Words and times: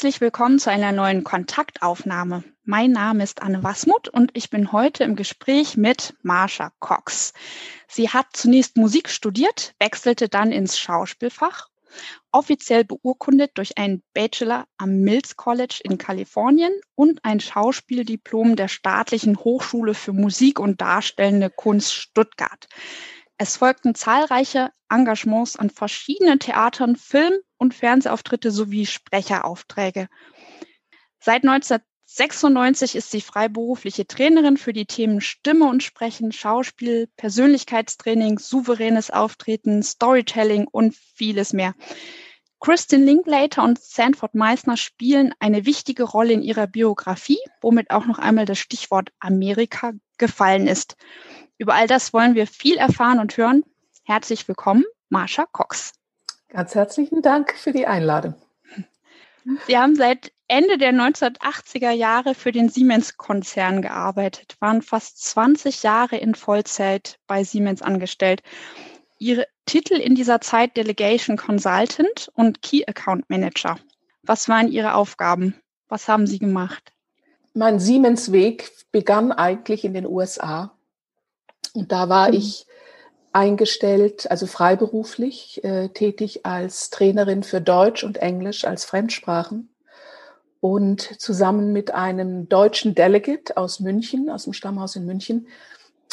Herzlich 0.00 0.22
willkommen 0.22 0.58
zu 0.58 0.70
einer 0.70 0.92
neuen 0.92 1.24
Kontaktaufnahme. 1.24 2.42
Mein 2.64 2.90
Name 2.90 3.22
ist 3.22 3.42
Anne 3.42 3.62
Wasmuth 3.62 4.08
und 4.08 4.30
ich 4.32 4.48
bin 4.48 4.72
heute 4.72 5.04
im 5.04 5.14
Gespräch 5.14 5.76
mit 5.76 6.14
Marsha 6.22 6.72
Cox. 6.78 7.34
Sie 7.86 8.08
hat 8.08 8.28
zunächst 8.32 8.78
Musik 8.78 9.10
studiert, 9.10 9.74
wechselte 9.78 10.30
dann 10.30 10.52
ins 10.52 10.78
Schauspielfach, 10.78 11.68
offiziell 12.32 12.84
beurkundet 12.84 13.50
durch 13.56 13.76
einen 13.76 14.02
Bachelor 14.14 14.64
am 14.78 15.00
Mills 15.00 15.36
College 15.36 15.80
in 15.84 15.98
Kalifornien 15.98 16.72
und 16.94 17.22
ein 17.26 17.38
Schauspieldiplom 17.38 18.56
der 18.56 18.68
Staatlichen 18.68 19.36
Hochschule 19.36 19.92
für 19.92 20.14
Musik 20.14 20.60
und 20.60 20.80
Darstellende 20.80 21.50
Kunst 21.50 21.92
Stuttgart. 21.92 22.68
Es 23.42 23.56
folgten 23.56 23.94
zahlreiche 23.94 24.70
Engagements 24.90 25.56
an 25.56 25.70
verschiedenen 25.70 26.40
Theatern, 26.40 26.94
Film- 26.94 27.40
und 27.56 27.72
Fernsehauftritte 27.72 28.50
sowie 28.50 28.84
Sprecheraufträge. 28.84 30.08
Seit 31.20 31.42
19 31.42 31.78
96 32.04 32.96
ist 32.96 33.10
sie 33.10 33.22
freiberufliche 33.22 34.06
Trainerin 34.06 34.58
für 34.58 34.74
die 34.74 34.84
Themen 34.84 35.22
Stimme 35.22 35.70
und 35.70 35.82
Sprechen, 35.82 36.32
Schauspiel, 36.32 37.08
Persönlichkeitstraining, 37.16 38.38
souveränes 38.38 39.10
Auftreten, 39.10 39.82
Storytelling 39.82 40.66
und 40.70 40.94
vieles 40.94 41.54
mehr. 41.54 41.74
Kristin 42.58 43.06
Linklater 43.06 43.64
und 43.64 43.80
Sanford 43.80 44.34
Meissner 44.34 44.76
spielen 44.76 45.32
eine 45.38 45.64
wichtige 45.64 46.02
Rolle 46.02 46.34
in 46.34 46.42
ihrer 46.42 46.66
Biografie, 46.66 47.40
womit 47.62 47.90
auch 47.90 48.04
noch 48.04 48.18
einmal 48.18 48.44
das 48.44 48.58
Stichwort 48.58 49.12
Amerika 49.18 49.92
gefallen 50.18 50.66
ist. 50.66 50.96
Über 51.60 51.74
all 51.74 51.86
das 51.86 52.14
wollen 52.14 52.34
wir 52.34 52.46
viel 52.46 52.78
erfahren 52.78 53.18
und 53.18 53.36
hören. 53.36 53.64
Herzlich 54.04 54.48
willkommen, 54.48 54.82
Marsha 55.10 55.44
Cox. 55.52 55.92
Ganz 56.48 56.74
herzlichen 56.74 57.20
Dank 57.20 57.54
für 57.54 57.72
die 57.72 57.86
Einladung. 57.86 58.34
Sie 59.66 59.76
haben 59.76 59.94
seit 59.94 60.32
Ende 60.48 60.78
der 60.78 60.94
1980er 60.94 61.90
Jahre 61.90 62.34
für 62.34 62.50
den 62.50 62.70
Siemens-Konzern 62.70 63.82
gearbeitet, 63.82 64.56
waren 64.60 64.80
fast 64.80 65.22
20 65.22 65.82
Jahre 65.82 66.16
in 66.16 66.34
Vollzeit 66.34 67.18
bei 67.26 67.44
Siemens 67.44 67.82
angestellt. 67.82 68.40
Ihre 69.18 69.46
Titel 69.66 69.96
in 69.96 70.14
dieser 70.14 70.40
Zeit 70.40 70.78
Delegation 70.78 71.36
Consultant 71.36 72.30
und 72.32 72.62
Key 72.62 72.86
Account 72.86 73.28
Manager. 73.28 73.76
Was 74.22 74.48
waren 74.48 74.72
Ihre 74.72 74.94
Aufgaben? 74.94 75.54
Was 75.88 76.08
haben 76.08 76.26
Sie 76.26 76.38
gemacht? 76.38 76.94
Mein 77.52 77.78
Siemens-Weg 77.78 78.72
begann 78.92 79.30
eigentlich 79.30 79.84
in 79.84 79.92
den 79.92 80.06
USA. 80.06 80.74
Und 81.74 81.92
da 81.92 82.08
war 82.08 82.28
mhm. 82.28 82.34
ich 82.34 82.66
eingestellt, 83.32 84.30
also 84.30 84.46
freiberuflich 84.46 85.62
äh, 85.62 85.88
tätig 85.90 86.44
als 86.44 86.90
Trainerin 86.90 87.42
für 87.42 87.60
Deutsch 87.60 88.02
und 88.02 88.18
Englisch 88.18 88.64
als 88.64 88.84
Fremdsprachen 88.84 89.70
und 90.60 91.20
zusammen 91.20 91.72
mit 91.72 91.94
einem 91.94 92.48
deutschen 92.48 92.94
Delegate 92.94 93.56
aus 93.56 93.80
München, 93.80 94.30
aus 94.30 94.44
dem 94.44 94.52
Stammhaus 94.52 94.96
in 94.96 95.06
München, 95.06 95.46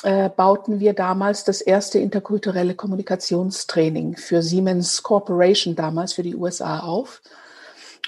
äh, 0.03 0.29
bauten 0.29 0.79
wir 0.79 0.93
damals 0.93 1.43
das 1.43 1.59
erste 1.59 1.99
interkulturelle 1.99 2.75
Kommunikationstraining 2.75 4.15
für 4.15 4.41
Siemens 4.41 5.03
Corporation 5.03 5.75
damals 5.75 6.13
für 6.13 6.23
die 6.23 6.35
USA 6.35 6.79
auf. 6.79 7.21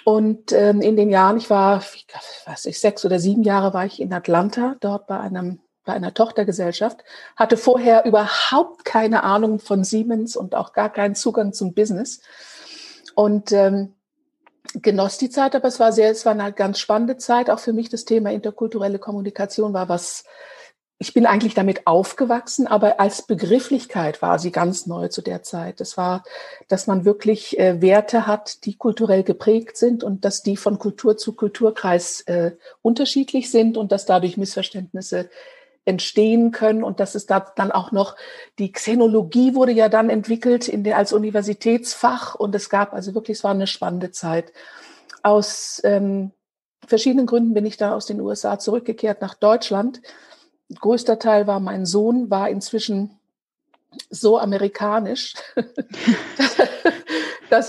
Und 0.06 0.54
ähm, 0.54 0.82
in 0.82 0.96
den 0.96 1.10
Jahren, 1.10 1.38
ich 1.38 1.50
war, 1.50 1.84
weiß 2.46 2.66
ich, 2.66 2.80
sechs 2.80 3.04
oder 3.06 3.20
sieben 3.20 3.44
Jahre 3.44 3.74
war 3.74 3.86
ich 3.86 4.00
in 4.00 4.14
Atlanta, 4.14 4.76
dort 4.80 5.08
bei 5.08 5.20
einem 5.20 5.60
bei 5.90 5.96
einer 5.96 6.14
Tochtergesellschaft, 6.14 7.04
hatte 7.36 7.58
vorher 7.58 8.06
überhaupt 8.06 8.86
keine 8.86 9.24
Ahnung 9.24 9.58
von 9.58 9.84
Siemens 9.84 10.36
und 10.36 10.54
auch 10.54 10.72
gar 10.72 10.94
keinen 10.94 11.16
Zugang 11.16 11.52
zum 11.52 11.74
Business. 11.74 12.22
Und 13.16 13.52
ähm, 13.52 13.96
genoss 14.76 15.18
die 15.18 15.32
Zeit, 15.32 15.56
aber 15.56 15.68
es 15.68 15.80
war 15.80 15.92
sehr, 15.92 16.12
es 16.12 16.28
war 16.28 16.34
eine 16.34 16.54
ganz 16.54 16.78
spannende 16.78 17.18
Zeit. 17.18 17.50
Auch 17.50 17.58
für 17.58 17.74
mich 17.74 17.90
das 17.90 18.06
Thema 18.06 18.32
interkulturelle 18.32 19.00
Kommunikation 19.00 19.74
war 19.74 19.90
was, 19.90 20.26
ich 21.00 21.14
bin 21.14 21.26
eigentlich 21.26 21.56
damit 21.56 21.88
aufgewachsen, 21.88 22.68
aber 22.68 23.00
als 23.00 23.24
Begrifflichkeit 23.24 24.22
war 24.22 24.38
sie 24.38 24.52
ganz 24.52 24.86
neu 24.86 25.08
zu 25.08 25.24
der 25.24 25.42
Zeit. 25.42 25.80
Das 25.80 25.98
war, 25.98 26.24
dass 26.68 26.86
man 26.86 27.04
wirklich 27.04 27.58
äh, 27.58 27.82
Werte 27.82 28.28
hat, 28.28 28.66
die 28.66 28.76
kulturell 28.76 29.24
geprägt 29.24 29.76
sind 29.76 30.04
und 30.04 30.24
dass 30.24 30.44
die 30.44 30.56
von 30.56 30.78
Kultur 30.78 31.18
zu 31.18 31.34
Kulturkreis 31.34 32.22
äh, 32.28 32.52
unterschiedlich 32.84 33.50
sind 33.50 33.76
und 33.76 33.92
dass 33.92 34.06
dadurch 34.06 34.38
Missverständnisse 34.38 35.30
entstehen 35.90 36.52
können 36.52 36.84
und 36.84 37.00
dass 37.00 37.16
es 37.16 37.26
da 37.26 37.40
dann 37.56 37.72
auch 37.72 37.92
noch 37.92 38.16
die 38.60 38.72
Xenologie 38.72 39.56
wurde 39.56 39.72
ja 39.72 39.90
dann 39.90 40.10
entwickelt 40.10 40.68
in 40.68 40.84
der, 40.84 40.98
als 40.98 41.12
Universitätsfach 41.12 42.36
und 42.36 42.54
es 42.54 42.70
gab 42.70 42.94
also 42.94 43.16
wirklich, 43.16 43.40
es 43.40 43.44
war 43.44 43.52
eine 43.52 43.68
spannende 43.68 44.12
Zeit. 44.12 44.54
Aus 45.24 45.82
ähm, 45.84 46.32
verschiedenen 46.88 47.26
Gründen 47.26 47.54
bin 47.54 47.66
ich 47.66 47.76
da 47.76 47.96
aus 47.96 48.06
den 48.06 48.22
USA 48.22 48.60
zurückgekehrt 48.60 49.22
nach 49.22 49.34
Deutschland. 49.34 50.02
Größter 50.80 51.18
Teil 51.18 51.48
war 51.48 51.60
mein 51.60 51.88
Sohn, 51.88 52.30
war 52.30 52.50
inzwischen 52.50 53.20
so 54.12 54.38
amerikanisch, 54.38 55.34
dass, 55.56 56.58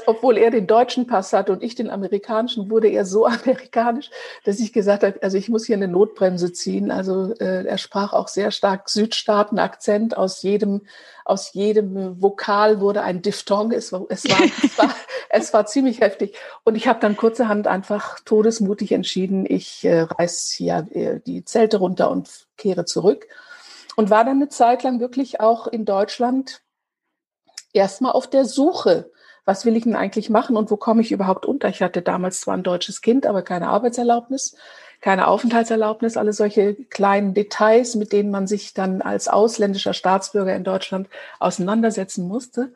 obwohl 0.06 0.36
er 0.36 0.50
den 0.50 0.66
deutschen 0.66 1.06
Pass 1.06 1.32
hatte 1.32 1.52
und 1.52 1.62
ich 1.62 1.74
den 1.74 1.90
amerikanischen, 1.90 2.70
wurde 2.70 2.88
er 2.88 3.04
so 3.04 3.26
amerikanisch, 3.26 4.10
dass 4.44 4.60
ich 4.60 4.72
gesagt 4.72 5.02
habe, 5.02 5.22
also 5.22 5.36
ich 5.36 5.48
muss 5.48 5.66
hier 5.66 5.76
eine 5.76 5.88
Notbremse 5.88 6.52
ziehen. 6.52 6.90
Also 6.90 7.34
äh, 7.34 7.66
er 7.66 7.78
sprach 7.78 8.12
auch 8.12 8.28
sehr 8.28 8.50
stark 8.50 8.88
Südstaaten-Akzent. 8.88 10.16
Aus 10.16 10.42
jedem, 10.42 10.82
aus 11.24 11.52
jedem 11.52 12.20
Vokal 12.20 12.80
wurde 12.80 13.02
ein 13.02 13.22
Diphthong. 13.22 13.72
Es 13.72 13.92
war, 13.92 14.04
es 14.08 14.28
war, 14.28 14.40
es 14.62 14.78
war, 14.78 14.94
es 15.28 15.52
war 15.52 15.66
ziemlich 15.66 16.00
heftig. 16.00 16.36
Und 16.64 16.74
ich 16.74 16.88
habe 16.88 17.00
dann 17.00 17.16
kurzerhand 17.16 17.66
einfach 17.66 18.20
todesmutig 18.20 18.92
entschieden, 18.92 19.46
ich 19.48 19.84
äh, 19.84 20.00
reiß 20.02 20.52
hier 20.56 20.86
äh, 20.90 21.20
die 21.24 21.44
Zelte 21.44 21.78
runter 21.78 22.10
und 22.10 22.46
kehre 22.56 22.84
zurück. 22.84 23.26
Und 23.96 24.10
war 24.10 24.24
dann 24.24 24.36
eine 24.36 24.48
Zeit 24.48 24.82
lang 24.82 25.00
wirklich 25.00 25.40
auch 25.40 25.66
in 25.66 25.84
Deutschland 25.84 26.62
erstmal 27.72 28.12
auf 28.12 28.28
der 28.28 28.44
Suche 28.44 29.10
was 29.50 29.64
will 29.64 29.74
ich 29.74 29.82
denn 29.82 29.96
eigentlich 29.96 30.30
machen 30.30 30.56
und 30.56 30.70
wo 30.70 30.76
komme 30.76 31.02
ich 31.02 31.10
überhaupt 31.10 31.44
unter? 31.44 31.68
Ich 31.68 31.82
hatte 31.82 32.02
damals 32.02 32.40
zwar 32.40 32.56
ein 32.56 32.62
deutsches 32.62 33.00
Kind, 33.00 33.26
aber 33.26 33.42
keine 33.42 33.66
Arbeitserlaubnis, 33.66 34.54
keine 35.00 35.26
Aufenthaltserlaubnis, 35.26 36.16
alle 36.16 36.32
solche 36.32 36.74
kleinen 36.74 37.34
Details, 37.34 37.96
mit 37.96 38.12
denen 38.12 38.30
man 38.30 38.46
sich 38.46 38.74
dann 38.74 39.02
als 39.02 39.26
ausländischer 39.26 39.92
Staatsbürger 39.92 40.54
in 40.54 40.62
Deutschland 40.62 41.08
auseinandersetzen 41.40 42.28
musste. 42.28 42.72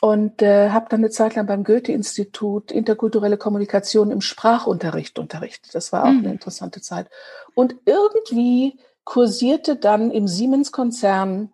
Und 0.00 0.42
äh, 0.42 0.70
habe 0.70 0.86
dann 0.88 0.98
eine 0.98 1.10
Zeit 1.10 1.36
lang 1.36 1.46
beim 1.46 1.62
Goethe-Institut 1.62 2.72
interkulturelle 2.72 3.38
Kommunikation 3.38 4.10
im 4.10 4.20
Sprachunterricht 4.20 5.20
unterrichtet. 5.20 5.76
Das 5.76 5.92
war 5.92 6.02
auch 6.02 6.10
mhm. 6.10 6.24
eine 6.24 6.32
interessante 6.32 6.80
Zeit. 6.80 7.08
Und 7.54 7.76
irgendwie 7.86 8.80
kursierte 9.04 9.76
dann 9.76 10.10
im 10.10 10.26
Siemens-Konzern 10.26 11.52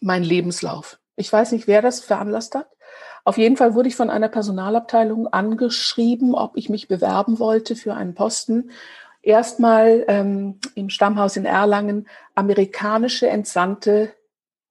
mein 0.00 0.22
Lebenslauf. 0.22 1.00
Ich 1.16 1.32
weiß 1.32 1.50
nicht, 1.50 1.66
wer 1.66 1.82
das 1.82 1.98
veranlasst 1.98 2.54
hat. 2.54 2.68
Auf 3.26 3.38
jeden 3.38 3.56
Fall 3.56 3.74
wurde 3.74 3.88
ich 3.88 3.96
von 3.96 4.08
einer 4.08 4.28
Personalabteilung 4.28 5.26
angeschrieben, 5.26 6.36
ob 6.36 6.56
ich 6.56 6.68
mich 6.68 6.86
bewerben 6.86 7.40
wollte 7.40 7.74
für 7.74 7.94
einen 7.94 8.14
Posten. 8.14 8.70
Erstmal 9.20 10.04
ähm, 10.06 10.60
im 10.76 10.90
Stammhaus 10.90 11.36
in 11.36 11.44
Erlangen 11.44 12.06
amerikanische 12.36 13.28
Entsandte 13.28 14.12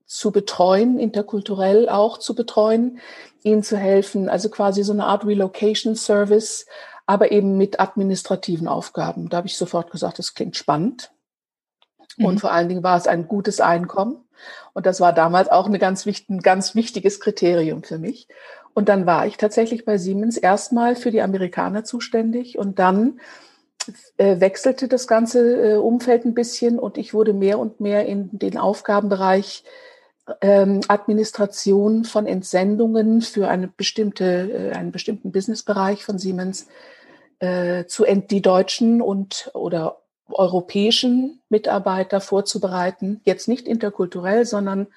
zu 0.06 0.32
betreuen, 0.32 1.00
interkulturell 1.00 1.90
auch 1.90 2.18
zu 2.18 2.34
betreuen, 2.34 3.00
ihnen 3.44 3.62
zu 3.62 3.76
helfen, 3.76 4.30
also 4.30 4.48
quasi 4.48 4.84
so 4.86 4.94
eine 4.94 5.06
Art 5.06 5.26
Relocation 5.26 5.98
Service, 5.98 6.66
aber 7.06 7.34
eben 7.34 7.58
mit 7.58 7.82
administrativen 7.82 8.70
Aufgaben. 8.70 9.28
Da 9.28 9.36
habe 9.36 9.48
ich 9.48 9.58
sofort 9.58 9.92
gesagt, 9.92 10.18
das 10.18 10.34
klingt 10.34 10.56
spannend. 10.56 11.12
Mhm. 12.16 12.26
Und 12.26 12.40
vor 12.40 12.54
allen 12.54 12.70
Dingen 12.70 12.84
war 12.84 12.96
es 12.96 13.08
ein 13.08 13.28
gutes 13.28 13.60
Einkommen. 13.60 14.25
Und 14.74 14.86
das 14.86 15.00
war 15.00 15.14
damals 15.14 15.50
auch 15.50 15.66
eine 15.66 15.80
ganz 15.80 16.06
wichtig, 16.06 16.30
ein 16.30 16.42
ganz 16.42 16.76
wichtiges 16.76 17.20
Kriterium 17.20 17.84
für 17.84 17.98
mich. 17.98 18.28
Und 18.74 18.90
dann 18.90 19.06
war 19.06 19.26
ich 19.26 19.38
tatsächlich 19.38 19.86
bei 19.86 19.98
Siemens 19.98 20.38
erstmal 20.38 20.96
für 20.96 21.12
die 21.12 21.22
Amerikaner 21.22 21.84
zuständig 21.84 22.58
und 22.58 22.78
dann 22.78 23.20
äh, 24.18 24.40
wechselte 24.40 24.88
das 24.88 25.08
ganze 25.08 25.74
äh, 25.74 25.76
Umfeld 25.76 26.26
ein 26.26 26.34
bisschen 26.34 26.80
und 26.80 26.98
ich 26.98 27.14
wurde 27.14 27.34
mehr 27.34 27.60
und 27.60 27.80
mehr 27.80 28.06
in 28.06 28.30
den 28.32 28.58
Aufgabenbereich 28.58 29.64
ähm, 30.42 30.82
Administration 30.88 32.04
von 32.04 32.26
Entsendungen 32.26 33.22
für 33.22 33.48
eine 33.48 33.68
bestimmte, 33.68 34.72
äh, 34.72 34.76
einen 34.76 34.92
bestimmten 34.92 35.32
Businessbereich 35.32 36.04
von 36.04 36.18
Siemens 36.18 36.68
äh, 37.40 37.86
zu 37.86 38.06
ent 38.06 38.32
die 38.32 38.42
deutschen 38.42 39.02
und 39.02 39.52
oder 39.54 40.02
europäischen 40.30 41.40
Mitarbeiter 41.50 42.22
vorzubereiten, 42.22 43.22
jetzt 43.26 43.48
nicht 43.48 43.68
interkulturell, 43.68 44.46
sondern 44.46 44.88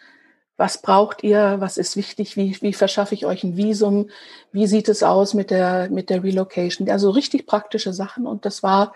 was 0.56 0.82
braucht 0.82 1.22
ihr, 1.22 1.56
was 1.60 1.78
ist 1.78 1.96
wichtig, 1.96 2.36
wie, 2.36 2.56
wie 2.60 2.72
verschaffe 2.72 3.14
ich 3.14 3.25
euch 3.25 3.44
ein 3.44 3.56
Visum, 3.56 4.10
wie 4.50 4.66
sieht 4.66 4.88
es 4.88 5.04
aus 5.04 5.32
mit 5.32 5.50
der, 5.50 5.88
mit 5.90 6.10
der 6.10 6.25
Relocation. 6.25 6.90
Also 6.90 7.10
richtig 7.10 7.46
praktische 7.46 7.92
Sachen 7.92 8.26
und 8.26 8.44
das 8.44 8.62
war 8.62 8.92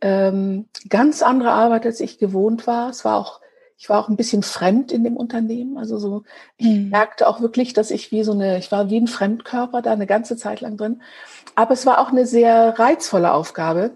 ähm, 0.00 0.66
ganz 0.88 1.22
andere 1.22 1.52
Arbeit, 1.52 1.84
als 1.84 2.00
ich 2.00 2.18
gewohnt 2.18 2.66
war. 2.66 2.88
Es 2.88 3.04
war 3.04 3.16
auch, 3.18 3.40
ich 3.76 3.88
war 3.90 4.00
auch 4.00 4.08
ein 4.08 4.16
bisschen 4.16 4.42
fremd 4.42 4.92
in 4.92 5.04
dem 5.04 5.16
Unternehmen. 5.16 5.76
Also 5.76 5.98
so, 5.98 6.24
ich 6.56 6.66
mhm. 6.66 6.88
merkte 6.88 7.28
auch 7.28 7.40
wirklich, 7.40 7.74
dass 7.74 7.90
ich 7.90 8.10
wie 8.10 8.24
so 8.24 8.32
eine, 8.32 8.58
ich 8.58 8.72
war 8.72 8.88
wie 8.90 8.98
ein 8.98 9.08
Fremdkörper 9.08 9.82
da 9.82 9.92
eine 9.92 10.06
ganze 10.06 10.36
Zeit 10.36 10.62
lang 10.62 10.78
drin. 10.78 11.02
Aber 11.54 11.72
es 11.72 11.84
war 11.84 12.00
auch 12.00 12.08
eine 12.08 12.26
sehr 12.26 12.78
reizvolle 12.78 13.32
Aufgabe, 13.32 13.92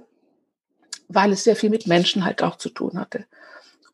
weil 1.08 1.32
es 1.32 1.44
sehr 1.44 1.56
viel 1.56 1.70
mit 1.70 1.86
Menschen 1.86 2.24
halt 2.24 2.42
auch 2.42 2.56
zu 2.56 2.68
tun 2.68 2.98
hatte. 2.98 3.26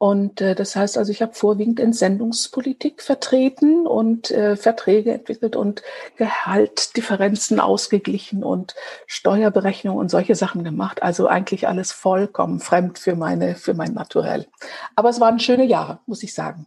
Und 0.03 0.41
äh, 0.41 0.56
das 0.56 0.75
heißt 0.75 0.99
also, 0.99 1.12
ich 1.12 1.23
habe 1.23 1.32
vorwiegend 1.32 1.79
Entsendungspolitik 1.79 3.03
vertreten 3.03 3.87
und 3.87 4.32
äh, 4.32 4.56
Verträge 4.56 5.12
entwickelt 5.12 5.55
und 5.55 5.85
Gehaltdifferenzen 6.17 7.61
ausgeglichen 7.61 8.43
und 8.43 8.75
Steuerberechnung 9.06 9.97
und 9.97 10.11
solche 10.11 10.35
Sachen 10.35 10.64
gemacht. 10.64 11.05
Also 11.05 11.29
eigentlich 11.29 11.69
alles 11.69 11.93
vollkommen 11.93 12.59
fremd 12.59 12.99
für 12.99 13.14
meine, 13.14 13.55
für 13.55 13.75
mein 13.75 13.94
Naturell. 13.94 14.49
Aber 14.97 15.09
es 15.09 15.20
waren 15.20 15.38
schöne 15.38 15.67
Jahre, 15.67 16.00
muss 16.06 16.25
ich 16.25 16.35
sagen. 16.35 16.67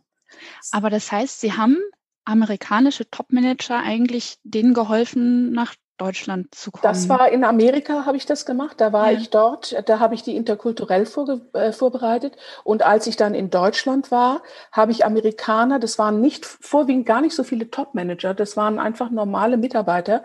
Aber 0.71 0.89
das 0.89 1.11
heißt, 1.11 1.41
Sie 1.41 1.51
haben 1.51 1.77
amerikanische 2.23 3.09
Topmanager 3.09 3.79
eigentlich 3.79 4.37
denen 4.45 4.73
geholfen, 4.73 5.51
nach 5.51 5.75
Deutschland 5.97 6.53
zu 6.53 6.71
kommen? 6.71 6.83
Das 6.83 7.07
war 7.09 7.29
in 7.29 7.43
Amerika, 7.43 8.05
habe 8.05 8.17
ich 8.17 8.25
das 8.25 8.45
gemacht. 8.45 8.81
Da 8.81 8.93
war 8.93 9.11
ja. 9.11 9.17
ich 9.17 9.29
dort, 9.29 9.75
da 9.87 9.99
habe 9.99 10.15
ich 10.15 10.23
die 10.23 10.35
interkulturell 10.35 11.05
vorge 11.05 11.41
äh, 11.53 11.71
vorbereitet. 11.71 12.35
Und 12.63 12.83
als 12.83 13.07
ich 13.07 13.15
dann 13.15 13.33
in 13.33 13.49
Deutschland 13.49 14.11
war, 14.11 14.41
habe 14.71 14.91
ich 14.91 15.05
Amerikaner, 15.05 15.79
das 15.79 15.97
waren 15.97 16.21
nicht 16.21 16.45
vorwiegend 16.45 17.05
gar 17.05 17.21
nicht 17.21 17.35
so 17.35 17.43
viele 17.43 17.69
Top-Manager, 17.69 18.33
das 18.33 18.57
waren 18.57 18.79
einfach 18.79 19.09
normale 19.09 19.57
Mitarbeiter, 19.57 20.23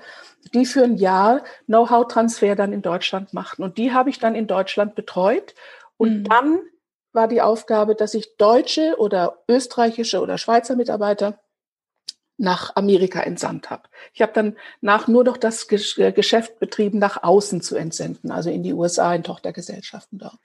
die 0.55 0.67
für 0.67 0.85
ein 0.85 0.97
Jahr 0.97 1.43
Know-how-Transfer 1.67 2.57
dann 2.57 2.73
in 2.73 2.83
Deutschland 2.83 3.33
machten. 3.33 3.63
Und 3.63 3.79
die 3.79 3.93
habe 3.93 4.11
ich 4.11 4.19
dann 4.19 4.35
in 4.35 4.47
Deutschland 4.47 4.95
betreut. 4.95 5.55
Und 5.97 6.21
mhm. 6.21 6.25
dann 6.25 6.59
war 7.13 7.29
die 7.29 7.43
Aufgabe, 7.43 7.95
dass 7.95 8.15
ich 8.15 8.37
deutsche 8.37 8.97
oder 8.99 9.39
österreichische 9.49 10.21
oder 10.21 10.39
Schweizer 10.39 10.77
Mitarbeiter 10.77 11.39
nach 12.41 12.75
Amerika 12.75 13.21
entsandt 13.21 13.71
habe. 13.71 13.83
Ich 14.15 14.23
habe 14.23 14.33
dann 14.33 14.57
nach 14.81 15.07
nur 15.07 15.25
noch 15.25 15.37
das 15.37 15.67
äh, 15.71 16.13
Geschäft 16.13 16.59
betrieben, 16.59 16.99
nach 16.99 17.23
außen 17.23 17.61
zu 17.61 17.77
entsenden, 17.77 18.31
also 18.31 18.51
in 18.51 18.63
die 18.63 18.73
USA, 18.73 19.15
in 19.15 19.23
Tochtergesellschaften 19.23 20.19
dort. 20.19 20.39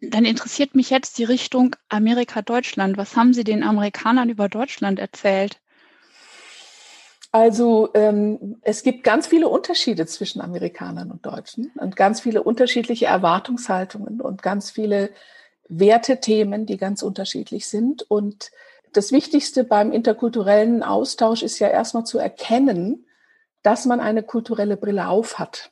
Dann 0.00 0.24
interessiert 0.24 0.74
mich 0.74 0.90
jetzt 0.90 1.18
die 1.18 1.24
Richtung 1.24 1.76
Amerika-Deutschland. 1.88 2.96
Was 2.96 3.14
haben 3.14 3.32
Sie 3.34 3.44
den 3.44 3.62
Amerikanern 3.62 4.28
über 4.30 4.48
Deutschland 4.48 4.98
erzählt? 4.98 5.60
Also 7.30 7.90
ähm, 7.94 8.56
es 8.62 8.82
gibt 8.82 9.04
ganz 9.04 9.28
viele 9.28 9.48
Unterschiede 9.48 10.06
zwischen 10.06 10.42
Amerikanern 10.42 11.10
und 11.12 11.24
Deutschen 11.24 11.70
und 11.76 11.94
ganz 11.94 12.20
viele 12.20 12.42
unterschiedliche 12.42 13.06
Erwartungshaltungen 13.06 14.20
und 14.20 14.42
ganz 14.42 14.70
viele 14.72 15.10
Wertethemen, 15.68 16.66
die 16.66 16.76
ganz 16.76 17.02
unterschiedlich 17.02 17.68
sind. 17.68 18.02
Und 18.02 18.50
das 18.92 19.12
Wichtigste 19.12 19.64
beim 19.64 19.92
interkulturellen 19.92 20.82
Austausch 20.82 21.42
ist 21.42 21.58
ja 21.58 21.68
erstmal 21.68 22.04
zu 22.04 22.18
erkennen, 22.18 23.06
dass 23.62 23.86
man 23.86 24.00
eine 24.00 24.22
kulturelle 24.22 24.76
Brille 24.76 25.08
aufhat. 25.08 25.70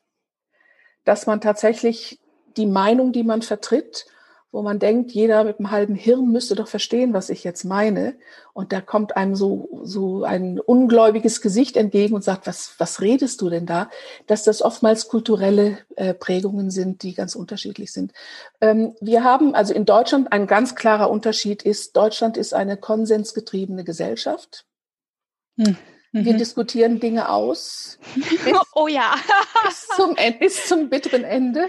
Dass 1.05 1.26
man 1.26 1.40
tatsächlich 1.40 2.20
die 2.56 2.67
Meinung, 2.67 3.12
die 3.12 3.25
man 3.25 3.43
vertritt, 3.43 4.06
wo 4.52 4.62
man 4.62 4.81
denkt, 4.81 5.12
jeder 5.12 5.44
mit 5.44 5.58
einem 5.58 5.70
halben 5.70 5.94
Hirn 5.94 6.31
müsste 6.32 6.56
doch 6.56 6.67
verstehen, 6.67 7.12
was 7.12 7.31
ich 7.31 7.44
jetzt 7.44 7.64
meine. 7.64 8.17
Und 8.52 8.73
da 8.73 8.81
kommt 8.81 9.17
einem 9.17 9.37
so, 9.37 9.81
so 9.85 10.25
ein 10.25 10.58
ungläubiges 10.58 11.41
Gesicht 11.41 11.76
entgegen 11.76 12.14
und 12.14 12.25
sagt, 12.25 12.47
was, 12.49 12.75
was 12.79 13.00
redest 13.00 13.41
du 13.43 13.49
denn 13.49 13.64
da? 13.64 13.91
Dass 14.26 14.43
das 14.43 14.61
oftmals 14.61 15.06
kulturelle 15.06 15.79
äh, 15.94 16.14
Prägungen 16.14 16.70
sind, 16.70 17.05
die 17.05 17.14
ganz 17.14 17.37
unterschiedlich 17.37 17.93
sind. 17.93 18.12
Ähm, 18.61 18.94
wir 19.00 19.23
haben 19.23 19.55
also 19.55 19.73
in 19.73 19.85
Deutschland 19.85 20.32
ein 20.32 20.49
ganz 20.49 20.75
klarer 20.75 21.11
Unterschied 21.11 21.62
ist, 21.62 21.96
Deutschland 21.96 22.37
ist 22.37 22.53
eine 22.53 22.76
konsensgetriebene 22.76 23.85
Gesellschaft. 23.85 24.67
Hm. 25.58 25.76
Wir 26.12 26.33
mhm. 26.33 26.39
diskutieren 26.39 26.99
Dinge 26.99 27.29
aus. 27.29 27.99
Bis, 28.17 28.53
oh 28.75 28.89
ja. 28.89 29.15
bis, 29.65 29.87
zum, 29.97 30.17
bis 30.41 30.67
zum 30.67 30.89
bitteren 30.89 31.23
Ende. 31.23 31.69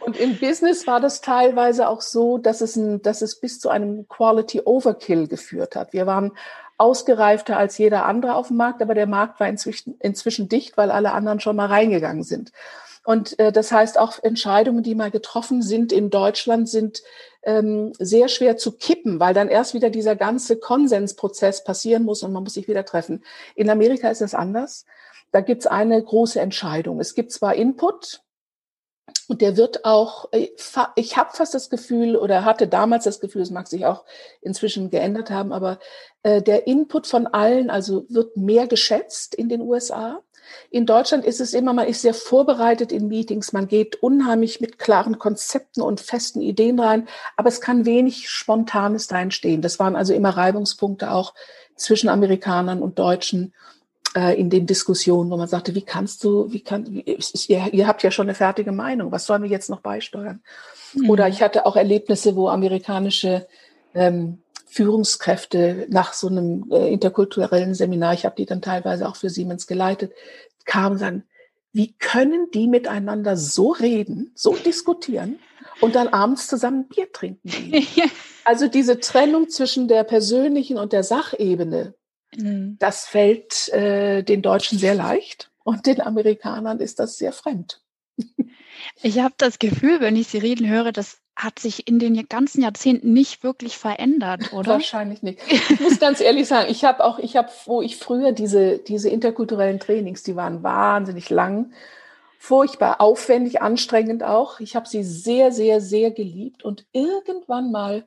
Und 0.00 0.16
im 0.16 0.38
Business 0.38 0.86
war 0.86 1.00
das 1.00 1.20
teilweise 1.20 1.88
auch 1.88 2.00
so, 2.00 2.38
dass 2.38 2.62
es, 2.62 2.76
ein, 2.76 3.02
dass 3.02 3.20
es 3.20 3.40
bis 3.40 3.60
zu 3.60 3.68
einem 3.68 4.08
Quality 4.08 4.62
Overkill 4.64 5.28
geführt 5.28 5.76
hat. 5.76 5.92
Wir 5.92 6.06
waren 6.06 6.32
ausgereifter 6.78 7.58
als 7.58 7.76
jeder 7.76 8.06
andere 8.06 8.34
auf 8.34 8.48
dem 8.48 8.56
Markt, 8.56 8.80
aber 8.80 8.94
der 8.94 9.06
Markt 9.06 9.38
war 9.38 9.48
inzwischen, 9.48 9.96
inzwischen 10.00 10.48
dicht, 10.48 10.76
weil 10.76 10.90
alle 10.90 11.12
anderen 11.12 11.40
schon 11.40 11.56
mal 11.56 11.66
reingegangen 11.66 12.24
sind. 12.24 12.52
Und 13.04 13.38
äh, 13.38 13.52
das 13.52 13.70
heißt, 13.70 13.98
auch 13.98 14.22
Entscheidungen, 14.22 14.82
die 14.82 14.94
mal 14.94 15.10
getroffen 15.10 15.60
sind 15.62 15.92
in 15.92 16.08
Deutschland, 16.08 16.68
sind 16.68 17.02
ähm, 17.44 17.92
sehr 17.98 18.28
schwer 18.28 18.56
zu 18.56 18.72
kippen, 18.72 19.20
weil 19.20 19.34
dann 19.34 19.48
erst 19.48 19.74
wieder 19.74 19.90
dieser 19.90 20.16
ganze 20.16 20.56
Konsensprozess 20.56 21.64
passieren 21.64 22.04
muss 22.04 22.22
und 22.22 22.32
man 22.32 22.42
muss 22.42 22.54
sich 22.54 22.68
wieder 22.68 22.84
treffen. 22.84 23.24
In 23.54 23.70
Amerika 23.70 24.08
ist 24.08 24.22
es 24.22 24.34
anders. 24.34 24.84
Da 25.32 25.40
gibt 25.40 25.62
es 25.62 25.66
eine 25.66 26.02
große 26.02 26.40
Entscheidung. 26.40 27.00
Es 27.00 27.14
gibt 27.14 27.32
zwar 27.32 27.54
Input, 27.54 28.24
und 29.28 29.40
der 29.40 29.56
wird 29.56 29.84
auch, 29.84 30.28
äh, 30.32 30.48
ich 30.96 31.16
habe 31.16 31.30
fast 31.32 31.54
das 31.54 31.70
Gefühl 31.70 32.16
oder 32.16 32.44
hatte 32.44 32.68
damals 32.68 33.04
das 33.04 33.20
Gefühl, 33.20 33.42
es 33.42 33.50
mag 33.50 33.68
sich 33.68 33.86
auch 33.86 34.04
inzwischen 34.42 34.90
geändert 34.90 35.30
haben, 35.30 35.52
aber 35.52 35.78
äh, 36.22 36.42
der 36.42 36.66
Input 36.66 37.06
von 37.06 37.26
allen, 37.26 37.70
also 37.70 38.06
wird 38.08 38.36
mehr 38.36 38.66
geschätzt 38.66 39.34
in 39.34 39.48
den 39.48 39.62
USA. 39.62 40.22
In 40.70 40.86
Deutschland 40.86 41.24
ist 41.24 41.40
es 41.40 41.54
immer, 41.54 41.72
man 41.72 41.86
ist 41.86 42.02
sehr 42.02 42.14
vorbereitet 42.14 42.92
in 42.92 43.08
Meetings, 43.08 43.52
man 43.52 43.68
geht 43.68 43.96
unheimlich 43.96 44.60
mit 44.60 44.78
klaren 44.78 45.18
Konzepten 45.18 45.82
und 45.82 46.00
festen 46.00 46.40
Ideen 46.40 46.78
rein, 46.78 47.08
aber 47.36 47.48
es 47.48 47.60
kann 47.60 47.86
wenig 47.86 48.28
Spontanes 48.28 49.06
da 49.06 49.20
entstehen. 49.20 49.62
Das 49.62 49.78
waren 49.78 49.96
also 49.96 50.14
immer 50.14 50.30
Reibungspunkte 50.30 51.10
auch 51.10 51.34
zwischen 51.76 52.08
Amerikanern 52.08 52.82
und 52.82 52.98
Deutschen 52.98 53.52
äh, 54.14 54.38
in 54.38 54.50
den 54.50 54.66
Diskussionen, 54.66 55.30
wo 55.30 55.36
man 55.36 55.48
sagte, 55.48 55.74
wie 55.74 55.82
kannst 55.82 56.24
du, 56.24 56.52
wie 56.52 56.60
kann, 56.60 56.86
wie, 56.88 57.00
ist, 57.00 57.48
ihr, 57.48 57.72
ihr 57.72 57.86
habt 57.86 58.02
ja 58.02 58.10
schon 58.10 58.26
eine 58.26 58.34
fertige 58.34 58.72
Meinung, 58.72 59.12
was 59.12 59.26
sollen 59.26 59.42
wir 59.42 59.50
jetzt 59.50 59.70
noch 59.70 59.80
beisteuern? 59.80 60.42
Mhm. 60.94 61.10
Oder 61.10 61.28
ich 61.28 61.42
hatte 61.42 61.66
auch 61.66 61.76
Erlebnisse, 61.76 62.36
wo 62.36 62.48
amerikanische 62.48 63.46
ähm, 63.94 64.38
Führungskräfte 64.66 65.86
nach 65.88 66.12
so 66.12 66.28
einem 66.28 66.66
äh, 66.72 66.92
interkulturellen 66.92 67.74
Seminar, 67.74 68.14
ich 68.14 68.24
habe 68.24 68.34
die 68.36 68.46
dann 68.46 68.60
teilweise 68.60 69.08
auch 69.08 69.16
für 69.16 69.30
Siemens 69.30 69.66
geleitet, 69.66 70.12
kamen 70.64 70.92
und 70.92 70.98
sagen, 70.98 71.24
wie 71.72 71.92
können 71.98 72.50
die 72.52 72.68
miteinander 72.68 73.36
so 73.36 73.72
reden, 73.72 74.30
so 74.34 74.54
diskutieren 74.54 75.40
und 75.80 75.96
dann 75.96 76.08
abends 76.08 76.46
zusammen 76.46 76.88
Bier 76.88 77.10
trinken? 77.12 77.50
also 78.44 78.68
diese 78.68 79.00
Trennung 79.00 79.48
zwischen 79.48 79.88
der 79.88 80.04
persönlichen 80.04 80.78
und 80.78 80.92
der 80.92 81.02
Sachebene, 81.02 81.94
mhm. 82.36 82.76
das 82.78 83.06
fällt 83.06 83.68
äh, 83.70 84.22
den 84.22 84.40
Deutschen 84.40 84.78
sehr 84.78 84.94
leicht 84.94 85.50
und 85.64 85.86
den 85.86 86.00
Amerikanern 86.00 86.78
ist 86.78 87.00
das 87.00 87.18
sehr 87.18 87.32
fremd. 87.32 87.82
Ich 89.02 89.18
habe 89.18 89.34
das 89.36 89.58
Gefühl, 89.58 90.00
wenn 90.00 90.16
ich 90.16 90.28
Sie 90.28 90.38
reden 90.38 90.68
höre, 90.68 90.92
das 90.92 91.18
hat 91.36 91.58
sich 91.58 91.88
in 91.88 91.98
den 91.98 92.28
ganzen 92.28 92.62
Jahrzehnten 92.62 93.12
nicht 93.12 93.42
wirklich 93.42 93.76
verändert, 93.76 94.52
oder? 94.52 94.72
Wahrscheinlich 94.72 95.22
nicht. 95.22 95.40
Ich 95.48 95.80
muss 95.80 95.98
ganz 95.98 96.20
ehrlich 96.20 96.46
sagen, 96.46 96.70
ich 96.70 96.84
habe 96.84 97.02
auch, 97.04 97.18
ich 97.18 97.36
habe, 97.36 97.50
wo 97.66 97.82
ich 97.82 97.96
früher 97.96 98.32
diese, 98.32 98.78
diese 98.78 99.08
interkulturellen 99.08 99.80
Trainings, 99.80 100.22
die 100.22 100.36
waren 100.36 100.62
wahnsinnig 100.62 101.30
lang, 101.30 101.72
furchtbar 102.38 103.00
aufwendig, 103.00 103.62
anstrengend 103.62 104.22
auch. 104.22 104.60
Ich 104.60 104.76
habe 104.76 104.88
sie 104.88 105.02
sehr, 105.02 105.50
sehr, 105.50 105.80
sehr 105.80 106.10
geliebt 106.10 106.62
und 106.62 106.86
irgendwann 106.92 107.72
mal, 107.72 108.06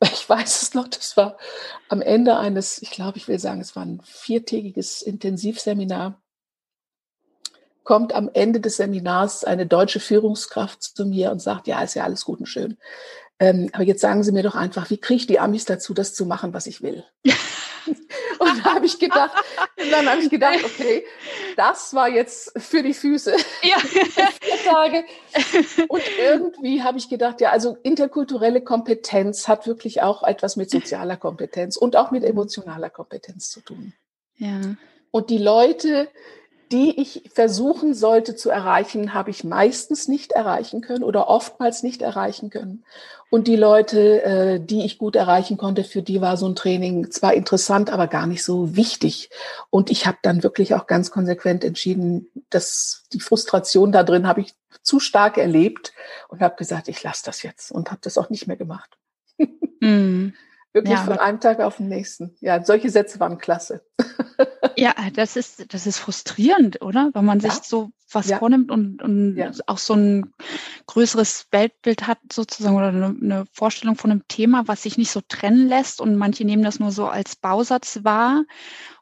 ich 0.02 0.28
weiß 0.28 0.62
es 0.62 0.74
noch, 0.74 0.86
das 0.86 1.16
war 1.16 1.38
am 1.88 2.02
Ende 2.02 2.36
eines, 2.36 2.80
ich 2.82 2.90
glaube, 2.90 3.18
ich 3.18 3.26
will 3.26 3.38
sagen, 3.38 3.60
es 3.60 3.74
war 3.74 3.84
ein 3.84 4.00
viertägiges 4.04 5.02
Intensivseminar 5.02 6.20
kommt 7.84 8.14
am 8.14 8.30
Ende 8.32 8.60
des 8.60 8.76
Seminars 8.76 9.44
eine 9.44 9.66
deutsche 9.66 10.00
Führungskraft 10.00 10.82
zu 10.82 11.06
mir 11.06 11.30
und 11.30 11.40
sagt, 11.40 11.66
ja, 11.66 11.82
ist 11.82 11.94
ja 11.94 12.04
alles 12.04 12.24
gut 12.24 12.40
und 12.40 12.46
schön. 12.46 12.76
Ähm, 13.40 13.70
aber 13.72 13.84
jetzt 13.84 14.02
sagen 14.02 14.22
Sie 14.22 14.32
mir 14.32 14.42
doch 14.42 14.54
einfach, 14.54 14.90
wie 14.90 14.98
kriege 14.98 15.20
ich 15.20 15.26
die 15.26 15.40
Amis 15.40 15.64
dazu, 15.64 15.94
das 15.94 16.14
zu 16.14 16.26
machen, 16.26 16.52
was 16.52 16.66
ich 16.66 16.82
will? 16.82 17.04
und 18.38 18.64
da 18.64 18.74
habe 18.74 18.84
ich 18.84 18.98
gedacht, 18.98 19.32
dann 19.90 20.08
habe 20.08 20.20
ich 20.20 20.28
gedacht, 20.28 20.62
okay, 20.62 21.04
das 21.56 21.94
war 21.94 22.08
jetzt 22.08 22.52
für 22.60 22.82
die 22.82 22.92
Füße. 22.92 23.34
Ja. 23.62 23.78
Vier 23.78 24.70
Tage. 24.70 25.04
Und 25.88 26.02
irgendwie 26.18 26.82
habe 26.82 26.98
ich 26.98 27.08
gedacht, 27.08 27.40
ja, 27.40 27.50
also 27.50 27.78
interkulturelle 27.82 28.60
Kompetenz 28.60 29.48
hat 29.48 29.66
wirklich 29.66 30.02
auch 30.02 30.22
etwas 30.22 30.56
mit 30.56 30.70
sozialer 30.70 31.16
Kompetenz 31.16 31.78
und 31.78 31.96
auch 31.96 32.10
mit 32.10 32.24
emotionaler 32.24 32.90
Kompetenz 32.90 33.48
zu 33.48 33.60
tun. 33.62 33.94
Ja. 34.36 34.60
Und 35.10 35.30
die 35.30 35.38
Leute, 35.38 36.08
die 36.72 37.00
ich 37.00 37.30
versuchen 37.32 37.94
sollte 37.94 38.36
zu 38.36 38.50
erreichen, 38.50 39.12
habe 39.12 39.30
ich 39.30 39.42
meistens 39.42 40.06
nicht 40.06 40.32
erreichen 40.32 40.80
können 40.80 41.02
oder 41.02 41.28
oftmals 41.28 41.82
nicht 41.82 42.02
erreichen 42.02 42.50
können. 42.50 42.84
Und 43.28 43.46
die 43.46 43.56
Leute, 43.56 44.22
äh, 44.22 44.60
die 44.60 44.84
ich 44.84 44.98
gut 44.98 45.14
erreichen 45.14 45.56
konnte, 45.56 45.84
für 45.84 46.02
die 46.02 46.20
war 46.20 46.36
so 46.36 46.48
ein 46.48 46.56
Training 46.56 47.10
zwar 47.10 47.34
interessant, 47.34 47.90
aber 47.90 48.08
gar 48.08 48.26
nicht 48.26 48.44
so 48.44 48.76
wichtig. 48.76 49.30
Und 49.70 49.90
ich 49.90 50.06
habe 50.06 50.18
dann 50.22 50.42
wirklich 50.42 50.74
auch 50.74 50.86
ganz 50.86 51.10
konsequent 51.10 51.64
entschieden, 51.64 52.28
dass 52.50 53.04
die 53.12 53.20
Frustration 53.20 53.92
da 53.92 54.02
drin 54.02 54.26
habe 54.26 54.40
ich 54.40 54.54
zu 54.82 54.98
stark 54.98 55.38
erlebt 55.38 55.92
und 56.28 56.40
habe 56.40 56.56
gesagt, 56.56 56.88
ich 56.88 57.02
lasse 57.02 57.24
das 57.24 57.42
jetzt 57.42 57.70
und 57.70 57.90
habe 57.90 58.00
das 58.02 58.18
auch 58.18 58.30
nicht 58.30 58.46
mehr 58.46 58.56
gemacht. 58.56 58.96
Mm. 59.80 60.28
Wirklich 60.72 60.94
ja, 60.94 61.04
von 61.04 61.18
einem 61.18 61.40
Tag 61.40 61.60
auf 61.60 61.78
den 61.78 61.88
nächsten. 61.88 62.36
Ja, 62.40 62.64
solche 62.64 62.90
Sätze 62.90 63.20
waren 63.20 63.38
klasse. 63.38 63.82
Ja, 64.76 64.94
das 65.14 65.36
ist, 65.36 65.74
das 65.74 65.86
ist 65.86 65.98
frustrierend, 65.98 66.80
oder? 66.80 67.10
Wenn 67.12 67.24
man 67.24 67.40
ja. 67.40 67.50
sich 67.50 67.64
so 67.64 67.90
was 68.10 68.28
ja. 68.28 68.38
vornimmt 68.38 68.70
und, 68.70 69.02
und 69.02 69.60
auch 69.66 69.78
so 69.78 69.94
ein 69.94 70.32
größeres 70.86 71.48
Weltbild 71.50 72.06
hat, 72.06 72.18
sozusagen, 72.32 72.76
oder 72.76 72.88
eine, 72.88 73.06
eine, 73.20 73.44
Vorstellung 73.52 73.96
von 73.96 74.10
einem 74.10 74.26
Thema, 74.28 74.66
was 74.66 74.82
sich 74.82 74.96
nicht 74.96 75.10
so 75.10 75.20
trennen 75.26 75.68
lässt 75.68 76.00
und 76.00 76.16
manche 76.16 76.44
nehmen 76.44 76.62
das 76.62 76.80
nur 76.80 76.92
so 76.92 77.06
als 77.06 77.36
Bausatz 77.36 78.00
wahr 78.02 78.44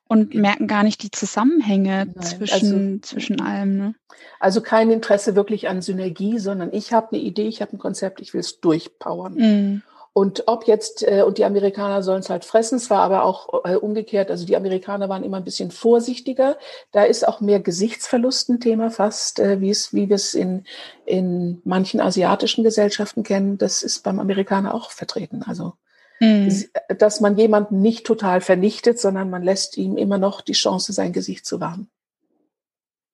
und 0.09 0.35
merken 0.35 0.67
gar 0.67 0.83
nicht 0.83 1.03
die 1.03 1.11
Zusammenhänge 1.11 2.07
Nein, 2.07 2.23
zwischen, 2.23 2.93
also, 2.95 2.99
zwischen 3.03 3.41
allem. 3.41 3.77
Ne? 3.77 3.95
Also 4.41 4.61
kein 4.61 4.91
Interesse 4.91 5.37
wirklich 5.37 5.69
an 5.69 5.83
Synergie, 5.83 6.39
sondern 6.39 6.73
ich 6.73 6.93
habe 6.93 7.13
eine 7.13 7.23
Idee, 7.23 7.47
ich 7.47 7.63
habe 7.63 7.77
ein 7.77 7.79
Konzept, 7.79 8.21
ich 8.21 8.35
will 8.35 8.41
es 8.41 8.61
durchpowern. 8.61 9.35
Mm. 9.35 9.83
Und 10.13 10.45
ob 10.47 10.67
jetzt, 10.67 11.03
äh, 11.07 11.23
und 11.23 11.39
die 11.39 11.45
Amerikaner 11.45 12.03
sollen 12.03 12.21
es 12.21 12.31
halt 12.31 12.45
fressen, 12.45 12.77
es 12.77 12.91
war 12.91 13.03
aber 13.03 13.25
auch 13.25 13.65
äh, 13.65 13.77
umgekehrt, 13.77 14.31
also 14.31 14.45
die 14.47 14.57
Amerikaner 14.57 15.09
waren 15.09 15.23
immer 15.23 15.37
ein 15.37 15.45
bisschen 15.45 15.71
vorsichtiger. 15.71 16.59
Da 16.93 17.05
ist 17.05 17.27
auch 17.27 17.41
mehr 17.41 17.61
Gesichtsverlust 17.61 18.49
ein 18.49 18.61
Thema 18.61 18.91
fast, 18.91 19.39
äh, 19.39 19.61
wie 19.61 19.71
es, 19.71 19.95
wie 19.95 20.09
wir 20.09 20.17
es 20.17 20.35
in, 20.35 20.65
in 21.05 21.61
manchen 21.65 22.01
asiatischen 22.01 22.65
Gesellschaften 22.65 23.23
kennen. 23.23 23.59
Das 23.59 23.83
ist 23.83 24.03
beim 24.03 24.19
Amerikaner 24.19 24.75
auch 24.75 24.91
vertreten. 24.91 25.45
Also, 25.47 25.75
mhm. 26.21 26.65
dass 26.99 27.21
man 27.21 27.37
jemanden 27.37 27.81
nicht 27.81 28.07
total 28.07 28.41
vernichtet, 28.41 28.99
sondern 28.99 29.31
man 29.31 29.43
lässt 29.43 29.77
ihm 29.77 29.97
immer 29.97 30.19
noch 30.19 30.41
die 30.41 30.53
Chance, 30.53 30.93
sein 30.93 31.13
Gesicht 31.13 31.47
zu 31.47 31.61
wahren 31.61 31.89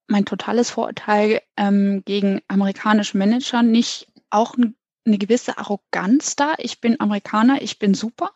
mein 0.06 0.24
totales 0.24 0.70
Vorurteil 0.70 1.40
ähm, 1.56 2.02
gegen 2.04 2.42
amerikanische 2.48 3.16
Manager 3.16 3.62
nicht 3.62 4.08
auch 4.30 4.56
ein 4.56 4.76
eine 5.06 5.18
gewisse 5.18 5.58
Arroganz 5.58 6.36
da? 6.36 6.54
Ich 6.58 6.80
bin 6.80 7.00
Amerikaner, 7.00 7.62
ich 7.62 7.78
bin 7.78 7.94
super? 7.94 8.32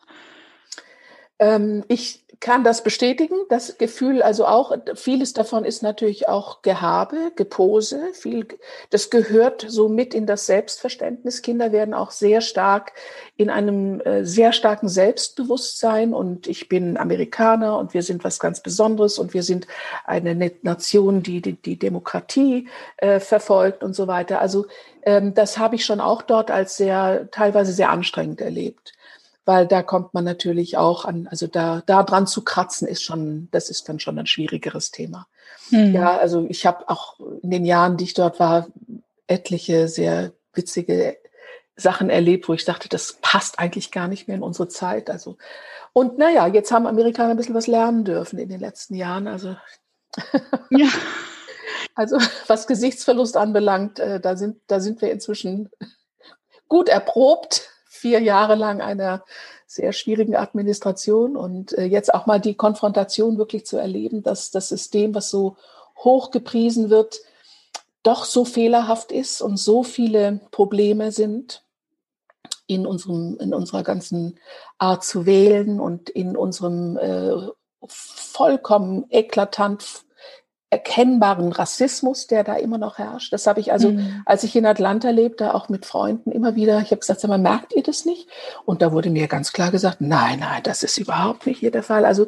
Ähm, 1.39 1.83
ich 1.87 2.23
kann 2.39 2.63
das 2.63 2.83
bestätigen. 2.83 3.35
Das 3.49 3.77
Gefühl, 3.77 4.21
also 4.21 4.45
auch 4.45 4.73
vieles 4.95 5.33
davon 5.33 5.65
ist 5.65 5.83
natürlich 5.83 6.29
auch 6.29 6.61
Gehabe, 6.61 7.31
Gepose. 7.35 8.13
Viel, 8.13 8.47
das 8.91 9.09
gehört 9.09 9.65
so 9.67 9.89
mit 9.89 10.13
in 10.13 10.25
das 10.25 10.45
Selbstverständnis. 10.45 11.41
Kinder 11.41 11.73
werden 11.73 11.93
auch 11.93 12.11
sehr 12.11 12.39
stark 12.39 12.93
in 13.35 13.49
einem 13.49 13.99
äh, 14.01 14.23
sehr 14.23 14.53
starken 14.53 14.87
Selbstbewusstsein 14.87 16.13
und 16.13 16.47
ich 16.47 16.69
bin 16.69 16.97
Amerikaner 16.97 17.77
und 17.77 17.93
wir 17.93 18.03
sind 18.03 18.23
was 18.23 18.39
ganz 18.39 18.61
Besonderes 18.61 19.19
und 19.19 19.33
wir 19.33 19.43
sind 19.43 19.67
eine 20.05 20.51
Nation, 20.61 21.23
die 21.23 21.41
die, 21.41 21.53
die 21.53 21.77
Demokratie 21.77 22.69
äh, 22.97 23.19
verfolgt 23.19 23.83
und 23.83 23.93
so 23.93 24.07
weiter. 24.07 24.39
Also 24.39 24.65
ähm, 25.03 25.33
das 25.33 25.57
habe 25.57 25.75
ich 25.75 25.83
schon 25.83 25.99
auch 25.99 26.21
dort 26.21 26.51
als 26.51 26.77
sehr 26.77 27.29
teilweise 27.31 27.73
sehr 27.73 27.89
anstrengend 27.89 28.39
erlebt 28.39 28.93
weil 29.49 29.65
da 29.65 29.81
kommt 29.81 30.13
man 30.13 30.25
natürlich 30.25 30.77
auch 30.77 31.05
an, 31.05 31.27
also 31.31 31.47
da, 31.47 31.81
da 31.87 32.03
dran 32.03 32.27
zu 32.27 32.43
kratzen 32.43 32.87
ist 32.87 33.01
schon, 33.01 33.47
das 33.49 33.71
ist 33.71 33.89
dann 33.89 33.99
schon 33.99 34.19
ein 34.19 34.27
schwierigeres 34.27 34.91
Thema. 34.91 35.25
Mhm. 35.71 35.95
Ja, 35.95 36.15
also 36.19 36.45
ich 36.49 36.67
habe 36.67 36.87
auch 36.87 37.19
in 37.41 37.49
den 37.49 37.65
Jahren, 37.65 37.97
die 37.97 38.03
ich 38.03 38.13
dort 38.13 38.39
war, 38.39 38.67
etliche 39.25 39.87
sehr 39.87 40.33
witzige 40.53 41.17
Sachen 41.75 42.11
erlebt, 42.11 42.47
wo 42.47 42.53
ich 42.53 42.63
dachte, 42.63 42.89
das 42.89 43.17
passt 43.21 43.57
eigentlich 43.57 43.89
gar 43.89 44.07
nicht 44.07 44.27
mehr 44.27 44.37
in 44.37 44.43
unsere 44.43 44.67
Zeit. 44.67 45.09
Also, 45.09 45.35
und 45.93 46.19
naja, 46.19 46.45
jetzt 46.45 46.71
haben 46.71 46.85
Amerikaner 46.85 47.31
ein 47.31 47.37
bisschen 47.37 47.55
was 47.55 47.65
lernen 47.65 48.05
dürfen 48.05 48.37
in 48.37 48.49
den 48.49 48.59
letzten 48.59 48.93
Jahren. 48.93 49.27
Also, 49.27 49.55
ja. 50.69 50.89
also 51.95 52.19
was 52.45 52.67
Gesichtsverlust 52.67 53.35
anbelangt, 53.35 53.97
äh, 53.97 54.19
da, 54.19 54.37
sind, 54.37 54.61
da 54.67 54.79
sind 54.79 55.01
wir 55.01 55.11
inzwischen 55.11 55.71
gut 56.67 56.87
erprobt 56.87 57.68
vier 57.99 58.21
Jahre 58.21 58.55
lang 58.55 58.81
einer 58.81 59.23
sehr 59.67 59.93
schwierigen 59.93 60.35
Administration 60.35 61.35
und 61.35 61.77
äh, 61.77 61.83
jetzt 61.83 62.13
auch 62.13 62.25
mal 62.25 62.39
die 62.39 62.55
Konfrontation 62.55 63.37
wirklich 63.37 63.65
zu 63.65 63.77
erleben, 63.77 64.23
dass 64.23 64.51
das 64.51 64.69
System, 64.69 65.13
was 65.13 65.29
so 65.29 65.57
hoch 65.95 66.31
gepriesen 66.31 66.89
wird, 66.89 67.19
doch 68.01 68.23
so 68.23 68.45
fehlerhaft 68.45 69.11
ist 69.11 69.41
und 69.41 69.57
so 69.57 69.83
viele 69.83 70.39
Probleme 70.51 71.11
sind 71.11 71.63
in 72.65 72.85
unserem, 72.87 73.37
in 73.39 73.53
unserer 73.53 73.83
ganzen 73.83 74.39
Art 74.77 75.03
zu 75.03 75.25
wählen 75.25 75.79
und 75.79 76.09
in 76.09 76.37
unserem 76.37 76.97
äh, 76.97 77.49
vollkommen 77.87 79.05
eklatant 79.09 80.03
erkennbaren 80.71 81.51
Rassismus, 81.51 82.27
der 82.27 82.43
da 82.43 82.55
immer 82.55 82.77
noch 82.77 82.99
herrscht. 82.99 83.33
Das 83.33 83.47
habe 83.47 83.59
ich 83.59 83.71
also, 83.71 83.91
mhm. 83.91 84.21
als 84.25 84.43
ich 84.43 84.55
in 84.55 84.67
Atlanta 84.67 85.09
lebte, 85.09 85.55
auch 85.55 85.67
mit 85.67 85.85
Freunden 85.85 86.31
immer 86.31 86.55
wieder, 86.55 86.79
ich 86.79 86.91
habe 86.91 86.99
gesagt, 86.99 87.21
sag 87.21 87.29
mal, 87.29 87.39
merkt 87.39 87.73
ihr 87.75 87.81
das 87.81 88.05
nicht? 88.05 88.29
Und 88.65 88.81
da 88.81 88.91
wurde 88.91 89.09
mir 89.09 89.27
ganz 89.27 89.51
klar 89.51 89.71
gesagt, 89.71 89.99
nein, 89.99 90.39
nein, 90.39 90.61
das 90.63 90.83
ist 90.83 90.97
überhaupt 90.99 91.47
nicht 91.47 91.59
hier 91.59 91.71
der 91.71 91.81
Fall. 91.81 92.05
Also 92.05 92.27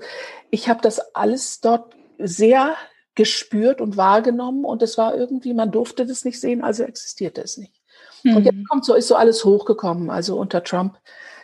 ich 0.49 0.69
habe 0.69 0.81
das 0.81 0.99
alles 1.15 1.61
dort 1.61 1.93
sehr 2.17 2.75
gespürt 3.13 3.79
und 3.79 3.97
wahrgenommen 3.97 4.65
und 4.65 4.81
es 4.81 4.97
war 4.97 5.15
irgendwie, 5.15 5.53
man 5.53 5.71
durfte 5.71 6.05
das 6.05 6.25
nicht 6.25 6.39
sehen, 6.39 6.63
also 6.63 6.83
existierte 6.83 7.41
es 7.41 7.57
nicht. 7.57 7.73
Mhm. 8.23 8.37
Und 8.37 8.45
jetzt 8.45 8.69
kommt 8.69 8.85
so, 8.85 8.95
ist 8.95 9.07
so 9.07 9.15
alles 9.15 9.45
hochgekommen. 9.45 10.09
Also 10.09 10.39
unter 10.39 10.63
Trump 10.63 10.97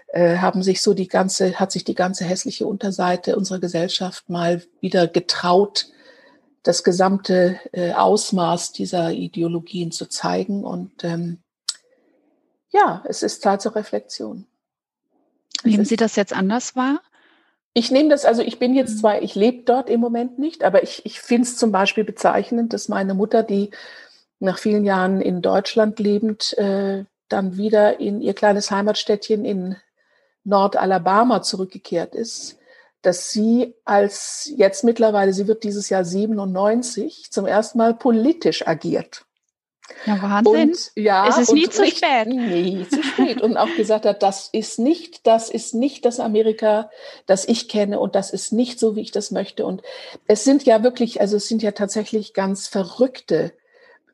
äh, 0.07 0.37
haben 0.37 0.63
sich 0.63 0.81
so 0.81 0.95
die 0.95 1.07
ganze, 1.07 1.59
hat 1.59 1.71
sich 1.71 1.83
die 1.83 1.95
ganze 1.95 2.25
hässliche 2.25 2.65
Unterseite 2.65 3.35
unserer 3.35 3.59
Gesellschaft 3.59 4.29
mal 4.29 4.63
wieder 4.79 5.07
getraut, 5.07 5.89
das 6.63 6.83
gesamte 6.83 7.59
äh, 7.71 7.93
Ausmaß 7.93 8.73
dieser 8.73 9.11
Ideologien 9.11 9.91
zu 9.91 10.07
zeigen. 10.07 10.63
Und 10.63 11.03
ähm, 11.03 11.39
ja, 12.71 13.03
es 13.07 13.23
ist 13.23 13.41
Zeit 13.41 13.61
zur 13.61 13.75
Reflexion. 13.75 14.45
Nehmen 15.63 15.85
Sie 15.85 15.95
das 15.95 16.15
jetzt 16.15 16.33
anders 16.33 16.75
wahr? 16.75 17.01
Ich 17.73 17.91
nehme 17.91 18.09
das, 18.09 18.25
also 18.25 18.41
ich 18.41 18.59
bin 18.59 18.73
jetzt 18.73 18.95
mhm. 18.95 18.99
zwar, 18.99 19.21
ich 19.21 19.35
lebe 19.35 19.63
dort 19.63 19.89
im 19.89 19.99
Moment 19.99 20.39
nicht, 20.39 20.63
aber 20.63 20.83
ich, 20.83 21.05
ich 21.05 21.19
finde 21.19 21.47
es 21.47 21.57
zum 21.57 21.71
Beispiel 21.71 22.03
bezeichnend, 22.03 22.73
dass 22.73 22.89
meine 22.89 23.13
Mutter, 23.13 23.43
die 23.43 23.71
nach 24.39 24.57
vielen 24.57 24.83
Jahren 24.83 25.21
in 25.21 25.41
Deutschland 25.41 25.99
lebend, 25.99 26.57
äh, 26.57 27.05
dann 27.29 27.57
wieder 27.57 27.99
in 27.99 28.21
ihr 28.21 28.33
kleines 28.33 28.71
Heimatstädtchen 28.71 29.45
in 29.45 29.75
Nordalabama 30.43 31.41
zurückgekehrt 31.41 32.15
ist 32.15 32.57
dass 33.01 33.29
sie 33.31 33.75
als 33.85 34.51
jetzt 34.55 34.83
mittlerweile, 34.83 35.33
sie 35.33 35.47
wird 35.47 35.63
dieses 35.63 35.89
Jahr 35.89 36.03
97, 36.03 37.27
zum 37.31 37.45
ersten 37.45 37.77
Mal 37.77 37.93
politisch 37.93 38.67
agiert. 38.67 39.25
Ja, 40.05 40.21
Wahnsinn. 40.21 40.69
Und, 40.69 40.91
ja, 40.95 41.27
es 41.27 41.37
ist 41.37 41.53
nie 41.53 41.69
zu 41.69 41.81
nicht, 41.81 41.97
spät. 41.97 42.27
Nie 42.27 42.85
zu 42.89 43.01
spät. 43.01 43.41
und 43.41 43.55
auch 43.57 43.73
gesagt 43.75 44.05
hat, 44.05 44.21
das 44.21 44.49
ist 44.51 44.79
nicht, 44.79 45.25
das 45.25 45.49
ist 45.49 45.73
nicht 45.73 46.05
das 46.05 46.19
Amerika, 46.19 46.89
das 47.25 47.47
ich 47.47 47.69
kenne 47.69 47.99
und 47.99 48.15
das 48.15 48.31
ist 48.31 48.51
nicht 48.51 48.79
so, 48.79 48.95
wie 48.95 49.01
ich 49.01 49.11
das 49.11 49.31
möchte. 49.31 49.65
Und 49.65 49.81
es 50.27 50.43
sind 50.43 50.63
ja 50.63 50.83
wirklich, 50.83 51.21
also 51.21 51.37
es 51.37 51.47
sind 51.47 51.63
ja 51.63 51.71
tatsächlich 51.71 52.33
ganz 52.33 52.67
verrückte 52.67 53.53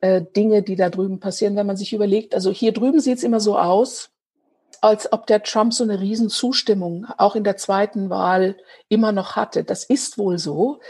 äh, 0.00 0.22
Dinge, 0.36 0.62
die 0.62 0.76
da 0.76 0.90
drüben 0.90 1.18
passieren, 1.18 1.56
wenn 1.56 1.66
man 1.66 1.76
sich 1.76 1.92
überlegt, 1.92 2.34
also 2.34 2.52
hier 2.52 2.72
drüben 2.72 3.00
sieht 3.00 3.18
es 3.18 3.24
immer 3.24 3.40
so 3.40 3.58
aus, 3.58 4.10
als 4.84 5.10
ob 5.14 5.26
der 5.26 5.42
Trump 5.42 5.72
so 5.72 5.82
eine 5.82 5.98
Riesenzustimmung 5.98 7.06
auch 7.16 7.36
in 7.36 7.44
der 7.44 7.56
zweiten 7.56 8.10
Wahl 8.10 8.58
immer 8.90 9.12
noch 9.12 9.34
hatte. 9.34 9.64
Das 9.64 9.84
ist 9.84 10.18
wohl 10.18 10.38
so. 10.38 10.80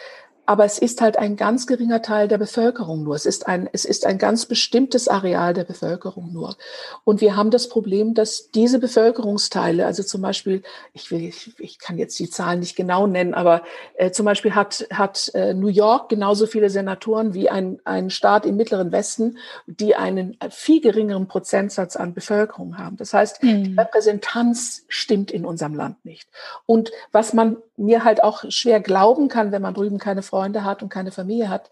Aber 0.46 0.64
es 0.64 0.78
ist 0.78 1.00
halt 1.00 1.18
ein 1.18 1.36
ganz 1.36 1.66
geringer 1.66 2.02
Teil 2.02 2.28
der 2.28 2.38
Bevölkerung 2.38 3.02
nur. 3.02 3.14
Es 3.14 3.26
ist 3.26 3.46
ein, 3.46 3.68
es 3.72 3.84
ist 3.84 4.04
ein 4.04 4.18
ganz 4.18 4.46
bestimmtes 4.46 5.08
Areal 5.08 5.54
der 5.54 5.64
Bevölkerung 5.64 6.32
nur. 6.32 6.56
Und 7.04 7.20
wir 7.20 7.36
haben 7.36 7.50
das 7.50 7.68
Problem, 7.68 8.14
dass 8.14 8.50
diese 8.50 8.78
Bevölkerungsteile, 8.78 9.86
also 9.86 10.02
zum 10.02 10.22
Beispiel, 10.22 10.62
ich 10.92 11.10
will, 11.10 11.24
ich, 11.24 11.58
ich 11.58 11.78
kann 11.78 11.98
jetzt 11.98 12.18
die 12.18 12.28
Zahlen 12.28 12.60
nicht 12.60 12.76
genau 12.76 13.06
nennen, 13.06 13.34
aber 13.34 13.62
äh, 13.94 14.10
zum 14.10 14.26
Beispiel 14.26 14.54
hat, 14.54 14.86
hat 14.92 15.30
äh, 15.34 15.54
New 15.54 15.68
York 15.68 16.08
genauso 16.08 16.46
viele 16.46 16.70
Senatoren 16.70 17.34
wie 17.34 17.48
ein, 17.48 17.80
ein 17.84 18.10
Staat 18.10 18.46
im 18.46 18.56
Mittleren 18.56 18.92
Westen, 18.92 19.38
die 19.66 19.96
einen 19.96 20.36
viel 20.50 20.80
geringeren 20.80 21.26
Prozentsatz 21.26 21.96
an 21.96 22.14
Bevölkerung 22.14 22.78
haben. 22.78 22.96
Das 22.96 23.14
heißt, 23.14 23.42
mhm. 23.42 23.64
die 23.64 23.74
Repräsentanz 23.74 24.84
stimmt 24.88 25.30
in 25.30 25.44
unserem 25.44 25.74
Land 25.74 26.04
nicht. 26.04 26.28
Und 26.66 26.90
was 27.12 27.32
man 27.32 27.56
mir 27.76 28.04
halt 28.04 28.22
auch 28.22 28.44
schwer 28.50 28.80
glauben 28.80 29.28
kann, 29.28 29.52
wenn 29.52 29.62
man 29.62 29.74
drüben 29.74 29.98
keine 29.98 30.22
Freunde 30.34 30.64
hat 30.64 30.82
und 30.82 30.88
keine 30.88 31.12
Familie 31.12 31.48
hat. 31.48 31.70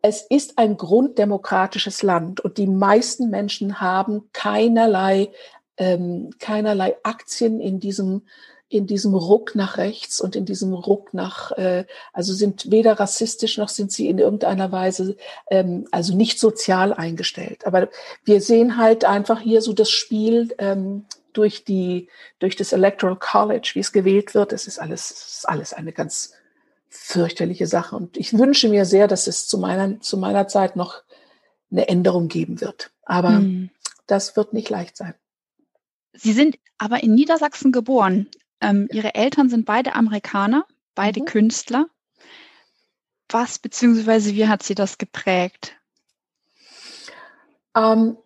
Es 0.00 0.22
ist 0.22 0.58
ein 0.58 0.76
grunddemokratisches 0.76 2.04
Land 2.04 2.38
und 2.38 2.56
die 2.56 2.68
meisten 2.68 3.30
Menschen 3.30 3.80
haben 3.80 4.28
keinerlei, 4.32 5.30
ähm, 5.76 6.30
keinerlei 6.38 6.96
Aktien 7.02 7.60
in 7.60 7.80
diesem 7.80 8.22
in 8.68 8.86
diesem 8.86 9.14
Ruck 9.14 9.54
nach 9.54 9.76
rechts 9.76 10.20
und 10.20 10.34
in 10.36 10.46
diesem 10.46 10.72
Ruck 10.72 11.14
nach, 11.14 11.52
äh, 11.52 11.84
also 12.12 12.32
sind 12.32 12.70
weder 12.70 12.98
rassistisch 12.98 13.58
noch 13.58 13.68
sind 13.68 13.92
sie 13.92 14.08
in 14.08 14.18
irgendeiner 14.18 14.72
Weise, 14.72 15.16
ähm, 15.48 15.86
also 15.92 16.16
nicht 16.16 16.40
sozial 16.40 16.92
eingestellt. 16.92 17.66
Aber 17.66 17.88
wir 18.24 18.40
sehen 18.40 18.78
halt 18.78 19.04
einfach 19.04 19.40
hier 19.40 19.62
so 19.62 19.74
das 19.74 19.90
Spiel 19.90 20.54
ähm, 20.58 21.04
durch 21.32 21.64
die, 21.64 22.08
durch 22.40 22.56
das 22.56 22.72
Electoral 22.72 23.16
College, 23.16 23.72
wie 23.74 23.80
es 23.80 23.92
gewählt 23.92 24.34
wird. 24.34 24.52
Es 24.52 24.66
ist 24.66 24.80
alles, 24.80 25.10
es 25.10 25.36
ist 25.38 25.48
alles 25.48 25.72
eine 25.72 25.92
ganz 25.92 26.32
fürchterliche 26.96 27.66
Sache. 27.66 27.96
Und 27.96 28.16
ich 28.16 28.38
wünsche 28.38 28.68
mir 28.68 28.84
sehr, 28.84 29.08
dass 29.08 29.26
es 29.26 29.46
zu 29.46 29.58
meiner, 29.58 30.00
zu 30.00 30.16
meiner 30.16 30.48
Zeit 30.48 30.76
noch 30.76 31.02
eine 31.70 31.88
Änderung 31.88 32.28
geben 32.28 32.60
wird. 32.60 32.92
Aber 33.02 33.30
mhm. 33.30 33.70
das 34.06 34.36
wird 34.36 34.52
nicht 34.52 34.70
leicht 34.70 34.96
sein. 34.96 35.14
Sie 36.12 36.32
sind 36.32 36.56
aber 36.78 37.02
in 37.02 37.14
Niedersachsen 37.14 37.72
geboren. 37.72 38.28
Ähm, 38.60 38.88
ihre 38.92 39.14
Eltern 39.14 39.48
sind 39.48 39.66
beide 39.66 39.94
Amerikaner, 39.94 40.66
beide 40.94 41.20
mhm. 41.20 41.26
Künstler. 41.26 41.86
Was 43.28 43.58
beziehungsweise 43.58 44.34
wie 44.34 44.46
hat 44.46 44.62
sie 44.62 44.74
das 44.74 44.98
geprägt? 44.98 45.76
Ähm, 47.74 48.16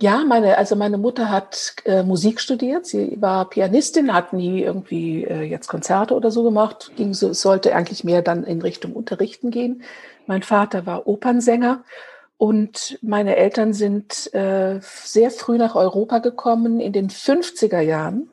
ja, 0.00 0.24
meine, 0.24 0.58
also 0.58 0.76
meine 0.76 0.98
Mutter 0.98 1.30
hat 1.30 1.74
äh, 1.84 2.02
Musik 2.02 2.40
studiert. 2.40 2.86
Sie 2.86 3.16
war 3.20 3.48
Pianistin, 3.48 4.12
hat 4.12 4.32
nie 4.32 4.62
irgendwie 4.62 5.24
äh, 5.24 5.42
jetzt 5.42 5.68
Konzerte 5.68 6.14
oder 6.14 6.30
so 6.30 6.42
gemacht. 6.42 6.92
Ging 6.96 7.14
so, 7.14 7.32
sollte 7.32 7.74
eigentlich 7.74 8.04
mehr 8.04 8.22
dann 8.22 8.44
in 8.44 8.62
Richtung 8.62 8.92
Unterrichten 8.92 9.50
gehen. 9.50 9.82
Mein 10.26 10.42
Vater 10.42 10.86
war 10.86 11.06
Opernsänger 11.06 11.84
und 12.36 12.98
meine 13.02 13.36
Eltern 13.36 13.72
sind 13.72 14.32
äh, 14.34 14.80
sehr 14.80 15.30
früh 15.30 15.58
nach 15.58 15.74
Europa 15.74 16.20
gekommen 16.20 16.80
in 16.80 16.92
den 16.92 17.10
50er 17.10 17.80
Jahren. 17.80 18.30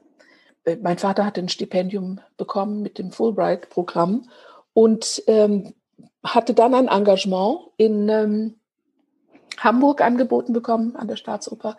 Äh, 0.64 0.78
mein 0.82 0.98
Vater 0.98 1.26
hat 1.26 1.38
ein 1.38 1.50
Stipendium 1.50 2.20
bekommen 2.38 2.82
mit 2.82 3.00
dem 3.00 3.12
Fulbright-Programm 3.12 4.30
und 4.74 5.24
ähm, 5.28 5.74
hatte 6.24 6.54
dann 6.54 6.74
ein 6.74 6.88
Engagement 6.88 7.60
in 7.78 8.10
ähm, 8.10 8.56
Hamburg 9.58 10.02
angeboten 10.02 10.54
bekommen 10.54 10.96
an 10.96 11.08
der 11.08 11.16
Staatsoper 11.16 11.78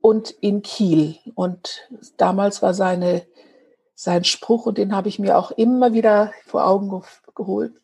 und 0.00 0.30
in 0.30 0.62
Kiel. 0.62 1.16
Und 1.34 1.88
damals 2.16 2.62
war 2.62 2.74
seine, 2.74 3.26
sein 3.94 4.24
Spruch, 4.24 4.66
und 4.66 4.78
den 4.78 4.94
habe 4.94 5.08
ich 5.08 5.18
mir 5.18 5.36
auch 5.36 5.50
immer 5.50 5.92
wieder 5.92 6.32
vor 6.46 6.66
Augen 6.66 7.02
geholt. 7.34 7.74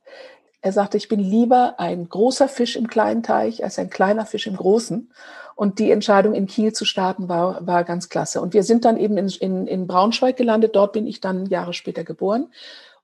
Er 0.61 0.73
sagte, 0.73 0.97
ich 0.97 1.09
bin 1.09 1.19
lieber 1.19 1.81
ein 1.81 2.09
großer 2.09 2.47
Fisch 2.47 2.77
im 2.77 2.87
kleinen 2.87 3.25
Teich 3.25 3.65
als 3.65 3.79
ein 3.81 3.91
kleiner 3.91 4.27
Fisch 4.27 4.47
im 4.47 4.57
großen. 4.57 5.13
Und 5.57 5.81
die 5.81 5.91
Entscheidung, 5.91 6.35
in 6.35 6.47
Kiel 6.47 6.73
zu 6.73 6.85
starten, 6.85 7.29
war, 7.29 7.67
war 7.67 7.83
ganz 7.83 8.09
klasse. 8.09 8.41
Und 8.41 8.55
wir 8.55 8.63
sind 8.63 8.85
dann 8.85 8.97
eben 8.97 9.19
in, 9.19 9.29
in, 9.29 9.67
in 9.67 9.87
Braunschweig 9.89 10.37
gelandet. 10.37 10.77
Dort 10.77 10.93
bin 10.93 11.07
ich 11.07 11.21
dann 11.21 11.47
Jahre 11.47 11.73
später 11.73 12.05
geboren. 12.05 12.53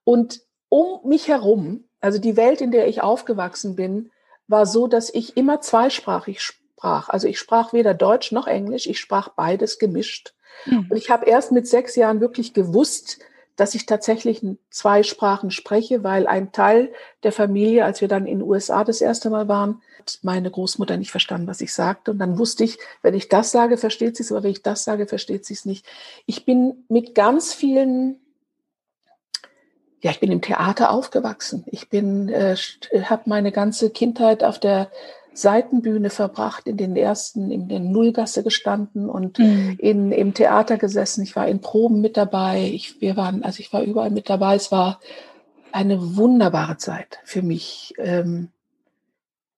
Und 0.04 0.40
um 0.68 1.00
mich 1.08 1.26
herum, 1.26 1.84
also 2.00 2.18
die 2.18 2.36
Welt, 2.36 2.60
in 2.60 2.70
der 2.70 2.86
ich 2.86 3.02
aufgewachsen 3.02 3.74
bin, 3.74 4.10
war 4.48 4.66
so, 4.66 4.86
dass 4.86 5.12
ich 5.12 5.36
immer 5.36 5.60
zweisprachig 5.60 6.40
sprach. 6.40 7.08
Also 7.08 7.28
ich 7.28 7.38
sprach 7.38 7.72
weder 7.72 7.94
Deutsch 7.94 8.32
noch 8.32 8.46
Englisch, 8.46 8.86
ich 8.86 8.98
sprach 8.98 9.28
beides 9.28 9.78
gemischt. 9.78 10.34
Mhm. 10.64 10.86
Und 10.90 10.96
ich 10.96 11.10
habe 11.10 11.26
erst 11.26 11.52
mit 11.52 11.68
sechs 11.68 11.94
Jahren 11.96 12.20
wirklich 12.20 12.54
gewusst, 12.54 13.18
dass 13.56 13.74
ich 13.74 13.86
tatsächlich 13.86 14.40
zwei 14.70 15.02
Sprachen 15.02 15.50
spreche, 15.50 16.04
weil 16.04 16.28
ein 16.28 16.52
Teil 16.52 16.92
der 17.24 17.32
Familie, 17.32 17.84
als 17.84 18.00
wir 18.00 18.06
dann 18.06 18.26
in 18.26 18.38
den 18.38 18.48
USA 18.48 18.84
das 18.84 19.00
erste 19.00 19.30
Mal 19.30 19.48
waren, 19.48 19.82
hat 19.98 20.20
meine 20.22 20.48
Großmutter 20.48 20.96
nicht 20.96 21.10
verstanden, 21.10 21.48
was 21.48 21.60
ich 21.60 21.74
sagte. 21.74 22.12
Und 22.12 22.18
dann 22.18 22.38
wusste 22.38 22.62
ich, 22.62 22.78
wenn 23.02 23.14
ich 23.14 23.28
das 23.28 23.50
sage, 23.50 23.76
versteht 23.76 24.16
sie 24.16 24.22
es, 24.22 24.30
aber 24.30 24.44
wenn 24.44 24.52
ich 24.52 24.62
das 24.62 24.84
sage, 24.84 25.08
versteht 25.08 25.44
sie 25.44 25.54
es 25.54 25.64
nicht. 25.64 25.84
Ich 26.24 26.44
bin 26.44 26.84
mit 26.88 27.16
ganz 27.16 27.52
vielen 27.52 28.20
ja, 30.00 30.10
ich 30.10 30.20
bin 30.20 30.30
im 30.30 30.42
Theater 30.42 30.90
aufgewachsen. 30.90 31.64
Ich 31.66 31.88
bin, 31.88 32.28
äh, 32.28 32.56
habe 33.04 33.22
meine 33.26 33.52
ganze 33.52 33.90
Kindheit 33.90 34.44
auf 34.44 34.58
der 34.58 34.90
Seitenbühne 35.32 36.10
verbracht, 36.10 36.66
in 36.66 36.76
den 36.76 36.96
ersten, 36.96 37.50
in 37.50 37.68
den 37.68 37.92
Nullgasse 37.92 38.42
gestanden 38.42 39.08
und 39.08 39.38
mhm. 39.38 39.76
in, 39.78 40.12
im 40.12 40.34
Theater 40.34 40.78
gesessen. 40.78 41.22
Ich 41.22 41.36
war 41.36 41.46
in 41.46 41.60
Proben 41.60 42.00
mit 42.00 42.16
dabei. 42.16 42.70
Ich, 42.72 43.00
wir 43.00 43.16
waren, 43.16 43.44
also 43.44 43.60
ich 43.60 43.72
war 43.72 43.82
überall 43.82 44.10
mit 44.10 44.28
dabei. 44.28 44.56
Es 44.56 44.72
war 44.72 45.00
eine 45.70 46.16
wunderbare 46.16 46.76
Zeit 46.76 47.18
für 47.24 47.42
mich. 47.42 47.94
Ähm, 47.98 48.48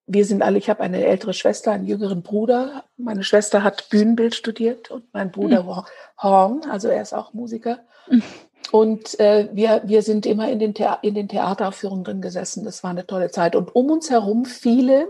wir 0.05 0.25
sind 0.25 0.41
alle, 0.41 0.57
ich 0.57 0.69
habe 0.69 0.81
eine 0.81 1.05
ältere 1.05 1.33
Schwester, 1.33 1.71
einen 1.71 1.87
jüngeren 1.87 2.21
Bruder. 2.21 2.83
Meine 2.97 3.23
Schwester 3.23 3.63
hat 3.63 3.89
Bühnenbild 3.89 4.35
studiert 4.35 4.91
und 4.91 5.05
mein 5.13 5.31
Bruder 5.31 5.63
mhm. 5.63 5.85
Horn, 6.21 6.61
also 6.69 6.89
er 6.89 7.01
ist 7.01 7.13
auch 7.13 7.33
Musiker. 7.33 7.79
Mhm. 8.09 8.23
Und 8.71 9.19
äh, 9.19 9.49
wir, 9.51 9.81
wir 9.85 10.01
sind 10.01 10.25
immer 10.25 10.49
in 10.49 10.59
den, 10.59 10.73
Thea 10.73 10.99
in 11.01 11.13
den 11.13 11.27
Theateraufführungen 11.27 12.05
drin 12.05 12.21
gesessen. 12.21 12.63
Das 12.63 12.83
war 12.83 12.91
eine 12.91 13.05
tolle 13.05 13.29
Zeit. 13.29 13.55
Und 13.55 13.75
um 13.75 13.91
uns 13.91 14.09
herum 14.09 14.45
viele 14.45 15.09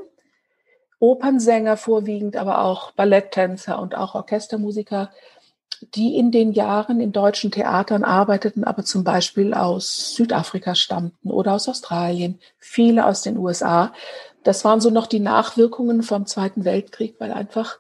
Opernsänger 1.00 1.78
vorwiegend, 1.78 2.38
aber 2.38 2.64
auch 2.64 2.92
Balletttänzer 2.92 3.80
und 3.80 3.96
auch 3.96 4.16
Orchestermusiker, 4.16 5.12
die 5.96 6.16
in 6.16 6.32
den 6.32 6.54
Jahren 6.54 7.02
in 7.02 7.12
deutschen 7.12 7.52
Theatern 7.52 8.04
arbeiteten, 8.04 8.64
aber 8.64 8.84
zum 8.84 9.04
Beispiel 9.04 9.54
aus 9.54 10.16
Südafrika 10.16 10.76
stammten 10.76 11.32
oder 11.32 11.54
aus 11.54 11.68
Australien, 11.68 12.40
viele 12.58 13.06
aus 13.06 13.22
den 13.22 13.38
USA. 13.38 13.94
Das 14.44 14.64
waren 14.64 14.82
so 14.82 14.90
noch 14.90 15.08
die 15.08 15.20
Nachwirkungen 15.20 16.04
vom 16.04 16.26
Zweiten 16.26 16.66
Weltkrieg, 16.66 17.16
weil 17.20 17.32
einfach 17.32 17.80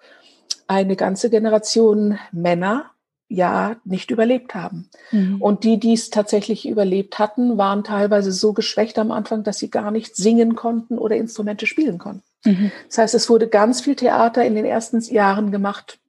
eine 0.68 0.96
ganze 0.96 1.30
Generation 1.30 2.18
Männer 2.32 2.92
ja 3.32 3.78
nicht 3.86 4.12
überlebt 4.12 4.54
haben. 4.54 4.90
Mhm. 5.12 5.42
Und 5.42 5.64
die, 5.64 5.80
die 5.80 5.94
es 5.94 6.10
tatsächlich 6.10 6.68
überlebt 6.68 7.18
hatten, 7.20 7.58
waren 7.58 7.84
teilweise 7.84 8.32
so 8.32 8.54
geschwächt 8.54 9.00
am 9.00 9.12
Anfang, 9.12 9.44
dass 9.44 9.58
sie 9.58 9.70
gar 9.70 9.92
nicht 9.92 10.16
singen 10.16 10.56
konnten 10.56 10.98
oder 10.98 11.16
Instrumente 11.16 11.66
spielen 11.66 11.98
konnten. 11.98 12.24
Mhm. 12.46 12.72
Das 12.88 12.98
heißt, 12.98 13.16
es 13.16 13.30
wurde 13.30 13.48
ganz 13.48 13.82
viel 13.82 13.96
Theater 13.96 14.44
in 14.44 14.56
den 14.56 14.66
ersten 14.66 15.00
Jahren 15.00 15.52
gemacht 15.52 16.00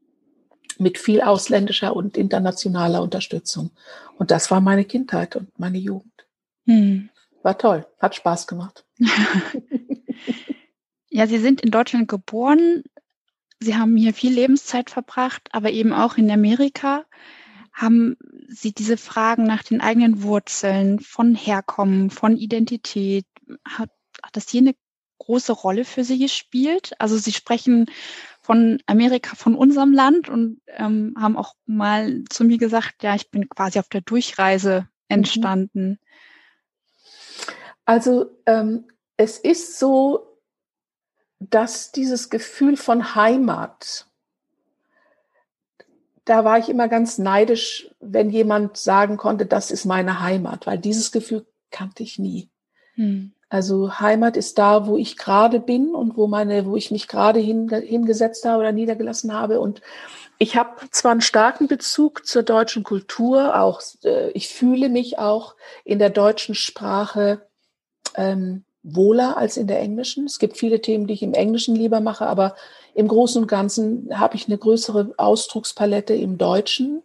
mit 0.79 0.99
viel 0.99 1.21
ausländischer 1.21 1.95
und 1.95 2.17
internationaler 2.17 3.03
Unterstützung. 3.03 3.71
Und 4.19 4.31
das 4.31 4.51
war 4.51 4.61
meine 4.61 4.85
Kindheit 4.85 5.37
und 5.37 5.49
meine 5.59 5.79
Jugend. 5.79 6.13
Mhm. 6.65 7.09
War 7.43 7.57
toll, 7.59 7.87
hat 7.99 8.15
Spaß 8.15 8.47
gemacht. 8.47 8.85
ja, 11.09 11.27
Sie 11.27 11.39
sind 11.39 11.61
in 11.61 11.71
Deutschland 11.71 12.09
geboren. 12.09 12.83
Sie 13.63 13.77
haben 13.77 13.97
hier 13.97 14.13
viel 14.13 14.33
Lebenszeit 14.33 14.91
verbracht, 14.91 15.49
aber 15.53 15.71
eben 15.71 15.93
auch 15.93 16.17
in 16.17 16.31
Amerika. 16.31 17.05
Haben 17.73 18.17
Sie 18.49 18.73
diese 18.73 18.97
Fragen 18.97 19.45
nach 19.45 19.63
den 19.63 19.81
eigenen 19.81 20.23
Wurzeln, 20.23 20.99
von 21.01 21.35
Herkommen, 21.35 22.11
von 22.11 22.37
Identität, 22.37 23.25
hat, 23.67 23.91
hat 24.23 24.37
das 24.37 24.49
hier 24.49 24.61
eine 24.61 24.75
große 25.19 25.53
Rolle 25.53 25.85
für 25.85 26.05
Sie 26.05 26.19
gespielt? 26.19 26.93
Also 26.99 27.17
Sie 27.17 27.33
sprechen 27.33 27.87
von 28.43 28.83
Amerika, 28.87 29.37
von 29.37 29.55
unserem 29.55 29.93
Land 29.93 30.29
und 30.29 30.61
ähm, 30.67 31.15
haben 31.19 31.37
auch 31.37 31.55
mal 31.65 32.25
zu 32.29 32.45
mir 32.45 32.59
gesagt, 32.59 33.03
ja, 33.03 33.15
ich 33.15 33.31
bin 33.31 33.49
quasi 33.49 33.79
auf 33.79 33.89
der 33.89 34.01
Durchreise 34.01 34.81
mhm. 34.81 34.87
entstanden. 35.09 35.99
Also 37.85 38.27
ähm, 38.47 38.85
es 39.17 39.39
ist 39.39 39.79
so, 39.79 40.32
dass 41.51 41.93
dieses 41.93 42.31
Gefühl 42.31 42.77
von 42.77 43.15
Heimat, 43.15 44.07
da 46.25 46.45
war 46.45 46.59
ich 46.59 46.69
immer 46.69 46.89
ganz 46.89 47.19
neidisch, 47.19 47.91
wenn 48.01 48.31
jemand 48.31 48.77
sagen 48.77 49.17
konnte, 49.17 49.47
das 49.47 49.71
ist 49.71 49.85
meine 49.85 50.21
Heimat, 50.21 50.67
weil 50.67 50.79
dieses 50.79 51.11
Gefühl 51.11 51.47
kannte 51.71 52.03
ich 52.03 52.19
nie. 52.19 52.49
Hm. 52.95 53.33
Also 53.49 54.01
Heimat 54.01 54.37
ist 54.37 54.57
da, 54.59 54.87
wo 54.87 54.97
ich 54.97 55.17
gerade 55.19 55.61
bin 55.61 55.95
und 55.95 56.17
wo 56.17 56.27
meine, 56.27 56.65
wo 56.65 56.77
ich 56.77 56.91
mich 56.91 57.07
gerade 57.07 57.39
hingesetzt 57.39 58.47
habe 58.47 58.61
oder 58.61 58.73
niedergelassen 58.73 59.33
habe. 59.33 59.61
Und 59.61 59.83
ich 60.39 60.57
habe 60.57 60.71
zwar 60.91 61.13
einen 61.13 61.21
starken 61.21 61.69
Bezug 61.69 62.25
zur 62.25 62.45
deutschen 62.45 62.83
Kultur, 62.83 63.61
auch 63.61 63.83
äh, 64.05 64.31
ich 64.31 64.49
fühle 64.49 64.89
mich 64.89 65.19
auch 65.19 65.55
in 65.85 65.99
der 65.99 66.09
deutschen 66.11 66.55
Sprache 66.55 67.47
ähm, 68.15 68.65
wohler 68.83 69.37
als 69.37 69.57
in 69.57 69.67
der 69.67 69.81
englischen. 69.81 70.27
Es 70.27 70.39
gibt 70.39 70.57
viele 70.57 70.81
Themen, 70.81 71.07
die 71.07 71.15
ich 71.15 71.23
im 71.23 71.35
Englischen 71.35 71.77
lieber 71.77 72.01
mache, 72.01 72.27
aber 72.27 72.57
im 72.95 73.09
Großen 73.09 73.41
und 73.41 73.49
Ganzen 73.49 74.19
habe 74.19 74.37
ich 74.37 74.47
eine 74.47 74.59
größere 74.59 75.15
Ausdruckspalette 75.17 76.15
im 76.15 76.39
Deutschen. 76.39 77.03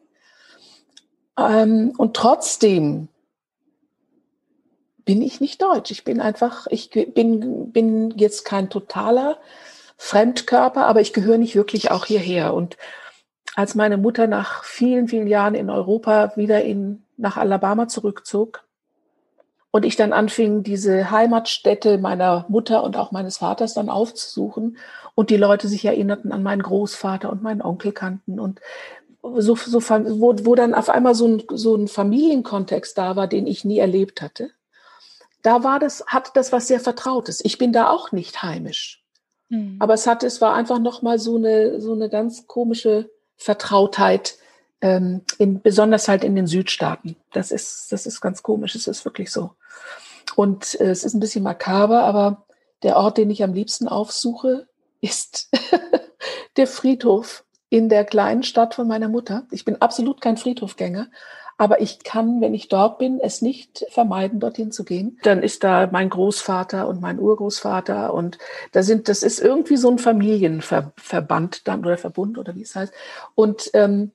Ähm, 1.38 1.94
und 1.98 2.16
trotzdem 2.16 3.10
bin 5.06 5.22
ich 5.22 5.40
nicht 5.40 5.62
deutsch. 5.62 5.92
Ich 5.92 6.04
bin 6.04 6.20
einfach, 6.20 6.68
ich 6.70 6.90
bin, 6.90 7.72
bin 7.72 8.12
jetzt 8.18 8.44
kein 8.44 8.70
totaler 8.70 9.38
Fremdkörper, 9.98 10.86
aber 10.86 11.02
ich 11.02 11.14
gehöre 11.14 11.38
nicht 11.38 11.56
wirklich 11.56 11.92
auch 11.92 12.06
hierher. 12.06 12.54
Und 12.54 12.78
als 13.56 13.74
meine 13.74 13.98
Mutter 13.98 14.28
nach 14.28 14.64
vielen, 14.64 15.08
vielen 15.08 15.28
Jahren 15.28 15.56
in 15.56 15.70
Europa 15.70 16.34
wieder 16.36 16.64
in, 16.64 17.04
nach 17.16 17.38
Alabama 17.38 17.88
zurückzog 17.88 18.67
und 19.78 19.86
ich 19.86 19.96
dann 19.96 20.12
anfing, 20.12 20.64
diese 20.64 21.12
Heimatstätte 21.12 22.00
meiner 22.00 22.46
Mutter 22.50 22.84
und 22.84 22.98
auch 22.98 23.12
meines 23.12 23.38
Vaters 23.38 23.76
dann 23.76 23.90
aufzusuchen 23.90 24.78
und 25.14 25.30
die 25.30 25.38
Leute 25.38 25.68
sich 25.68 25.86
erinnerten 25.86 26.32
an 26.32 26.42
meinen 26.42 26.64
Großvater 26.64 27.32
und 27.32 27.44
meinen 27.44 27.62
Onkel 27.62 27.92
kannten 27.92 28.40
und 28.40 28.60
so, 29.38 29.56
so, 29.56 29.80
wo, 29.80 30.36
wo 30.46 30.56
dann 30.56 30.74
auf 30.74 30.90
einmal 30.90 31.14
so 31.14 31.28
ein, 31.28 31.44
so 31.52 31.76
ein 31.76 31.88
Familienkontext 31.88 32.98
da 32.98 33.16
war, 33.16 33.28
den 33.28 33.46
ich 33.46 33.66
nie 33.66 33.78
erlebt 33.78 34.24
hatte, 34.24 34.50
da 35.44 35.64
war 35.64 35.78
das, 35.80 36.04
hatte 36.08 36.32
das 36.34 36.52
was 36.52 36.68
sehr 36.68 36.80
Vertrautes. 36.80 37.46
Ich 37.46 37.60
bin 37.60 37.72
da 37.72 37.90
auch 37.90 38.12
nicht 38.12 38.42
heimisch. 38.42 39.04
Mhm. 39.50 39.78
Aber 39.80 39.94
es 39.94 40.08
hatte, 40.08 40.26
es 40.26 40.42
war 40.42 40.56
einfach 40.56 40.80
nochmal 40.80 41.20
so 41.20 41.36
eine, 41.36 41.80
so 41.82 41.94
eine 41.94 42.10
ganz 42.10 42.48
komische 42.48 43.12
Vertrautheit, 43.36 44.38
ähm, 44.82 45.22
in, 45.38 45.62
besonders 45.62 46.08
halt 46.08 46.24
in 46.24 46.36
den 46.36 46.48
Südstaaten. 46.48 47.16
Das 47.34 47.52
ist, 47.52 47.92
das 47.92 48.06
ist 48.06 48.22
ganz 48.22 48.44
komisch. 48.44 48.76
Es 48.76 48.88
ist 48.88 49.06
wirklich 49.06 49.32
so. 49.32 49.52
Und 50.36 50.80
äh, 50.80 50.90
es 50.90 51.04
ist 51.04 51.14
ein 51.14 51.20
bisschen 51.20 51.44
makaber, 51.44 52.04
aber 52.04 52.46
der 52.84 52.98
Ort, 52.98 53.18
den 53.18 53.30
ich 53.30 53.44
am 53.44 53.54
liebsten 53.54 53.88
aufsuche, 53.88 54.68
ist 55.02 55.50
der 56.58 56.68
Friedhof 56.68 57.44
in 57.70 57.90
der 57.90 58.06
kleinen 58.06 58.44
Stadt 58.44 58.76
von 58.76 58.88
meiner 58.88 59.10
Mutter. 59.10 59.46
Ich 59.52 59.66
bin 59.66 59.82
absolut 59.82 60.22
kein 60.22 60.38
Friedhofgänger, 60.38 61.08
aber 61.58 61.82
ich 61.82 62.04
kann, 62.04 62.40
wenn 62.40 62.54
ich 62.54 62.70
dort 62.70 62.98
bin, 63.00 63.20
es 63.20 63.42
nicht 63.42 63.86
vermeiden, 63.90 64.40
dorthin 64.40 64.72
zu 64.72 64.86
gehen. 64.86 65.20
Dann 65.24 65.42
ist 65.42 65.64
da 65.64 65.90
mein 65.92 66.10
Großvater 66.10 66.88
und 66.88 67.02
mein 67.02 67.20
Urgroßvater 67.20 68.14
und 68.14 68.38
da 68.72 68.84
sind, 68.84 69.10
das 69.10 69.24
ist 69.24 69.40
irgendwie 69.40 69.76
so 69.76 69.90
ein 69.90 69.98
Familienverband 69.98 71.68
dann 71.68 71.80
oder 71.84 71.98
Verbund 71.98 72.38
oder 72.38 72.56
wie 72.56 72.62
es 72.62 72.76
heißt. 72.76 72.94
Und 73.36 73.72
ähm, 73.74 74.12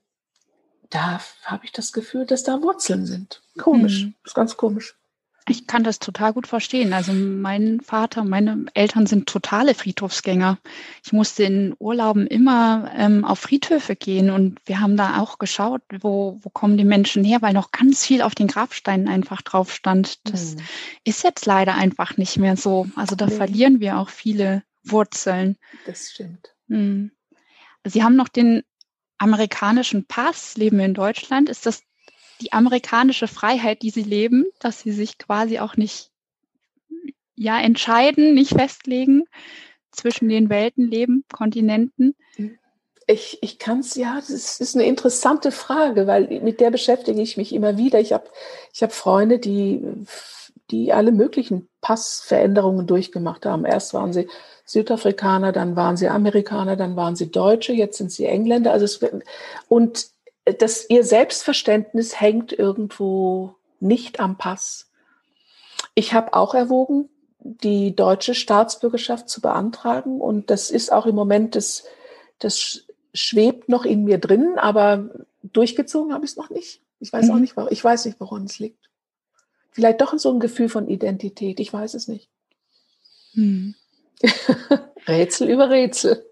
da 0.92 1.20
habe 1.44 1.64
ich 1.64 1.72
das 1.72 1.92
Gefühl, 1.92 2.26
dass 2.26 2.44
da 2.44 2.62
Wurzeln 2.62 3.06
sind. 3.06 3.42
Komisch, 3.58 4.04
mhm. 4.04 4.14
ist 4.24 4.34
ganz 4.34 4.56
komisch. 4.56 4.94
Ich 5.48 5.66
kann 5.66 5.82
das 5.82 5.98
total 5.98 6.32
gut 6.32 6.46
verstehen. 6.46 6.92
Also 6.92 7.12
mein 7.12 7.80
Vater, 7.80 8.22
meine 8.22 8.66
Eltern 8.74 9.06
sind 9.06 9.28
totale 9.28 9.74
Friedhofsgänger. 9.74 10.58
Ich 11.04 11.12
musste 11.12 11.42
in 11.42 11.74
Urlauben 11.80 12.28
immer 12.28 12.92
ähm, 12.94 13.24
auf 13.24 13.40
Friedhöfe 13.40 13.96
gehen 13.96 14.30
und 14.30 14.60
wir 14.66 14.78
haben 14.78 14.96
da 14.96 15.20
auch 15.20 15.38
geschaut, 15.38 15.82
wo, 16.00 16.38
wo 16.42 16.50
kommen 16.50 16.76
die 16.76 16.84
Menschen 16.84 17.24
her, 17.24 17.42
weil 17.42 17.54
noch 17.54 17.72
ganz 17.72 18.06
viel 18.06 18.22
auf 18.22 18.36
den 18.36 18.46
Grabsteinen 18.46 19.08
einfach 19.08 19.42
drauf 19.42 19.74
stand. 19.74 20.20
Das 20.30 20.54
mhm. 20.54 20.60
ist 21.02 21.24
jetzt 21.24 21.44
leider 21.44 21.74
einfach 21.74 22.16
nicht 22.16 22.36
mehr 22.36 22.56
so. 22.56 22.86
Also 22.94 23.16
da 23.16 23.26
nee. 23.26 23.32
verlieren 23.32 23.80
wir 23.80 23.98
auch 23.98 24.10
viele 24.10 24.62
Wurzeln. 24.84 25.56
Das 25.86 26.12
stimmt. 26.12 26.54
Mhm. 26.68 27.10
Sie 27.84 28.04
haben 28.04 28.14
noch 28.14 28.28
den 28.28 28.62
amerikanischen 29.22 30.04
Pass, 30.04 30.56
leben 30.56 30.80
in 30.80 30.94
Deutschland. 30.94 31.48
Ist 31.48 31.64
das 31.64 31.82
die 32.40 32.52
amerikanische 32.52 33.28
Freiheit, 33.28 33.82
die 33.82 33.90
sie 33.90 34.02
leben, 34.02 34.44
dass 34.58 34.80
sie 34.80 34.90
sich 34.90 35.16
quasi 35.16 35.60
auch 35.60 35.76
nicht 35.76 36.10
ja 37.36 37.60
entscheiden, 37.60 38.34
nicht 38.34 38.50
festlegen, 38.50 39.22
zwischen 39.92 40.28
den 40.28 40.50
Welten 40.50 40.90
leben, 40.90 41.24
Kontinenten? 41.32 42.16
Ich, 43.06 43.38
ich 43.42 43.58
kann 43.58 43.80
es, 43.80 43.94
ja, 43.94 44.16
das 44.16 44.60
ist 44.60 44.74
eine 44.74 44.86
interessante 44.86 45.52
Frage, 45.52 46.06
weil 46.06 46.40
mit 46.42 46.60
der 46.60 46.70
beschäftige 46.70 47.20
ich 47.20 47.36
mich 47.36 47.52
immer 47.52 47.76
wieder. 47.76 48.00
Ich 48.00 48.12
habe 48.12 48.28
ich 48.72 48.82
hab 48.82 48.92
Freunde, 48.92 49.38
die, 49.38 49.82
die 50.70 50.92
alle 50.92 51.12
möglichen 51.12 51.68
Passveränderungen 51.80 52.86
durchgemacht 52.86 53.44
haben. 53.44 53.64
Erst 53.64 53.94
waren 53.94 54.12
sie 54.12 54.28
Südafrikaner, 54.64 55.52
dann 55.52 55.76
waren 55.76 55.96
sie 55.96 56.08
Amerikaner, 56.08 56.76
dann 56.76 56.96
waren 56.96 57.16
sie 57.16 57.30
Deutsche, 57.30 57.72
jetzt 57.72 57.98
sind 57.98 58.10
sie 58.12 58.26
Engländer. 58.26 58.72
Also 58.72 58.84
es, 58.84 59.00
und 59.68 60.06
das, 60.44 60.88
ihr 60.88 61.04
Selbstverständnis 61.04 62.20
hängt 62.20 62.52
irgendwo 62.52 63.54
nicht 63.80 64.20
am 64.20 64.38
Pass. 64.38 64.90
Ich 65.94 66.14
habe 66.14 66.34
auch 66.34 66.54
erwogen, 66.54 67.08
die 67.38 67.94
deutsche 67.94 68.34
Staatsbürgerschaft 68.34 69.28
zu 69.28 69.40
beantragen 69.40 70.20
und 70.20 70.48
das 70.48 70.70
ist 70.70 70.92
auch 70.92 71.06
im 71.06 71.16
Moment, 71.16 71.56
das, 71.56 71.84
das 72.38 72.86
schwebt 73.12 73.68
noch 73.68 73.84
in 73.84 74.04
mir 74.04 74.18
drin, 74.18 74.54
aber 74.56 75.10
durchgezogen 75.42 76.14
habe 76.14 76.24
ich 76.24 76.32
es 76.32 76.36
noch 76.36 76.50
nicht. 76.50 76.80
Ich 77.00 77.12
weiß 77.12 77.26
mhm. 77.26 77.32
auch 77.32 77.38
nicht, 77.38 77.56
warum. 77.56 77.72
Ich 77.72 77.82
weiß 77.82 78.06
nicht, 78.06 78.20
woran 78.20 78.44
es 78.44 78.58
liegt. 78.58 78.88
Vielleicht 79.72 80.00
doch 80.00 80.16
so 80.18 80.32
ein 80.32 80.40
Gefühl 80.40 80.68
von 80.68 80.88
Identität. 80.88 81.60
Ich 81.60 81.72
weiß 81.72 81.94
es 81.94 82.08
nicht. 82.08 82.28
Mhm. 83.34 83.74
Rätsel 85.08 85.48
über 85.48 85.70
Rätsel. 85.70 86.24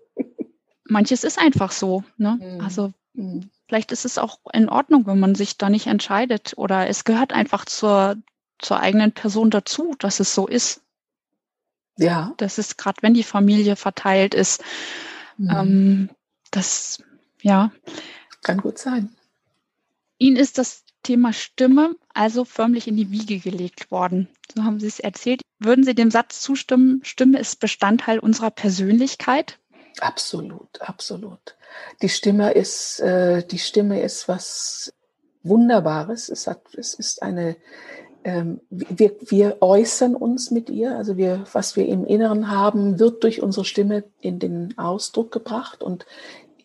Manches 0.85 1.25
ist 1.25 1.39
einfach 1.39 1.73
so. 1.73 2.05
Ne? 2.17 2.39
Mhm. 2.41 2.61
Also 2.61 2.93
mhm. 3.15 3.51
Vielleicht 3.71 3.93
ist 3.93 4.05
es 4.05 4.19
auch 4.19 4.41
in 4.53 4.69
Ordnung, 4.69 5.07
wenn 5.07 5.21
man 5.21 5.37
sich 5.37 5.57
da 5.57 5.71
nicht 5.71 5.87
entscheidet 5.87 6.55
oder 6.57 6.89
es 6.89 7.05
gehört 7.05 7.33
einfach 7.33 7.65
zur, 7.67 8.17
zur 8.59 8.81
eigenen 8.81 9.13
Person 9.13 9.49
dazu, 9.49 9.95
dass 10.01 10.19
es 10.19 10.35
so 10.35 10.49
ist. 10.49 10.83
Ja. 11.97 12.35
Das 12.37 12.59
ist 12.59 12.79
gerade, 12.79 13.01
wenn 13.03 13.15
die 13.15 13.23
Familie 13.23 13.77
verteilt 13.77 14.35
ist. 14.35 14.65
Mhm. 15.37 15.51
Ähm, 15.51 16.11
das, 16.51 17.01
ja. 17.43 17.71
Kann 18.43 18.59
gut 18.59 18.79
sein. 18.79 19.15
Ihnen 20.19 20.37
ist 20.37 20.59
das 20.59 20.83
Thema 21.03 21.33
Stimme 21.33 21.95
also 22.15 22.45
förmlich 22.45 22.89
in 22.89 22.97
die 22.97 23.11
Wiege 23.11 23.39
gelegt 23.39 23.91
worden. 23.91 24.29
So 24.55 24.65
haben 24.65 24.81
Sie 24.81 24.87
es 24.87 25.01
erzählt. 25.01 25.43
Würden 25.59 25.85
Sie 25.85 25.95
dem 25.95 26.11
Satz 26.11 26.41
zustimmen, 26.41 27.01
Stimme 27.05 27.39
ist 27.39 27.61
Bestandteil 27.61 28.19
unserer 28.19 28.51
Persönlichkeit? 28.51 29.59
Absolut, 30.01 30.81
absolut. 30.81 31.57
Die 32.03 32.09
Stimme 32.09 32.53
ist, 32.53 33.01
äh, 33.01 33.45
die 33.47 33.59
Stimme 33.59 34.01
ist 34.03 34.29
was 34.29 34.93
Wunderbares. 35.43 36.29
Es 36.29 36.47
hat, 36.47 36.63
es 36.75 36.95
ist 36.95 37.23
eine, 37.23 37.57
ähm, 38.25 38.61
wir, 38.71 39.17
wir 39.21 39.59
äußern 39.61 40.15
uns 40.15 40.51
mit 40.51 40.71
ihr. 40.71 40.97
Also 40.97 41.17
wir, 41.17 41.45
was 41.53 41.77
wir 41.77 41.87
im 41.87 42.05
Inneren 42.05 42.51
haben, 42.51 42.99
wird 42.99 43.23
durch 43.25 43.43
unsere 43.43 43.65
Stimme 43.65 44.05
in 44.21 44.39
den 44.39 44.77
Ausdruck 44.79 45.33
gebracht 45.33 45.83
und 45.83 46.07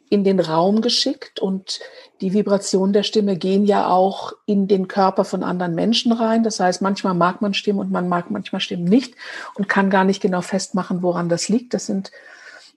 in 0.10 0.24
den 0.24 0.40
Raum 0.40 0.82
geschickt 0.82 1.40
und 1.40 1.80
die 2.22 2.34
Vibrationen 2.34 2.94
der 2.94 3.04
Stimme 3.04 3.38
gehen 3.38 3.66
ja 3.66 3.90
auch 3.90 4.34
in 4.46 4.68
den 4.68 4.88
Körper 4.88 5.26
von 5.26 5.44
anderen 5.44 5.76
Menschen 5.76 6.12
rein. 6.12 6.44
Das 6.44 6.60
heißt, 6.60 6.82
manchmal 6.82 7.14
mag 7.14 7.42
man 7.42 7.54
Stimmen 7.54 7.80
und 7.80 7.92
man 7.92 8.08
mag 8.08 8.30
manchmal 8.32 8.62
Stimmen 8.62 8.86
nicht 8.86 9.16
und 9.56 9.68
kann 9.68 9.90
gar 9.90 10.04
nicht 10.04 10.22
genau 10.22 10.42
festmachen, 10.42 11.02
woran 11.02 11.28
das 11.28 11.50
liegt. 11.50 11.74
Das 11.74 11.88
sind 11.88 12.12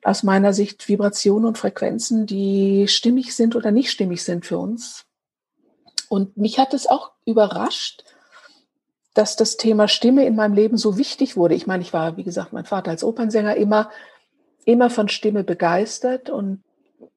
aus 0.03 0.23
meiner 0.23 0.53
Sicht 0.53 0.89
Vibrationen 0.89 1.47
und 1.47 1.59
Frequenzen, 1.59 2.27
die 2.27 2.89
stimmig 2.89 3.35
sind 3.37 3.57
oder 3.57 3.71
nicht 3.71 3.91
stimmig 3.91 4.25
sind 4.25 4.47
für 4.47 4.59
uns. 4.59 5.05
Und 6.09 6.37
mich 6.37 6.59
hat 6.59 6.73
es 6.73 6.87
auch 6.87 7.13
überrascht, 7.27 8.05
dass 9.15 9.37
das 9.37 9.57
Thema 9.57 9.89
Stimme 9.89 10.25
in 10.25 10.37
meinem 10.37 10.55
Leben 10.55 10.77
so 10.77 10.97
wichtig 10.97 11.37
wurde. 11.37 11.55
Ich 11.55 11.67
meine, 11.67 11.83
ich 11.83 11.93
war, 11.93 12.17
wie 12.17 12.25
gesagt, 12.25 12.53
mein 12.53 12.65
Vater 12.65 12.91
als 12.91 13.05
Opernsänger 13.05 13.57
immer, 13.57 13.91
immer 14.65 14.91
von 14.91 15.09
Stimme 15.09 15.45
begeistert 15.45 16.31
und 16.31 16.63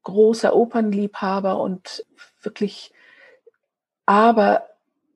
großer 0.04 0.56
Opernliebhaber 0.56 1.60
und 1.60 2.06
wirklich, 2.42 2.92
aber 4.06 4.64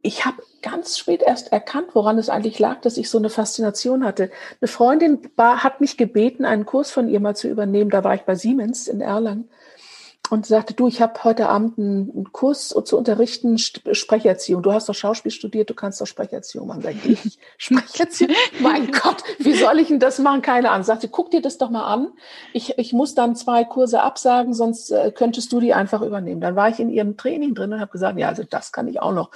ich 0.02 0.26
habe 0.26 0.44
ganz 0.62 1.00
spät 1.00 1.24
erst 1.24 1.52
erkannt, 1.52 1.90
woran 1.94 2.20
es 2.20 2.30
eigentlich 2.30 2.60
lag, 2.60 2.82
dass 2.82 2.98
ich 2.98 3.10
so 3.10 3.18
eine 3.18 3.30
Faszination 3.30 4.06
hatte. 4.06 4.30
Eine 4.62 4.68
Freundin 4.68 5.32
war, 5.36 5.64
hat 5.64 5.82
mich 5.82 5.98
gebeten, 5.98 6.46
einen 6.46 6.66
Kurs 6.66 6.92
von 6.92 7.10
ihr 7.10 7.20
mal 7.20 7.36
zu 7.36 7.48
übernehmen. 7.48 7.90
Da 7.90 8.04
war 8.04 8.14
ich 8.14 8.22
bei 8.22 8.36
Siemens 8.36 8.88
in 8.88 9.02
Erlangen 9.02 9.50
und 10.30 10.46
sagte, 10.46 10.74
du, 10.74 10.88
ich 10.88 11.02
habe 11.02 11.24
heute 11.24 11.50
Abend 11.50 11.78
einen 11.78 12.32
Kurs 12.32 12.70
zu 12.70 12.98
unterrichten, 12.98 13.58
Sprecherziehung. 13.58 14.64
Du 14.64 14.74
hast 14.74 14.90
doch 14.90 14.96
Schauspiel 14.96 15.32
studiert, 15.32 15.70
du 15.70 15.74
kannst 15.74 16.02
doch 16.02 16.08
Sprecherziehung 16.08 16.68
machen. 16.68 16.82
Sag 16.82 16.96
ich, 17.06 17.40
Sprecherziehung? 17.58 18.36
mein 18.60 18.92
Gott, 19.04 19.24
wie 19.40 19.54
soll 19.54 19.80
ich 19.80 19.90
denn 19.90 20.00
das 20.00 20.20
machen? 20.20 20.42
Keine 20.42 20.72
Ahnung. 20.72 20.84
Sagte, 20.84 21.08
guck 21.08 21.32
dir 21.32 21.42
das 21.42 21.58
doch 21.58 21.70
mal 21.70 21.86
an. 21.86 22.10
Ich, 22.54 22.78
ich 22.78 22.94
muss 22.94 23.16
dann 23.16 23.36
zwei 23.36 23.64
Kurse 23.64 24.02
absagen, 24.02 24.54
sonst 24.54 24.92
äh, 24.92 25.12
könntest 25.12 25.52
du 25.52 25.60
die 25.60 25.74
einfach 25.74 26.02
übernehmen. 26.02 26.42
Dann 26.42 26.56
war 26.56 26.70
ich 26.70 26.80
in 26.80 26.90
ihrem 26.90 27.18
Training 27.18 27.54
drin 27.54 27.74
und 27.74 27.80
habe 27.80 27.92
gesagt, 27.92 28.18
ja, 28.18 28.28
also 28.28 28.44
das 28.44 28.72
kann 28.72 28.88
ich 28.88 29.02
auch 29.02 29.14
noch. 29.14 29.32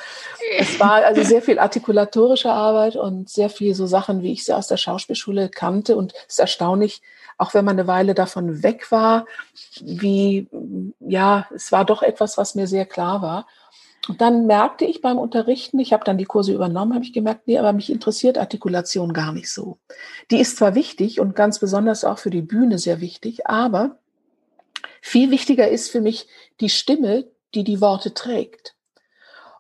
Es 0.58 0.80
war 0.80 1.06
also 1.06 1.24
sehr 1.24 1.42
viel 1.42 1.60
artikulatorische 1.60 2.52
Arbeit 2.52 2.96
und 2.96 3.30
sehr 3.30 3.50
viel 3.50 3.76
so 3.76 3.86
Sachen, 3.86 4.24
wie 4.24 4.34
ich 4.34 4.46
sie 4.46 4.54
aus 4.54 4.68
der 4.68 4.78
Schauspielschule 4.78 5.50
kannte. 5.50 5.96
Und 5.96 6.14
es 6.28 6.34
ist 6.34 6.40
erstaunlich, 6.40 7.02
auch 7.40 7.54
wenn 7.54 7.66
man 7.66 7.80
eine 7.80 7.88
Weile 7.88 8.14
davon 8.14 8.62
weg 8.64 8.92
war, 8.92 9.26
wie, 9.82 10.48
ja, 11.00 11.48
es 11.56 11.72
war 11.72 11.86
doch 11.86 12.04
etwas, 12.04 12.38
was 12.38 12.54
mir 12.54 12.68
sehr 12.68 12.86
klar 12.86 13.22
war. 13.22 13.48
Und 14.08 14.22
dann 14.22 14.46
merkte 14.46 14.86
ich 14.86 15.02
beim 15.02 15.18
Unterrichten, 15.18 15.80
ich 15.80 15.94
habe 15.94 16.04
dann 16.04 16.18
die 16.18 16.26
Kurse 16.26 16.54
übernommen, 16.54 16.94
habe 16.94 17.06
ich 17.06 17.14
gemerkt, 17.14 17.48
nee, 17.48 17.58
aber 17.58 17.74
mich 17.74 17.92
interessiert 17.92 18.38
Artikulation 18.38 19.14
gar 19.14 19.32
nicht 19.32 19.50
so. 19.52 19.78
Die 20.32 20.40
ist 20.40 20.58
zwar 20.58 20.76
wichtig 20.76 21.20
und 21.20 21.36
ganz 21.36 21.60
besonders 21.60 22.04
auch 22.04 22.20
für 22.20 22.30
die 22.30 22.42
Bühne 22.42 22.78
sehr 22.78 23.00
wichtig, 23.00 23.48
aber 23.48 23.98
viel 25.02 25.32
wichtiger 25.32 25.70
ist 25.70 25.90
für 25.90 26.02
mich 26.02 26.28
die 26.60 26.70
Stimme, 26.70 27.26
die 27.56 27.64
die 27.64 27.80
Worte 27.80 28.14
trägt 28.14 28.76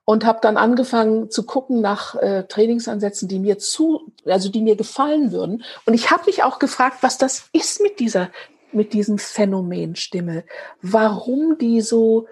und 0.10 0.26
habe 0.26 0.40
dann 0.42 0.58
angefangen 0.58 1.30
zu 1.30 1.44
gucken 1.44 1.82
nach 1.82 2.16
äh, 2.16 2.42
Trainingsansätzen, 2.46 3.28
die 3.28 3.38
mir 3.38 3.60
zu, 3.60 4.12
also 4.26 4.50
die 4.50 4.64
mir 4.64 4.76
gefallen 4.76 5.32
würden. 5.32 5.64
Und 5.86 5.94
ich 5.94 6.10
habe 6.10 6.24
mich 6.26 6.42
auch 6.42 6.58
gefragt, 6.58 6.98
was 7.02 7.20
das 7.20 7.48
ist 7.54 7.80
mit 7.80 8.00
dieser, 8.00 8.32
mit 8.72 8.94
diesem 8.94 9.20
Phänomen 9.20 9.96
Stimme, 9.96 10.46
warum 10.82 11.60
die 11.60 11.82
so, 11.82 12.26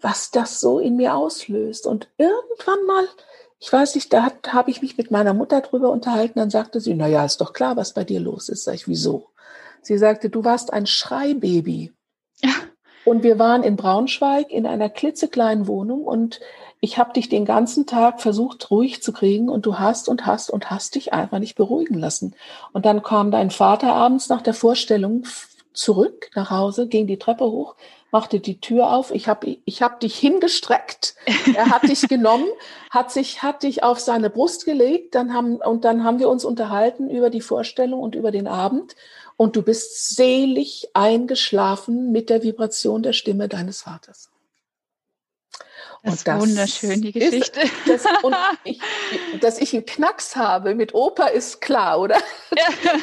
was 0.00 0.30
das 0.30 0.60
so 0.60 0.78
in 0.78 0.94
mir 0.94 1.16
auslöst. 1.16 1.88
Und 1.88 2.08
irgendwann 2.18 2.86
mal, 2.86 3.08
ich 3.58 3.72
weiß 3.72 3.96
nicht, 3.96 4.12
da 4.12 4.30
habe 4.46 4.70
ich 4.70 4.80
mich 4.80 4.96
mit 4.96 5.10
meiner 5.10 5.34
Mutter 5.34 5.60
drüber 5.60 5.90
unterhalten. 5.90 6.38
Dann 6.38 6.50
sagte 6.50 6.78
sie, 6.80 6.94
na 6.94 7.08
ja, 7.08 7.24
ist 7.24 7.40
doch 7.40 7.52
klar, 7.52 7.76
was 7.76 7.94
bei 7.94 8.04
dir 8.04 8.20
los 8.20 8.48
ist. 8.48 8.62
Sag 8.62 8.76
ich, 8.76 8.86
wieso? 8.86 9.30
Sie 9.82 9.98
sagte, 9.98 10.30
du 10.30 10.44
warst 10.44 10.72
ein 10.72 10.86
Schreibaby. 10.86 11.92
Ja. 12.44 12.54
Und 13.04 13.24
wir 13.24 13.40
waren 13.40 13.64
in 13.64 13.74
Braunschweig 13.74 14.52
in 14.52 14.66
einer 14.66 14.88
klitzekleinen 14.88 15.66
Wohnung 15.66 16.04
und 16.04 16.38
ich 16.80 16.98
habe 16.98 17.12
dich 17.12 17.28
den 17.28 17.44
ganzen 17.44 17.86
Tag 17.86 18.20
versucht, 18.20 18.70
ruhig 18.70 19.02
zu 19.02 19.12
kriegen 19.12 19.48
und 19.48 19.66
du 19.66 19.78
hast 19.78 20.08
und 20.08 20.26
hast 20.26 20.50
und 20.50 20.70
hast 20.70 20.94
dich 20.94 21.12
einfach 21.12 21.38
nicht 21.38 21.56
beruhigen 21.56 21.98
lassen. 21.98 22.34
Und 22.72 22.86
dann 22.86 23.02
kam 23.02 23.30
dein 23.30 23.50
Vater 23.50 23.92
abends 23.92 24.28
nach 24.28 24.42
der 24.42 24.54
Vorstellung 24.54 25.24
zurück 25.72 26.30
nach 26.34 26.50
Hause, 26.50 26.88
ging 26.88 27.06
die 27.06 27.18
Treppe 27.18 27.44
hoch, 27.44 27.76
machte 28.10 28.40
die 28.40 28.60
Tür 28.60 28.92
auf. 28.92 29.10
Ich 29.12 29.28
habe 29.28 29.58
ich 29.64 29.82
hab 29.82 30.00
dich 30.00 30.16
hingestreckt. 30.18 31.14
Er 31.54 31.70
hat 31.70 31.84
dich 31.84 32.02
genommen, 32.08 32.48
hat 32.90 33.10
sich 33.10 33.42
hat 33.42 33.62
dich 33.62 33.82
auf 33.82 34.00
seine 34.00 34.30
Brust 34.30 34.64
gelegt. 34.64 35.14
Dann 35.14 35.34
haben 35.34 35.56
und 35.56 35.84
dann 35.84 36.04
haben 36.04 36.18
wir 36.18 36.28
uns 36.28 36.44
unterhalten 36.44 37.10
über 37.10 37.30
die 37.30 37.40
Vorstellung 37.40 38.00
und 38.00 38.14
über 38.14 38.30
den 38.30 38.46
Abend. 38.46 38.96
Und 39.36 39.54
du 39.54 39.62
bist 39.62 40.16
selig 40.16 40.88
eingeschlafen 40.94 42.10
mit 42.10 42.28
der 42.28 42.42
Vibration 42.42 43.02
der 43.02 43.12
Stimme 43.12 43.48
deines 43.48 43.82
Vaters. 43.82 44.30
Das 46.02 46.14
ist 46.14 46.28
das 46.28 46.40
wunderschön, 46.40 47.02
die 47.02 47.12
Geschichte. 47.12 47.60
Ist, 47.60 47.72
das, 47.86 48.04
und 48.22 48.34
ich, 48.64 48.80
dass 49.40 49.58
ich 49.58 49.74
einen 49.74 49.84
Knacks 49.84 50.36
habe 50.36 50.74
mit 50.74 50.94
Oper 50.94 51.32
ist 51.32 51.60
klar, 51.60 52.00
oder? 52.00 52.18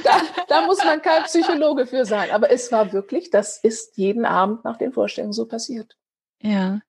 Da, 0.04 0.22
da, 0.48 0.66
muss 0.66 0.84
man 0.84 1.02
kein 1.02 1.24
Psychologe 1.24 1.88
für 1.88 2.06
sein. 2.06 2.32
Aber 2.32 2.52
es 2.52 2.72
war 2.72 2.94
wirklich, 2.94 3.30
das 3.30 3.58
ist 3.58 3.98
jeden 3.98 4.26
Abend 4.26 4.64
nach 4.64 4.78
den 4.78 4.92
Vorstellungen 4.92 5.34
so 5.34 5.46
passiert. 5.46 5.98
Ja, 6.42 6.82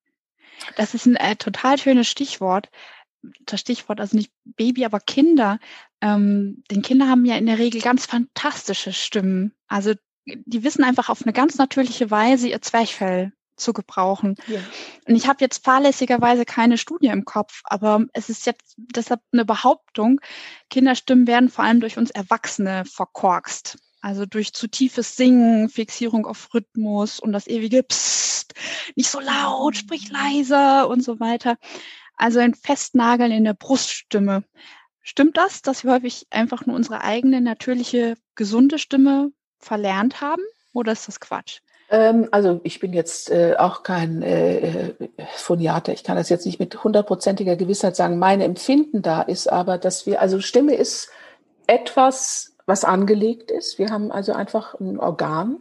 das 0.75 0.93
ist 0.93 1.05
ein 1.05 1.15
äh, 1.15 1.35
total 1.35 1.77
schönes 1.77 2.07
Stichwort. 2.07 2.69
Das 3.45 3.59
Stichwort, 3.59 3.99
also 3.99 4.15
nicht 4.15 4.31
Baby, 4.45 4.85
aber 4.85 4.99
Kinder. 4.99 5.59
Ähm, 6.01 6.63
denn 6.69 6.81
Kinder 6.81 7.07
haben 7.07 7.25
ja 7.25 7.35
in 7.35 7.47
der 7.47 7.57
Regel 7.57 7.81
ganz 7.81 8.05
fantastische 8.05 8.93
Stimmen. 8.93 9.53
Also 9.67 9.93
die 10.25 10.63
wissen 10.63 10.83
einfach 10.83 11.09
auf 11.09 11.23
eine 11.23 11.33
ganz 11.33 11.57
natürliche 11.57 12.11
Weise 12.11 12.49
ihr 12.49 12.61
Zwerchfell 12.61 13.31
zu 13.57 13.73
gebrauchen. 13.73 14.35
Ja. 14.47 14.59
Und 15.07 15.15
ich 15.15 15.27
habe 15.27 15.39
jetzt 15.41 15.63
fahrlässigerweise 15.63 16.45
keine 16.45 16.77
Studie 16.77 17.07
im 17.07 17.25
Kopf, 17.25 17.61
aber 17.65 18.05
es 18.13 18.29
ist 18.29 18.45
jetzt 18.45 18.75
deshalb 18.77 19.21
eine 19.31 19.45
Behauptung, 19.45 20.21
Kinderstimmen 20.69 21.27
werden 21.27 21.49
vor 21.49 21.65
allem 21.65 21.79
durch 21.79 21.97
uns 21.97 22.11
Erwachsene 22.11 22.85
verkorkst. 22.85 23.77
Also 24.01 24.25
durch 24.25 24.53
zu 24.53 24.67
tiefes 24.67 25.15
Singen, 25.15 25.69
Fixierung 25.69 26.25
auf 26.25 26.53
Rhythmus 26.53 27.19
und 27.19 27.33
das 27.33 27.47
ewige 27.47 27.83
Psst, 27.83 28.53
nicht 28.95 29.09
so 29.09 29.19
laut, 29.19 29.75
sprich 29.75 30.09
leiser 30.09 30.87
und 30.87 31.03
so 31.03 31.19
weiter. 31.19 31.57
Also 32.15 32.39
ein 32.39 32.55
Festnageln 32.55 33.31
in 33.31 33.43
der 33.43 33.53
Bruststimme. 33.53 34.43
Stimmt 35.01 35.37
das, 35.37 35.61
dass 35.61 35.83
wir 35.83 35.93
häufig 35.93 36.27
einfach 36.31 36.65
nur 36.65 36.75
unsere 36.75 37.01
eigene 37.01 37.41
natürliche, 37.41 38.17
gesunde 38.35 38.77
Stimme 38.77 39.31
verlernt 39.59 40.21
haben? 40.21 40.41
Oder 40.73 40.91
ist 40.91 41.07
das 41.07 41.19
Quatsch? 41.19 41.59
Ähm, 41.89 42.27
also 42.31 42.59
ich 42.63 42.79
bin 42.79 42.93
jetzt 42.93 43.31
äh, 43.31 43.55
auch 43.57 43.83
kein 43.83 44.21
äh, 44.21 44.93
Phoniater. 45.35 45.93
Ich 45.93 46.03
kann 46.03 46.17
das 46.17 46.29
jetzt 46.29 46.45
nicht 46.45 46.59
mit 46.59 46.83
hundertprozentiger 46.83 47.55
Gewissheit 47.55 47.95
sagen. 47.95 48.19
Mein 48.19 48.41
Empfinden 48.41 49.01
da 49.01 49.21
ist 49.21 49.51
aber, 49.51 49.77
dass 49.77 50.05
wir, 50.05 50.21
also 50.21 50.39
Stimme 50.39 50.75
ist 50.75 51.09
etwas, 51.67 52.55
was 52.65 52.83
angelegt 52.83 53.51
ist. 53.51 53.79
Wir 53.79 53.89
haben 53.89 54.11
also 54.11 54.33
einfach 54.33 54.79
ein 54.79 54.99
Organ. 54.99 55.57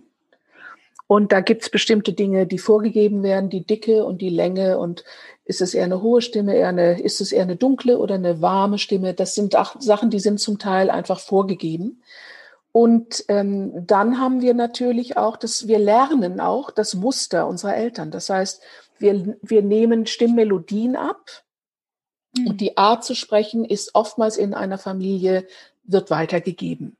Und 1.09 1.31
da 1.31 1.41
gibt's 1.41 1.71
bestimmte 1.71 2.13
Dinge, 2.13 2.47
die 2.47 2.59
vorgegeben 2.59 3.23
werden, 3.23 3.49
die 3.49 3.65
Dicke 3.65 4.05
und 4.05 4.21
die 4.21 4.29
Länge. 4.29 4.79
Und 4.79 5.05
ist 5.45 5.61
es 5.61 5.73
eher 5.73 5.85
eine 5.85 6.03
hohe 6.03 6.21
Stimme, 6.21 6.57
eher 6.57 6.69
eine, 6.69 7.01
ist 7.01 7.21
es 7.21 7.31
eher 7.31 7.45
eine 7.45 7.55
dunkle 7.55 7.99
oder 7.99 8.17
eine 8.17 8.43
warme 8.43 8.79
Stimme? 8.79 9.15
Das 9.15 9.37
sind 9.37 9.55
auch 9.55 9.81
Sachen, 9.81 10.11
die 10.11 10.19
sind 10.19 10.41
zum 10.41 10.59
Teil 10.59 10.91
einfach 10.91 11.21
vorgegeben. 11.21 12.03
Und 12.77 13.25
ähm, 13.29 13.87
dann 13.87 14.21
haben 14.21 14.43
wir 14.43 14.53
natürlich 14.53 15.17
auch, 15.17 15.39
dass 15.39 15.67
wir 15.67 15.79
lernen 15.79 16.41
auch 16.41 16.71
das 16.71 16.93
Muster 16.93 17.47
unserer 17.47 17.75
Eltern. 17.75 18.11
Das 18.11 18.29
heißt, 18.29 18.61
wir, 18.99 19.39
wir 19.41 19.63
nehmen 19.63 20.05
Stimmmelodien 20.05 20.95
ab 20.95 21.43
mhm. 22.37 22.49
und 22.49 22.61
die 22.61 22.77
Art 22.77 23.03
zu 23.03 23.15
sprechen 23.15 23.65
ist 23.65 23.95
oftmals 23.95 24.37
in 24.37 24.53
einer 24.53 24.77
Familie, 24.77 25.47
wird 25.85 26.11
weitergegeben. 26.11 26.99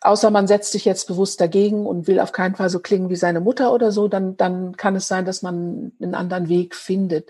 Außer 0.00 0.30
man 0.30 0.46
setzt 0.46 0.72
sich 0.72 0.86
jetzt 0.86 1.06
bewusst 1.06 1.38
dagegen 1.38 1.84
und 1.84 2.06
will 2.06 2.18
auf 2.18 2.32
keinen 2.32 2.54
Fall 2.54 2.70
so 2.70 2.80
klingen 2.80 3.10
wie 3.10 3.16
seine 3.16 3.40
Mutter 3.40 3.74
oder 3.74 3.92
so, 3.92 4.08
dann, 4.08 4.38
dann 4.38 4.78
kann 4.78 4.96
es 4.96 5.06
sein, 5.06 5.26
dass 5.26 5.42
man 5.42 5.92
einen 6.00 6.14
anderen 6.14 6.48
Weg 6.48 6.74
findet. 6.74 7.28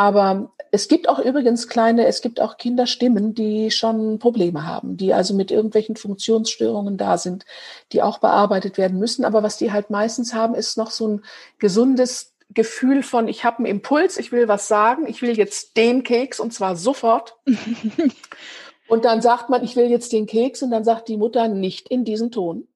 Aber 0.00 0.50
es 0.70 0.88
gibt 0.88 1.10
auch 1.10 1.18
übrigens 1.18 1.68
kleine, 1.68 2.06
es 2.06 2.22
gibt 2.22 2.40
auch 2.40 2.56
Kinderstimmen, 2.56 3.34
die 3.34 3.70
schon 3.70 4.18
Probleme 4.18 4.66
haben, 4.66 4.96
die 4.96 5.12
also 5.12 5.34
mit 5.34 5.50
irgendwelchen 5.50 5.94
Funktionsstörungen 5.94 6.96
da 6.96 7.18
sind, 7.18 7.44
die 7.92 8.00
auch 8.00 8.16
bearbeitet 8.16 8.78
werden 8.78 8.98
müssen. 8.98 9.26
Aber 9.26 9.42
was 9.42 9.58
die 9.58 9.72
halt 9.72 9.90
meistens 9.90 10.32
haben, 10.32 10.54
ist 10.54 10.78
noch 10.78 10.90
so 10.90 11.06
ein 11.06 11.24
gesundes 11.58 12.32
Gefühl 12.48 13.02
von, 13.02 13.28
ich 13.28 13.44
habe 13.44 13.58
einen 13.58 13.66
Impuls, 13.66 14.16
ich 14.16 14.32
will 14.32 14.48
was 14.48 14.68
sagen, 14.68 15.06
ich 15.06 15.20
will 15.20 15.36
jetzt 15.36 15.76
den 15.76 16.02
Keks 16.02 16.40
und 16.40 16.54
zwar 16.54 16.76
sofort. 16.76 17.36
und 18.88 19.04
dann 19.04 19.20
sagt 19.20 19.50
man, 19.50 19.62
ich 19.62 19.76
will 19.76 19.90
jetzt 19.90 20.14
den 20.14 20.24
Keks 20.24 20.62
und 20.62 20.70
dann 20.70 20.82
sagt 20.82 21.08
die 21.08 21.18
Mutter 21.18 21.46
nicht 21.48 21.90
in 21.90 22.06
diesen 22.06 22.30
Ton. 22.30 22.66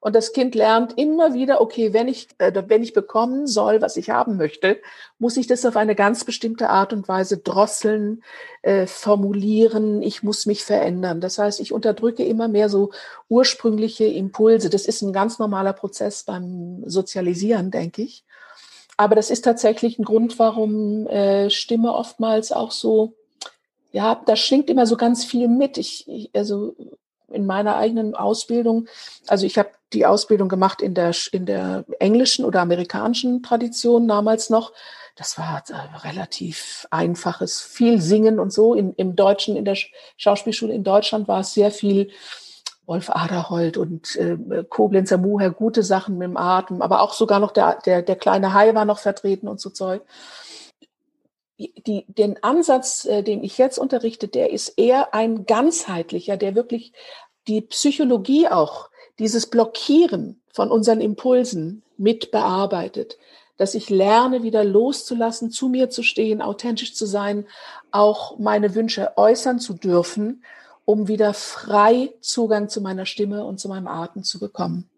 Und 0.00 0.16
das 0.16 0.32
Kind 0.32 0.54
lernt 0.54 0.98
immer 0.98 1.32
wieder, 1.34 1.60
okay, 1.60 1.92
wenn 1.92 2.08
ich, 2.08 2.28
äh, 2.38 2.52
wenn 2.66 2.82
ich 2.82 2.92
bekommen 2.92 3.46
soll, 3.46 3.80
was 3.80 3.96
ich 3.96 4.10
haben 4.10 4.36
möchte, 4.36 4.80
muss 5.18 5.36
ich 5.36 5.46
das 5.46 5.64
auf 5.64 5.76
eine 5.76 5.94
ganz 5.94 6.24
bestimmte 6.24 6.70
Art 6.70 6.92
und 6.92 7.06
Weise 7.06 7.38
drosseln, 7.38 8.22
äh, 8.62 8.86
formulieren. 8.86 10.02
Ich 10.02 10.22
muss 10.22 10.46
mich 10.46 10.64
verändern. 10.64 11.20
Das 11.20 11.38
heißt, 11.38 11.60
ich 11.60 11.72
unterdrücke 11.72 12.24
immer 12.24 12.48
mehr 12.48 12.68
so 12.68 12.90
ursprüngliche 13.28 14.04
Impulse. 14.04 14.70
Das 14.70 14.86
ist 14.86 15.02
ein 15.02 15.12
ganz 15.12 15.38
normaler 15.38 15.72
Prozess 15.72 16.24
beim 16.24 16.82
Sozialisieren, 16.86 17.70
denke 17.70 18.02
ich. 18.02 18.24
Aber 18.96 19.14
das 19.14 19.30
ist 19.30 19.44
tatsächlich 19.44 19.98
ein 19.98 20.04
Grund, 20.04 20.38
warum 20.38 21.06
äh, 21.06 21.48
Stimme 21.48 21.94
oftmals 21.94 22.52
auch 22.52 22.70
so, 22.70 23.14
ja, 23.92 24.20
da 24.26 24.36
schwingt 24.36 24.68
immer 24.68 24.86
so 24.86 24.96
ganz 24.96 25.24
viel 25.24 25.48
mit. 25.48 25.78
Ich, 25.78 26.08
ich 26.08 26.30
also 26.34 26.74
in 27.30 27.46
meiner 27.46 27.76
eigenen 27.76 28.14
Ausbildung, 28.14 28.88
also 29.26 29.46
ich 29.46 29.58
habe 29.58 29.70
die 29.92 30.06
Ausbildung 30.06 30.48
gemacht 30.48 30.82
in 30.82 30.94
der, 30.94 31.12
in 31.32 31.46
der 31.46 31.84
englischen 31.98 32.44
oder 32.44 32.60
amerikanischen 32.60 33.42
Tradition 33.42 34.06
damals 34.06 34.50
noch. 34.50 34.72
Das 35.16 35.36
war 35.36 35.62
äh, 35.68 36.06
relativ 36.06 36.86
einfaches, 36.90 37.60
viel 37.60 38.00
Singen 38.00 38.38
und 38.38 38.52
so. 38.52 38.74
In, 38.74 38.94
Im 38.94 39.16
Deutschen, 39.16 39.56
in 39.56 39.64
der 39.64 39.76
Schauspielschule 40.16 40.72
in 40.72 40.84
Deutschland 40.84 41.28
war 41.28 41.40
es 41.40 41.52
sehr 41.52 41.70
viel 41.70 42.10
Wolf 42.86 43.10
Aderholt 43.10 43.76
und 43.76 44.16
äh, 44.16 44.64
Koblenzer 44.68 45.18
Muher, 45.18 45.50
gute 45.50 45.82
Sachen 45.82 46.18
mit 46.18 46.26
dem 46.26 46.36
Atem, 46.36 46.82
aber 46.82 47.02
auch 47.02 47.12
sogar 47.12 47.38
noch 47.38 47.52
der, 47.52 47.78
der, 47.86 48.02
der 48.02 48.16
kleine 48.16 48.52
Hai 48.54 48.74
war 48.74 48.84
noch 48.84 48.98
vertreten 48.98 49.46
und 49.48 49.60
so 49.60 49.70
Zeug. 49.70 50.02
Die, 51.60 52.06
den 52.08 52.42
Ansatz, 52.42 53.04
äh, 53.04 53.22
den 53.22 53.44
ich 53.44 53.58
jetzt 53.58 53.78
unterrichte, 53.78 54.28
der 54.28 54.50
ist 54.50 54.78
eher 54.78 55.12
ein 55.12 55.44
ganzheitlicher, 55.44 56.38
der 56.38 56.54
wirklich 56.54 56.92
die 57.48 57.60
Psychologie 57.60 58.48
auch 58.48 58.88
dieses 59.18 59.46
Blockieren 59.46 60.40
von 60.52 60.70
unseren 60.70 61.00
Impulsen 61.00 61.82
mit 61.98 62.30
bearbeitet, 62.30 63.18
dass 63.58 63.74
ich 63.74 63.90
lerne, 63.90 64.42
wieder 64.42 64.64
loszulassen, 64.64 65.50
zu 65.50 65.68
mir 65.68 65.90
zu 65.90 66.02
stehen, 66.02 66.40
authentisch 66.40 66.94
zu 66.94 67.04
sein, 67.04 67.46
auch 67.90 68.38
meine 68.38 68.74
Wünsche 68.74 69.12
äußern 69.16 69.58
zu 69.58 69.74
dürfen, 69.74 70.42
um 70.86 71.08
wieder 71.08 71.34
frei 71.34 72.14
Zugang 72.22 72.70
zu 72.70 72.80
meiner 72.80 73.04
Stimme 73.04 73.44
und 73.44 73.60
zu 73.60 73.68
meinem 73.68 73.86
Atem 73.86 74.24
zu 74.24 74.38
bekommen. 74.38 74.88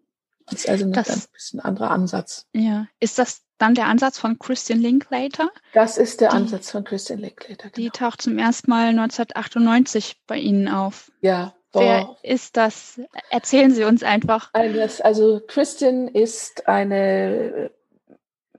Das 0.45 0.59
ist 0.59 0.69
also 0.69 0.85
ein 0.85 0.93
das, 0.93 1.27
bisschen 1.27 1.59
anderer 1.59 1.91
Ansatz. 1.91 2.47
Ja, 2.53 2.87
ist 2.99 3.19
das 3.19 3.42
dann 3.57 3.75
der 3.75 3.87
Ansatz 3.87 4.17
von 4.17 4.39
Christian 4.39 4.79
Linklater? 4.79 5.49
Das 5.73 5.97
ist 5.97 6.21
der 6.21 6.29
die, 6.29 6.35
Ansatz 6.35 6.71
von 6.71 6.83
Christian 6.83 7.19
Linklater. 7.19 7.69
Genau. 7.69 7.75
Die 7.75 7.89
taucht 7.89 8.21
zum 8.21 8.37
ersten 8.37 8.69
Mal 8.69 8.89
1998 8.89 10.17
bei 10.27 10.37
Ihnen 10.37 10.67
auf. 10.67 11.11
Ja, 11.21 11.53
Wer 11.73 12.15
ist 12.21 12.55
das? 12.55 13.01
Erzählen 13.29 13.71
Sie 13.71 13.83
uns 13.83 14.03
einfach. 14.03 14.51
Also 14.53 15.41
Kristin 15.47 16.07
ist 16.07 16.67
eine, 16.67 17.71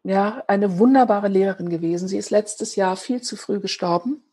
ja, 0.02 0.42
eine 0.48 0.78
wunderbare 0.78 1.28
Lehrerin 1.28 1.68
gewesen. 1.68 2.09
Sie 2.09 2.18
ist 2.18 2.30
letztes 2.30 2.74
Jahr 2.74 2.96
viel 2.96 3.22
zu 3.22 3.37
früh 3.37 3.61
gestorben, 3.61 4.24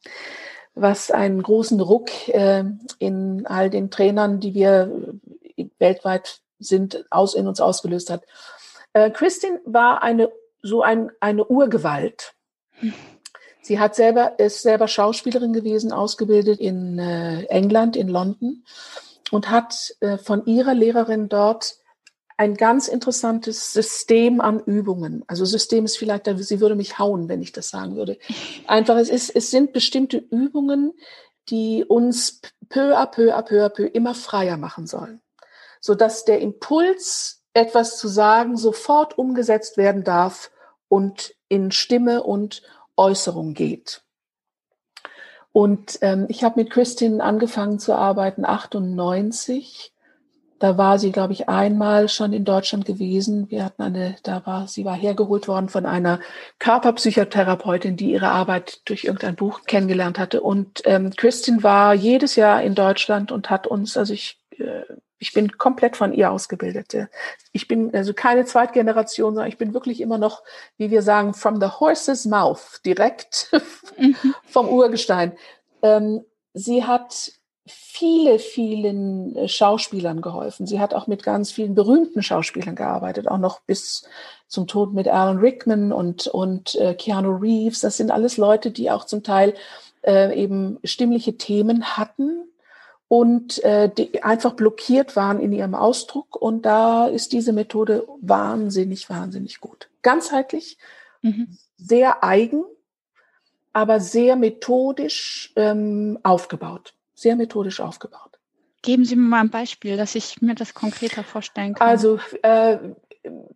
was 0.74 1.12
einen 1.12 1.44
großen 1.44 1.80
Ruck 1.80 2.10
äh, 2.30 2.64
in 2.98 3.46
all 3.46 3.70
den 3.70 3.92
Trainern, 3.92 4.40
die 4.40 4.56
wir 4.56 5.14
weltweit 5.78 6.42
sind, 6.58 7.06
aus 7.12 7.36
in 7.36 7.48
uns 7.48 7.62
ausgelöst 7.62 8.10
hat. 8.10 8.24
Äh, 8.94 9.12
Kristin 9.12 9.60
war 9.66 10.02
eine 10.02 10.32
so 10.62 10.82
ein, 10.82 11.12
eine 11.20 11.46
Urgewalt. 11.46 12.34
Sie 13.62 13.80
hat 13.80 13.96
selber, 13.96 14.40
ist 14.40 14.62
selber 14.62 14.88
Schauspielerin 14.88 15.54
gewesen, 15.54 15.92
ausgebildet 15.92 16.60
in 16.60 17.00
äh, 17.00 17.44
England, 17.46 17.96
in 17.96 18.08
London 18.08 18.64
und 19.32 19.50
hat 19.50 19.96
äh, 20.00 20.18
von 20.18 20.46
ihrer 20.46 20.74
Lehrerin 20.74 21.30
dort 21.30 21.76
ein 22.38 22.56
ganz 22.56 22.88
interessantes 22.88 23.72
System 23.72 24.42
an 24.42 24.60
Übungen. 24.66 25.24
Also 25.28 25.46
System 25.46 25.86
ist 25.86 25.98
vielleicht, 25.98 26.26
sie 26.26 26.60
würde 26.60 26.76
mich 26.76 26.98
hauen, 26.98 27.30
wenn 27.30 27.42
ich 27.42 27.52
das 27.52 27.70
sagen 27.70 27.96
würde. 27.96 28.18
Einfach, 28.66 28.98
es 28.98 29.10
ist, 29.10 29.30
es 29.30 29.52
sind 29.52 29.74
bestimmte 29.74 30.18
Übungen, 30.18 30.94
die 31.50 31.86
uns 31.86 32.42
peu 32.68 32.98
à 32.98 33.06
peu 33.06 33.36
à 33.36 33.44
peu 33.44 33.64
à 33.64 33.70
peu 33.70 33.86
immer 33.86 34.16
freier 34.16 34.58
machen 34.58 34.88
sollen. 34.88 35.22
Sodass 35.82 36.26
der 36.26 36.40
Impuls 36.40 37.41
etwas 37.54 37.98
zu 37.98 38.08
sagen 38.08 38.58
sofort 38.58 39.18
umgesetzt 39.18 39.78
werden 39.78 40.04
darf 40.04 40.52
und 40.88 41.36
in 41.48 41.72
Stimme 41.72 42.24
und 42.24 42.62
Äußerung 42.96 43.54
geht. 43.54 44.04
Und 45.54 46.00
ähm, 46.02 46.26
ich 46.30 46.44
habe 46.44 46.62
mit 46.62 46.70
Christine 46.70 47.24
angefangen 47.24 47.80
zu 47.80 47.94
arbeiten, 47.94 48.46
98. 48.46 49.92
Da 50.60 50.78
war 50.78 51.00
sie, 51.00 51.12
glaube 51.12 51.34
ich, 51.34 51.50
einmal 51.50 52.08
schon 52.08 52.34
in 52.34 52.46
Deutschland 52.46 52.86
gewesen. 52.86 53.50
Wir 53.50 53.66
hatten 53.66 53.82
eine, 53.82 54.16
da 54.24 54.46
war, 54.46 54.68
sie 54.68 54.86
war 54.86 54.96
hergeholt 54.96 55.48
worden 55.48 55.70
von 55.70 55.86
einer 55.86 56.20
Körperpsychotherapeutin, 56.60 57.98
die 57.98 58.12
ihre 58.12 58.30
Arbeit 58.30 58.82
durch 58.86 59.04
irgendein 59.04 59.36
Buch 59.36 59.64
kennengelernt 59.66 60.20
hatte. 60.20 60.42
Und 60.42 60.84
ähm, 60.86 61.12
Christine 61.18 61.64
war 61.64 61.96
jedes 61.96 62.36
Jahr 62.36 62.62
in 62.62 62.76
Deutschland 62.76 63.32
und 63.32 63.50
hat 63.50 63.68
uns, 63.68 63.98
also 63.98 64.14
ich 64.14 64.40
äh, 64.52 64.84
ich 65.22 65.34
bin 65.34 65.56
komplett 65.60 65.96
von 65.96 66.14
ihr 66.14 66.32
ausgebildet. 66.32 67.08
Ich 67.52 67.68
bin 67.68 67.94
also 67.94 68.12
keine 68.12 68.44
Zweitgeneration, 68.44 69.36
sondern 69.36 69.50
ich 69.50 69.60
bin 69.60 69.72
wirklich 69.76 70.02
immer 70.02 70.18
noch, 70.18 70.42
wie 70.78 70.90
wir 70.90 71.04
sagen, 71.04 71.36
from 71.36 71.62
the 71.62 71.68
horse's 71.68 72.26
mouth, 72.26 72.82
direkt 72.84 73.52
mhm. 73.98 74.16
vom 74.48 74.68
Urgestein. 74.68 75.34
Ähm, 75.84 76.26
sie 76.56 76.86
hat 76.86 77.34
viele, 77.68 78.40
vielen 78.40 79.36
äh, 79.36 79.48
Schauspielern 79.48 80.24
geholfen. 80.24 80.66
Sie 80.66 80.80
hat 80.80 80.96
auch 80.96 81.06
mit 81.06 81.22
ganz 81.22 81.52
vielen 81.52 81.76
berühmten 81.76 82.24
Schauspielern 82.24 82.76
gearbeitet, 82.76 83.28
auch 83.28 83.38
noch 83.38 83.60
bis 83.62 84.10
zum 84.48 84.66
Tod 84.66 84.92
mit 84.92 85.08
Alan 85.08 85.38
Rickman 85.38 85.94
und, 85.94 86.26
und 86.26 86.74
äh, 86.76 86.96
Keanu 86.96 87.36
Reeves. 87.36 87.82
Das 87.82 87.96
sind 87.96 88.10
alles 88.10 88.38
Leute, 88.38 88.72
die 88.72 88.90
auch 88.90 89.06
zum 89.06 89.22
Teil 89.22 89.54
äh, 90.02 90.36
eben 90.36 90.80
stimmliche 90.84 91.38
Themen 91.38 91.96
hatten 91.96 92.51
und 93.12 93.62
äh, 93.66 93.90
die 93.90 94.24
einfach 94.24 94.54
blockiert 94.54 95.18
waren 95.18 95.42
in 95.42 95.52
ihrem 95.52 95.76
Ausdruck. 95.76 96.42
Und 96.42 96.62
da 96.62 97.08
ist 97.08 97.34
diese 97.34 97.52
Methode 97.52 98.08
wahnsinnig, 98.22 99.10
wahnsinnig 99.10 99.60
gut. 99.60 99.90
Ganzheitlich, 100.02 100.78
mhm. 101.22 101.58
sehr 101.76 102.24
eigen, 102.24 102.64
aber 103.74 104.00
sehr 104.00 104.38
methodisch 104.38 105.52
ähm, 105.58 106.20
aufgebaut. 106.24 106.94
Sehr 107.14 107.36
methodisch 107.36 107.82
aufgebaut. 107.82 108.40
Geben 108.82 109.04
Sie 109.04 109.18
mir 109.18 109.28
mal 109.28 109.42
ein 109.42 109.50
Beispiel, 109.50 109.98
dass 109.98 110.16
ich 110.16 110.42
mir 110.42 110.56
das 110.56 110.74
konkreter 110.74 111.26
vorstellen 111.26 111.74
kann. 111.74 111.90
Also 111.90 112.18
äh, 112.44 112.78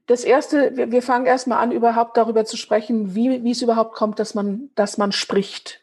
das 0.05 0.25
erste, 0.25 0.75
wir, 0.75 0.91
wir 0.91 1.01
fangen 1.01 1.27
erstmal 1.27 1.59
an, 1.59 1.71
überhaupt 1.71 2.17
darüber 2.17 2.43
zu 2.43 2.57
sprechen, 2.57 3.15
wie, 3.15 3.41
wie 3.45 3.51
es 3.51 3.61
überhaupt 3.61 3.95
kommt, 3.95 4.19
dass 4.19 4.35
man, 4.35 4.69
dass 4.75 4.97
man 4.97 5.13
spricht. 5.13 5.79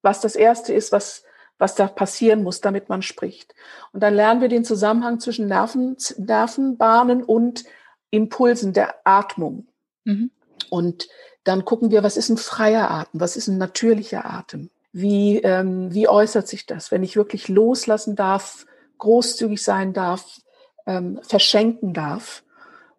Was 0.00 0.22
das 0.22 0.36
erste 0.36 0.72
ist, 0.72 0.90
was 0.90 1.24
was 1.58 1.74
da 1.74 1.88
passieren 1.88 2.42
muss, 2.42 2.60
damit 2.60 2.88
man 2.88 3.02
spricht. 3.02 3.54
Und 3.92 4.02
dann 4.02 4.14
lernen 4.14 4.40
wir 4.40 4.48
den 4.48 4.64
Zusammenhang 4.64 5.20
zwischen 5.20 5.48
Nerven, 5.48 5.96
Nervenbahnen 6.16 7.22
und 7.22 7.64
Impulsen 8.10 8.72
der 8.72 8.94
Atmung. 9.04 9.66
Mhm. 10.04 10.30
Und 10.70 11.08
dann 11.44 11.64
gucken 11.64 11.90
wir, 11.90 12.02
was 12.02 12.16
ist 12.16 12.28
ein 12.28 12.36
freier 12.36 12.90
Atem, 12.90 13.20
was 13.20 13.36
ist 13.36 13.48
ein 13.48 13.58
natürlicher 13.58 14.30
Atem, 14.30 14.70
wie, 14.92 15.38
ähm, 15.38 15.92
wie 15.92 16.08
äußert 16.08 16.46
sich 16.46 16.66
das, 16.66 16.90
wenn 16.90 17.02
ich 17.02 17.16
wirklich 17.16 17.48
loslassen 17.48 18.16
darf, 18.16 18.66
großzügig 18.98 19.62
sein 19.62 19.92
darf, 19.92 20.40
ähm, 20.86 21.20
verschenken 21.22 21.94
darf. 21.94 22.44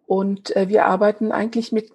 Und 0.06 0.54
äh, 0.56 0.68
wir 0.68 0.86
arbeiten 0.86 1.30
eigentlich 1.30 1.70
mit 1.70 1.92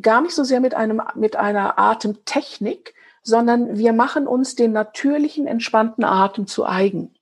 gar 0.00 0.20
nicht 0.20 0.34
so 0.34 0.44
sehr 0.44 0.60
mit 0.60 0.74
einem 0.74 1.02
mit 1.16 1.34
einer 1.34 1.78
Atemtechnik, 1.78 2.94
sondern 3.26 3.76
wir 3.76 3.92
machen 3.92 4.28
uns 4.28 4.54
den 4.54 4.70
natürlichen, 4.70 5.48
entspannten 5.48 6.04
Atem 6.04 6.46
zu 6.46 6.64
eigen. 6.64 7.12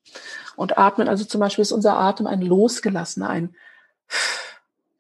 Und 0.55 0.77
atmen, 0.77 1.09
also 1.09 1.25
zum 1.25 1.41
Beispiel 1.41 1.63
ist 1.63 1.73
unser 1.73 1.99
Atem 1.99 2.27
ein 2.27 2.43
losgelassener, 2.43 3.31
ein 3.31 3.55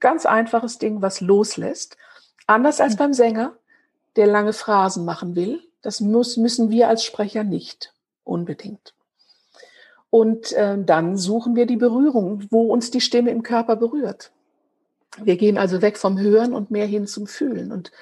ganz 0.00 0.24
einfaches 0.24 0.78
Ding, 0.78 1.02
was 1.02 1.20
loslässt. 1.20 1.98
Anders 2.46 2.80
als 2.80 2.96
beim 2.96 3.12
Sänger, 3.12 3.52
der 4.16 4.26
lange 4.26 4.54
Phrasen 4.54 5.04
machen 5.04 5.36
will. 5.36 5.62
Das 5.82 6.00
muss, 6.00 6.38
müssen 6.38 6.70
wir 6.70 6.88
als 6.88 7.04
Sprecher 7.04 7.44
nicht 7.44 7.92
unbedingt. 8.24 8.94
Und 10.08 10.52
äh, 10.52 10.78
dann 10.82 11.18
suchen 11.18 11.54
wir 11.54 11.66
die 11.66 11.76
Berührung, 11.76 12.46
wo 12.50 12.72
uns 12.72 12.90
die 12.90 13.02
Stimme 13.02 13.30
im 13.30 13.42
Körper 13.42 13.76
berührt. 13.76 14.32
Wir 15.22 15.36
gehen 15.36 15.58
also 15.58 15.82
weg 15.82 15.98
vom 15.98 16.18
Hören 16.18 16.54
und 16.54 16.70
mehr 16.70 16.86
hin 16.86 17.06
zum 17.06 17.26
Fühlen. 17.26 17.72
Und 17.72 17.92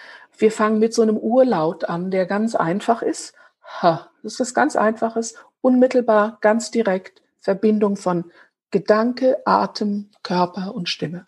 wir 0.42 0.52
fangen 0.52 0.78
mit 0.78 0.92
so 0.92 1.02
einem 1.02 1.16
Urlaut 1.16 1.84
an, 1.84 2.10
der 2.10 2.26
ganz 2.26 2.54
einfach 2.54 3.00
ist. 3.00 3.32
Ha, 3.80 4.10
das 4.22 4.34
ist 4.34 4.40
was 4.40 4.54
ganz 4.54 4.76
Einfaches, 4.76 5.36
unmittelbar, 5.62 6.38
ganz 6.40 6.70
direkt, 6.70 7.22
Verbindung 7.40 7.96
von 7.96 8.30
Gedanke, 8.70 9.38
Atem, 9.46 10.10
Körper 10.22 10.74
und 10.74 10.88
Stimme. 10.88 11.26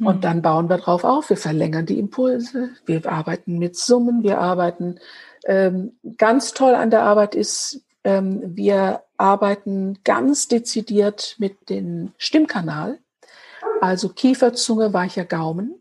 Und 0.00 0.14
hm. 0.14 0.20
dann 0.20 0.42
bauen 0.42 0.68
wir 0.68 0.78
drauf 0.78 1.04
auf, 1.04 1.30
wir 1.30 1.36
verlängern 1.36 1.86
die 1.86 1.98
Impulse, 1.98 2.70
wir 2.86 3.04
arbeiten 3.10 3.58
mit 3.58 3.76
Summen, 3.76 4.22
wir 4.22 4.38
arbeiten, 4.38 5.00
ähm, 5.44 5.98
ganz 6.16 6.54
toll 6.54 6.74
an 6.74 6.90
der 6.90 7.02
Arbeit 7.02 7.34
ist, 7.34 7.82
ähm, 8.04 8.42
wir 8.56 9.02
arbeiten 9.16 9.98
ganz 10.04 10.46
dezidiert 10.46 11.34
mit 11.38 11.68
dem 11.68 12.12
Stimmkanal, 12.16 12.98
also 13.80 14.08
Kiefer, 14.08 14.54
Zunge, 14.54 14.92
weicher 14.92 15.24
Gaumen. 15.24 15.74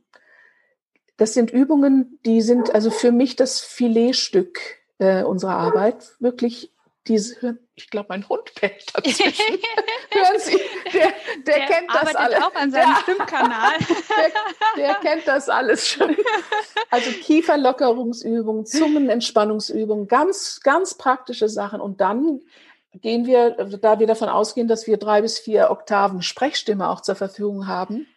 Das 1.18 1.34
sind 1.34 1.52
Übungen, 1.52 2.20
die 2.26 2.42
sind 2.42 2.74
also 2.74 2.92
für 2.92 3.12
mich 3.12 3.36
das 3.36 3.60
Filetstück 3.60 4.60
äh, 5.00 5.24
unserer 5.24 5.56
Arbeit. 5.56 6.16
Wirklich 6.20 6.72
diese, 7.08 7.58
ich 7.76 7.90
glaube, 7.90 8.08
mein 8.10 8.28
Hund 8.28 8.54
bellt 8.60 8.86
dazwischen. 8.94 9.34
Hören 10.12 10.40
Sie, 10.40 10.60
der, 10.94 11.02
der, 11.02 11.58
der 11.58 11.66
kennt 11.66 11.90
das 11.94 12.16
alles. 12.16 12.42
auch 12.42 12.56
an 12.56 12.72
seinem 12.72 12.94
der, 12.94 13.02
Stimmkanal. 13.02 13.74
Der, 14.76 14.86
der, 14.86 14.96
kennt 14.96 15.28
das 15.28 15.50
alles 15.50 15.88
schon. 15.88 16.16
Also 16.92 17.10
Kieferlockerungsübungen, 17.12 18.66
Zungenentspannungsübungen, 18.66 20.08
ganz, 20.08 20.60
ganz 20.62 20.96
praktische 20.96 21.50
Sachen. 21.50 21.82
Und 21.82 22.00
dann 22.00 22.42
gehen 22.94 23.26
wir, 23.26 23.52
da 23.52 24.00
wir 24.00 24.08
davon 24.08 24.30
ausgehen, 24.30 24.68
dass 24.68 24.88
wir 24.88 24.98
drei 24.98 25.22
bis 25.22 25.40
vier 25.40 25.72
Oktaven 25.72 26.22
Sprechstimme 26.22 26.90
auch 26.90 27.02
zur 27.02 27.16
Verfügung 27.16 27.68
haben, 27.68 28.08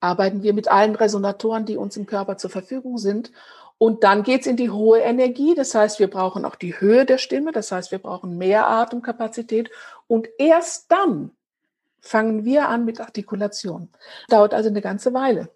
arbeiten 0.00 0.42
wir 0.42 0.54
mit 0.54 0.68
allen 0.68 0.96
Resonatoren, 0.96 1.66
die 1.66 1.76
uns 1.76 1.96
im 1.96 2.06
Körper 2.06 2.36
zur 2.36 2.50
Verfügung 2.50 2.98
sind. 2.98 3.30
Und 3.78 4.04
dann 4.04 4.22
geht's 4.22 4.46
in 4.46 4.56
die 4.56 4.70
hohe 4.70 4.98
Energie. 4.98 5.54
Das 5.54 5.74
heißt, 5.74 6.00
wir 6.00 6.08
brauchen 6.08 6.44
auch 6.44 6.56
die 6.56 6.80
Höhe 6.80 7.06
der 7.06 7.18
Stimme. 7.18 7.52
Das 7.52 7.72
heißt, 7.72 7.92
wir 7.92 7.98
brauchen 7.98 8.36
mehr 8.36 8.66
Atemkapazität. 8.66 9.70
Und 10.06 10.28
erst 10.38 10.90
dann 10.92 11.30
fangen 12.00 12.44
wir 12.44 12.68
an 12.68 12.84
mit 12.84 13.00
Artikulation. 13.00 13.88
Dauert 14.28 14.54
also 14.54 14.68
eine 14.68 14.82
ganze 14.82 15.14
Weile. 15.14 15.48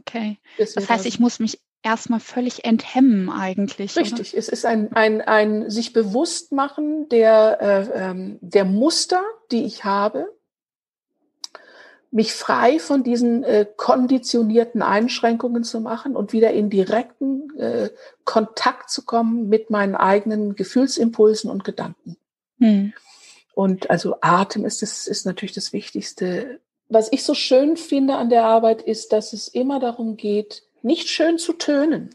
Okay. 0.00 0.38
Das 0.58 0.88
heißt, 0.88 1.04
ich 1.06 1.20
muss 1.20 1.38
mich 1.38 1.60
erstmal 1.82 2.20
völlig 2.20 2.64
enthemmen 2.64 3.30
eigentlich. 3.30 3.96
Richtig. 3.96 4.32
Oder? 4.32 4.38
Es 4.38 4.48
ist 4.48 4.64
ein, 4.64 4.92
ein, 4.94 5.20
ein 5.20 5.70
sich 5.70 5.92
bewusst 5.92 6.52
machen 6.52 7.08
der, 7.08 7.58
äh, 7.60 8.10
ähm, 8.10 8.38
der 8.40 8.64
Muster, 8.64 9.22
die 9.50 9.64
ich 9.64 9.84
habe 9.84 10.28
mich 12.10 12.32
frei 12.32 12.78
von 12.78 13.04
diesen 13.04 13.44
äh, 13.44 13.66
konditionierten 13.76 14.82
Einschränkungen 14.82 15.62
zu 15.62 15.80
machen 15.80 16.16
und 16.16 16.32
wieder 16.32 16.50
in 16.52 16.68
direkten 16.68 17.56
äh, 17.58 17.90
Kontakt 18.24 18.90
zu 18.90 19.04
kommen 19.04 19.48
mit 19.48 19.70
meinen 19.70 19.94
eigenen 19.94 20.56
Gefühlsimpulsen 20.56 21.50
und 21.50 21.62
Gedanken. 21.62 22.16
Hm. 22.58 22.92
Und 23.54 23.90
also 23.90 24.16
Atem 24.20 24.64
ist, 24.64 24.82
das, 24.82 25.06
ist 25.06 25.24
natürlich 25.24 25.54
das 25.54 25.72
Wichtigste. 25.72 26.60
Was 26.88 27.12
ich 27.12 27.22
so 27.22 27.34
schön 27.34 27.76
finde 27.76 28.16
an 28.16 28.30
der 28.30 28.44
Arbeit 28.44 28.82
ist, 28.82 29.12
dass 29.12 29.32
es 29.32 29.46
immer 29.46 29.78
darum 29.78 30.16
geht, 30.16 30.64
nicht 30.82 31.08
schön 31.08 31.38
zu 31.38 31.52
tönen, 31.52 32.10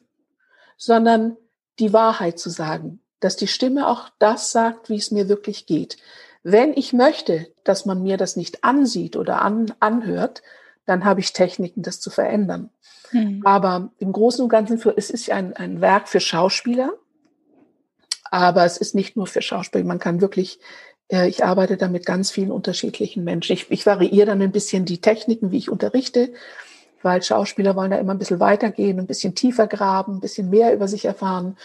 sondern 0.78 1.38
die 1.80 1.94
Wahrheit 1.94 2.40
zu 2.40 2.50
sagen, 2.50 3.00
dass 3.20 3.38
die 3.38 3.48
Stimme 3.48 3.88
auch 3.88 4.10
das 4.20 4.52
sagt, 4.52 4.90
wie 4.90 4.98
es 4.98 5.12
mir 5.12 5.30
wirklich 5.30 5.66
geht. 5.66 5.98
Wenn 6.48 6.74
ich 6.74 6.94
möchte, 6.94 7.48
dass 7.64 7.88
man 7.88 8.04
mir 8.04 8.18
das 8.18 8.36
nicht 8.36 8.64
ansieht 8.64 9.16
oder 9.16 9.42
an, 9.42 9.74
anhört, 9.80 10.44
dann 10.86 11.04
habe 11.04 11.20
ich 11.20 11.34
Techniken, 11.34 11.82
das 11.82 12.00
zu 12.00 12.12
verändern. 12.12 12.70
Hm. 13.10 13.42
Aber 13.44 13.90
im 13.98 14.12
Großen 14.12 14.44
und 14.44 14.50
Ganzen, 14.50 14.78
für, 14.78 14.96
es 14.96 15.10
ist 15.10 15.32
ein, 15.32 15.54
ein 15.54 15.82
Werk 15.82 16.08
für 16.08 16.20
Schauspieler, 16.20 16.94
aber 18.30 18.64
es 18.64 18.78
ist 18.78 18.94
nicht 18.94 19.18
nur 19.18 19.26
für 19.26 19.42
Schauspieler. 19.42 19.86
Man 19.86 19.98
kann 19.98 20.22
wirklich, 20.22 20.60
äh, 21.12 21.28
ich 21.28 21.44
arbeite 21.44 21.78
da 21.78 21.88
mit 21.88 22.06
ganz 22.06 22.30
vielen 22.30 22.52
unterschiedlichen 22.52 23.24
Menschen. 23.24 23.54
Ich, 23.54 23.72
ich 23.72 23.84
variiere 23.88 24.28
dann 24.28 24.42
ein 24.44 24.52
bisschen 24.52 24.86
die 24.86 25.02
Techniken, 25.02 25.50
wie 25.50 25.58
ich 25.58 25.72
unterrichte, 25.72 26.32
weil 27.02 27.24
Schauspieler 27.24 27.76
wollen 27.76 27.90
da 27.90 27.98
immer 27.98 28.14
ein 28.14 28.20
bisschen 28.20 28.40
weitergehen, 28.40 29.00
ein 29.00 29.08
bisschen 29.08 29.34
tiefer 29.34 29.66
graben, 29.66 30.18
ein 30.18 30.22
bisschen 30.22 30.52
mehr 30.52 30.76
über 30.76 30.88
sich 30.88 31.06
erfahren. 31.06 31.58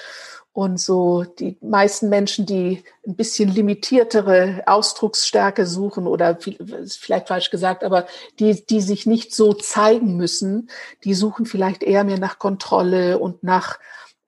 Und 0.52 0.80
so 0.80 1.22
die 1.22 1.56
meisten 1.60 2.08
Menschen, 2.08 2.44
die 2.44 2.82
ein 3.06 3.14
bisschen 3.14 3.48
limitiertere 3.48 4.64
Ausdrucksstärke 4.66 5.64
suchen 5.64 6.08
oder 6.08 6.38
vielleicht 6.40 7.28
falsch 7.28 7.50
gesagt, 7.50 7.84
aber 7.84 8.06
die, 8.40 8.66
die 8.66 8.80
sich 8.80 9.06
nicht 9.06 9.32
so 9.32 9.52
zeigen 9.52 10.16
müssen, 10.16 10.68
die 11.04 11.14
suchen 11.14 11.46
vielleicht 11.46 11.84
eher 11.84 12.02
mehr 12.02 12.18
nach 12.18 12.40
Kontrolle 12.40 13.18
und 13.18 13.44
nach 13.44 13.78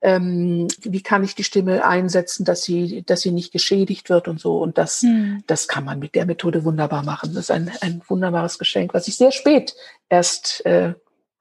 ähm, 0.03 0.67
wie 0.81 1.01
kann 1.01 1.23
ich 1.23 1.33
die 1.33 1.45
Stimme 1.45 1.85
einsetzen, 1.85 2.43
dass 2.43 2.63
sie, 2.63 3.03
dass 3.03 3.21
sie 3.21 3.31
nicht 3.31 3.53
geschädigt 3.53 4.09
wird 4.09 4.27
und 4.27 4.39
so. 4.39 4.59
Und 4.59 4.77
das, 4.77 5.01
hm. 5.01 5.43
das 5.47 5.69
kann 5.69 5.85
man 5.85 5.99
mit 5.99 6.13
der 6.13 6.25
Methode 6.25 6.65
wunderbar 6.65 7.03
machen. 7.03 7.33
Das 7.33 7.45
ist 7.45 7.51
ein, 7.51 7.71
ein 7.79 8.01
wunderbares 8.07 8.59
Geschenk, 8.59 8.93
was 8.93 9.07
ich 9.07 9.15
sehr 9.15 9.31
spät 9.31 9.75
erst 10.09 10.65
äh, 10.65 10.93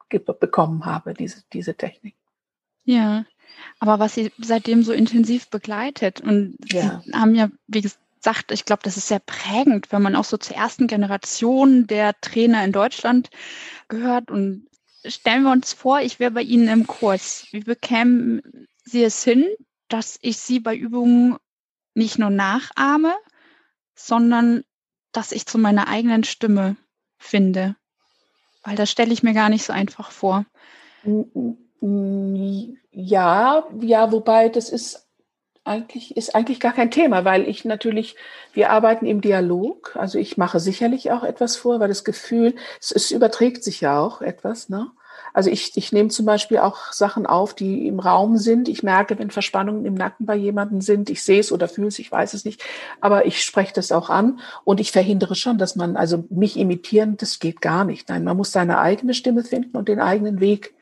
bekommen 0.08 0.86
habe, 0.86 1.12
diese, 1.12 1.42
diese 1.52 1.74
Technik. 1.74 2.14
Ja, 2.84 3.24
aber 3.78 3.98
was 3.98 4.14
Sie 4.14 4.32
seitdem 4.38 4.82
so 4.82 4.92
intensiv 4.92 5.48
begleitet 5.48 6.20
und 6.20 6.56
ja. 6.64 7.02
Sie 7.04 7.12
haben 7.12 7.34
ja, 7.34 7.48
wie 7.66 7.82
gesagt, 7.82 8.52
ich 8.52 8.64
glaube, 8.64 8.82
das 8.84 8.96
ist 8.96 9.08
sehr 9.08 9.20
prägend, 9.20 9.90
wenn 9.90 10.02
man 10.02 10.16
auch 10.16 10.24
so 10.24 10.36
zur 10.36 10.56
ersten 10.56 10.86
Generation 10.86 11.86
der 11.86 12.14
Trainer 12.20 12.64
in 12.64 12.72
Deutschland 12.72 13.30
gehört 13.88 14.30
und 14.30 14.68
stellen 15.04 15.42
wir 15.42 15.52
uns 15.52 15.72
vor, 15.72 16.00
ich 16.00 16.20
wäre 16.20 16.30
bei 16.30 16.42
Ihnen 16.42 16.68
im 16.68 16.86
Kurs. 16.86 17.46
Wie 17.50 17.60
bekämen 17.60 18.68
Sie 18.84 19.02
es 19.02 19.24
hin, 19.24 19.46
dass 19.88 20.18
ich 20.22 20.38
Sie 20.38 20.60
bei 20.60 20.76
Übungen 20.76 21.36
nicht 21.94 22.18
nur 22.18 22.30
nachahme, 22.30 23.14
sondern 23.94 24.64
dass 25.12 25.32
ich 25.32 25.46
zu 25.46 25.58
meiner 25.58 25.88
eigenen 25.88 26.24
Stimme 26.24 26.76
finde? 27.18 27.76
Weil 28.62 28.76
das 28.76 28.90
stelle 28.90 29.12
ich 29.12 29.22
mir 29.22 29.34
gar 29.34 29.48
nicht 29.48 29.64
so 29.64 29.72
einfach 29.72 30.12
vor. 30.12 30.46
Ja, 32.92 33.64
ja, 33.80 34.12
wobei 34.12 34.48
das 34.50 34.68
ist 34.68 35.08
eigentlich, 35.64 36.16
ist 36.16 36.34
eigentlich 36.34 36.60
gar 36.60 36.72
kein 36.72 36.90
Thema, 36.90 37.24
weil 37.24 37.48
ich 37.48 37.64
natürlich, 37.64 38.16
wir 38.52 38.70
arbeiten 38.70 39.06
im 39.06 39.20
Dialog. 39.20 39.96
Also 39.96 40.18
ich 40.18 40.36
mache 40.36 40.60
sicherlich 40.60 41.10
auch 41.12 41.22
etwas 41.22 41.56
vor, 41.56 41.80
weil 41.80 41.88
das 41.88 42.04
Gefühl, 42.04 42.54
es, 42.80 42.90
es 42.92 43.10
überträgt 43.10 43.64
sich 43.64 43.80
ja 43.80 43.98
auch 44.00 44.20
etwas, 44.20 44.68
ne? 44.68 44.90
Also 45.34 45.48
ich, 45.48 45.72
ich 45.76 45.92
nehme 45.92 46.10
zum 46.10 46.26
Beispiel 46.26 46.58
auch 46.58 46.92
Sachen 46.92 47.26
auf, 47.26 47.54
die 47.54 47.86
im 47.86 48.00
Raum 48.00 48.36
sind. 48.36 48.68
Ich 48.68 48.82
merke, 48.82 49.18
wenn 49.18 49.30
Verspannungen 49.30 49.86
im 49.86 49.94
Nacken 49.94 50.26
bei 50.26 50.34
jemandem 50.34 50.82
sind. 50.82 51.08
Ich 51.08 51.22
sehe 51.22 51.40
es 51.40 51.52
oder 51.52 51.68
fühle 51.68 51.88
es, 51.88 51.98
ich 51.98 52.12
weiß 52.12 52.34
es 52.34 52.44
nicht. 52.44 52.62
Aber 53.00 53.24
ich 53.24 53.42
spreche 53.42 53.72
das 53.72 53.92
auch 53.92 54.10
an 54.10 54.40
und 54.64 54.78
ich 54.78 54.92
verhindere 54.92 55.34
schon, 55.34 55.56
dass 55.56 55.74
man, 55.74 55.96
also 55.96 56.24
mich 56.28 56.58
imitieren, 56.58 57.16
das 57.16 57.38
geht 57.38 57.62
gar 57.62 57.84
nicht. 57.84 58.10
Nein, 58.10 58.24
man 58.24 58.36
muss 58.36 58.52
seine 58.52 58.78
eigene 58.78 59.14
Stimme 59.14 59.42
finden 59.42 59.76
und 59.76 59.88
den 59.88 60.00
eigenen 60.00 60.40
Weg 60.40 60.74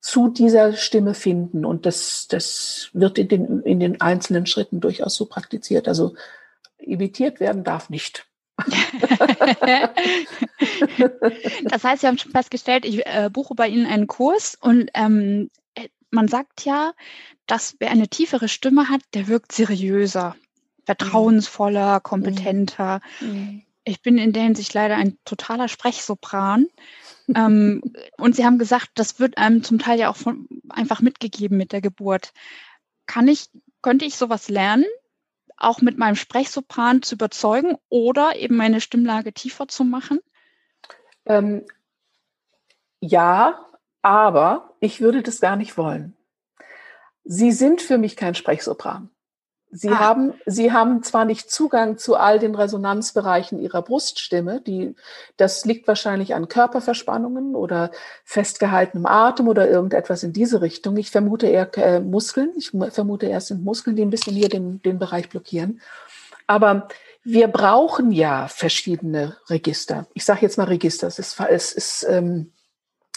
zu 0.00 0.28
dieser 0.28 0.72
Stimme 0.72 1.14
finden. 1.14 1.64
Und 1.64 1.86
das, 1.86 2.26
das 2.28 2.90
wird 2.92 3.18
in 3.18 3.28
den, 3.28 3.62
in 3.62 3.80
den 3.80 4.00
einzelnen 4.00 4.46
Schritten 4.46 4.80
durchaus 4.80 5.14
so 5.14 5.26
praktiziert. 5.26 5.88
Also 5.88 6.14
imitiert 6.78 7.40
werden 7.40 7.64
darf 7.64 7.90
nicht. 7.90 8.26
das 11.64 11.84
heißt, 11.84 12.00
Sie 12.02 12.06
haben 12.06 12.18
schon 12.18 12.32
festgestellt, 12.32 12.84
ich 12.84 13.06
äh, 13.06 13.30
buche 13.32 13.54
bei 13.54 13.68
Ihnen 13.68 13.86
einen 13.86 14.06
Kurs 14.06 14.54
und 14.60 14.90
ähm, 14.94 15.50
äh, 15.74 15.88
man 16.10 16.28
sagt 16.28 16.66
ja, 16.66 16.92
dass 17.46 17.76
wer 17.78 17.90
eine 17.90 18.08
tiefere 18.08 18.48
Stimme 18.48 18.90
hat, 18.90 19.00
der 19.14 19.28
wirkt 19.28 19.52
seriöser, 19.52 20.36
vertrauensvoller, 20.84 21.96
mhm. 21.96 22.02
kompetenter. 22.02 23.00
Mhm. 23.20 23.62
Ich 23.84 24.02
bin 24.02 24.18
in 24.18 24.34
der 24.34 24.42
Hinsicht 24.42 24.74
leider 24.74 24.96
ein 24.96 25.16
totaler 25.24 25.68
Sprechsopran 25.68 26.66
ähm, 27.36 27.82
und 28.16 28.36
Sie 28.36 28.44
haben 28.44 28.58
gesagt, 28.58 28.90
das 28.94 29.20
wird 29.20 29.38
einem 29.38 29.62
zum 29.62 29.78
Teil 29.78 29.98
ja 29.98 30.10
auch 30.10 30.16
von, 30.16 30.48
einfach 30.68 31.00
mitgegeben 31.00 31.56
mit 31.56 31.72
der 31.72 31.80
Geburt. 31.80 32.32
Kann 33.06 33.28
ich, 33.28 33.48
könnte 33.82 34.04
ich 34.04 34.16
sowas 34.16 34.48
lernen, 34.48 34.84
auch 35.56 35.80
mit 35.82 35.98
meinem 35.98 36.16
Sprechsopran 36.16 37.02
zu 37.02 37.16
überzeugen 37.16 37.76
oder 37.88 38.36
eben 38.36 38.56
meine 38.56 38.80
Stimmlage 38.80 39.32
tiefer 39.32 39.68
zu 39.68 39.84
machen? 39.84 40.20
Ähm, 41.26 41.66
ja, 43.00 43.66
aber 44.02 44.76
ich 44.80 45.00
würde 45.00 45.22
das 45.22 45.40
gar 45.40 45.56
nicht 45.56 45.76
wollen. 45.76 46.16
Sie 47.24 47.52
sind 47.52 47.82
für 47.82 47.98
mich 47.98 48.16
kein 48.16 48.34
Sprechsopran. 48.34 49.10
Sie 49.72 49.90
ah. 49.90 49.98
haben, 49.98 50.34
Sie 50.46 50.72
haben 50.72 51.02
zwar 51.02 51.24
nicht 51.24 51.50
Zugang 51.50 51.96
zu 51.96 52.16
all 52.16 52.38
den 52.38 52.54
Resonanzbereichen 52.54 53.60
Ihrer 53.60 53.82
Bruststimme, 53.82 54.60
die, 54.60 54.94
das 55.36 55.64
liegt 55.64 55.86
wahrscheinlich 55.86 56.34
an 56.34 56.48
Körperverspannungen 56.48 57.54
oder 57.54 57.90
festgehaltenem 58.24 59.06
Atem 59.06 59.48
oder 59.48 59.68
irgendetwas 59.68 60.22
in 60.22 60.32
diese 60.32 60.60
Richtung. 60.60 60.96
Ich 60.96 61.10
vermute 61.10 61.46
eher 61.46 61.70
äh, 61.78 62.00
Muskeln. 62.00 62.52
Ich 62.56 62.70
vermute 62.70 63.26
eher, 63.26 63.38
es 63.38 63.46
sind 63.46 63.64
Muskeln, 63.64 63.96
die 63.96 64.02
ein 64.02 64.10
bisschen 64.10 64.34
hier 64.34 64.48
den, 64.48 64.82
den 64.82 64.98
Bereich 64.98 65.28
blockieren. 65.28 65.80
Aber 66.46 66.88
wir 67.22 67.48
brauchen 67.48 68.10
ja 68.10 68.48
verschiedene 68.48 69.36
Register. 69.48 70.06
Ich 70.14 70.24
sage 70.24 70.40
jetzt 70.42 70.58
mal 70.58 70.64
Register. 70.64 71.06
Es 71.06 71.18
ist, 71.18 71.38
es 71.38 71.72
ist 71.72 72.06
ähm, 72.08 72.52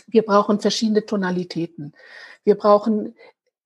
wir 0.08 0.24
brauchen 0.24 0.60
verschiedene 0.60 1.06
Tonalitäten. 1.06 1.94
Wir 2.44 2.56
brauchen 2.56 3.16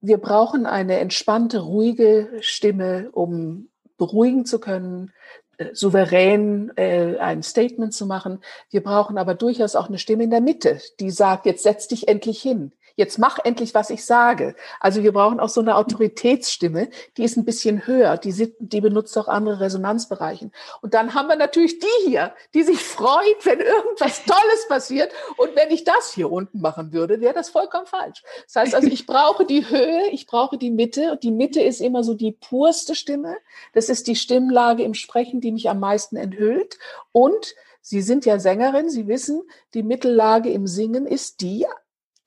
wir 0.01 0.17
brauchen 0.17 0.65
eine 0.65 0.99
entspannte, 0.99 1.59
ruhige 1.59 2.29
Stimme, 2.41 3.09
um 3.11 3.69
beruhigen 3.97 4.45
zu 4.45 4.59
können, 4.59 5.11
äh, 5.57 5.73
souverän 5.73 6.71
äh, 6.75 7.17
ein 7.17 7.41
Statement 7.43 7.93
zu 7.93 8.05
machen. 8.05 8.39
Wir 8.69 8.83
brauchen 8.83 9.17
aber 9.17 9.33
durchaus 9.33 9.75
auch 9.75 9.87
eine 9.87 9.97
Stimme 9.97 10.23
in 10.23 10.29
der 10.29 10.41
Mitte, 10.41 10.79
die 10.99 11.09
sagt, 11.09 11.45
jetzt 11.45 11.63
setz 11.63 11.87
dich 11.87 12.07
endlich 12.07 12.41
hin 12.41 12.73
jetzt 12.97 13.19
mach 13.19 13.37
endlich, 13.43 13.73
was 13.73 13.89
ich 13.89 14.03
sage. 14.03 14.55
Also 14.79 15.03
wir 15.03 15.13
brauchen 15.13 15.39
auch 15.39 15.49
so 15.49 15.61
eine 15.61 15.75
Autoritätsstimme, 15.77 16.89
die 17.15 17.23
ist 17.23 17.37
ein 17.37 17.45
bisschen 17.45 17.85
höher, 17.85 18.17
die, 18.17 18.53
die 18.59 18.81
benutzt 18.81 19.17
auch 19.17 19.27
andere 19.27 19.61
Resonanzbereichen. 19.61 20.51
Und 20.81 20.93
dann 20.95 21.13
haben 21.13 21.29
wir 21.29 21.35
natürlich 21.37 21.79
die 21.79 22.07
hier, 22.07 22.33
die 22.53 22.63
sich 22.63 22.79
freut, 22.79 23.45
wenn 23.45 23.59
irgendwas 23.59 24.25
Tolles 24.25 24.67
passiert. 24.67 25.11
Und 25.37 25.55
wenn 25.55 25.69
ich 25.69 25.83
das 25.83 26.11
hier 26.13 26.31
unten 26.31 26.59
machen 26.59 26.91
würde, 26.91 27.21
wäre 27.21 27.35
das 27.35 27.49
vollkommen 27.49 27.85
falsch. 27.85 28.23
Das 28.45 28.55
heißt 28.55 28.75
also, 28.75 28.87
ich 28.87 29.05
brauche 29.05 29.45
die 29.45 29.69
Höhe, 29.69 30.09
ich 30.11 30.25
brauche 30.25 30.57
die 30.57 30.71
Mitte. 30.71 31.11
Und 31.11 31.23
die 31.23 31.31
Mitte 31.31 31.61
ist 31.61 31.79
immer 31.79 32.03
so 32.03 32.15
die 32.15 32.31
purste 32.31 32.95
Stimme. 32.95 33.37
Das 33.73 33.89
ist 33.89 34.07
die 34.07 34.15
Stimmlage 34.15 34.83
im 34.83 34.95
Sprechen, 34.95 35.39
die 35.39 35.51
mich 35.51 35.69
am 35.69 35.79
meisten 35.79 36.17
enthüllt. 36.17 36.79
Und 37.11 37.55
Sie 37.81 38.01
sind 38.01 38.25
ja 38.25 38.37
Sängerin, 38.37 38.89
Sie 38.89 39.07
wissen, 39.07 39.43
die 39.73 39.81
Mittellage 39.81 40.49
im 40.49 40.67
Singen 40.67 41.05
ist 41.05 41.39
die 41.39 41.65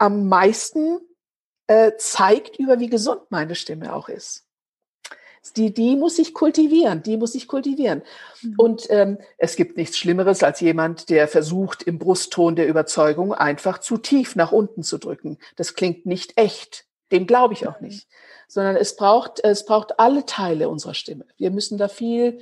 am 0.01 0.29
meisten 0.29 0.99
äh, 1.67 1.93
zeigt 1.99 2.59
über, 2.59 2.81
wie 2.81 2.89
gesund 2.89 3.21
meine 3.29 3.55
Stimme 3.55 3.95
auch 3.95 4.09
ist. 4.09 4.47
Die, 5.57 5.73
die 5.73 5.97
muss 5.97 6.19
ich 6.19 6.35
kultivieren, 6.35 7.03
die 7.03 7.17
muss 7.17 7.35
ich 7.35 7.47
kultivieren. 7.47 8.03
Mhm. 8.43 8.55
Und 8.57 8.87
ähm, 8.91 9.19
es 9.39 9.57
gibt 9.57 9.77
nichts 9.77 9.99
Schlimmeres 9.99 10.43
als 10.43 10.61
jemand, 10.61 11.11
der 11.11 11.29
versucht, 11.29 11.83
im 11.83 11.99
Brustton 11.99 12.57
der 12.57 12.67
Überzeugung 12.67 13.33
einfach 13.35 13.79
zu 13.79 13.99
tief 13.99 14.37
nach 14.37 14.53
unten 14.53 14.83
zu 14.83 14.99
drücken. 14.99 15.39
Das 15.57 15.75
klingt 15.75 16.07
nicht 16.07 16.37
echt. 16.37 16.87
Dem 17.13 17.27
glaube 17.27 17.55
ich 17.55 17.67
auch 17.67 17.81
nicht. 17.81 18.09
Sondern 18.49 18.77
es 18.77 18.97
braucht, 18.97 19.41
es 19.45 19.65
braucht 19.65 19.99
alle 19.99 20.27
Teile 20.27 20.69
unserer 20.69 20.95
Stimme. 20.95 21.27
Wir 21.37 21.51
müssen 21.51 21.79
da 21.79 21.89
viel, 21.89 22.41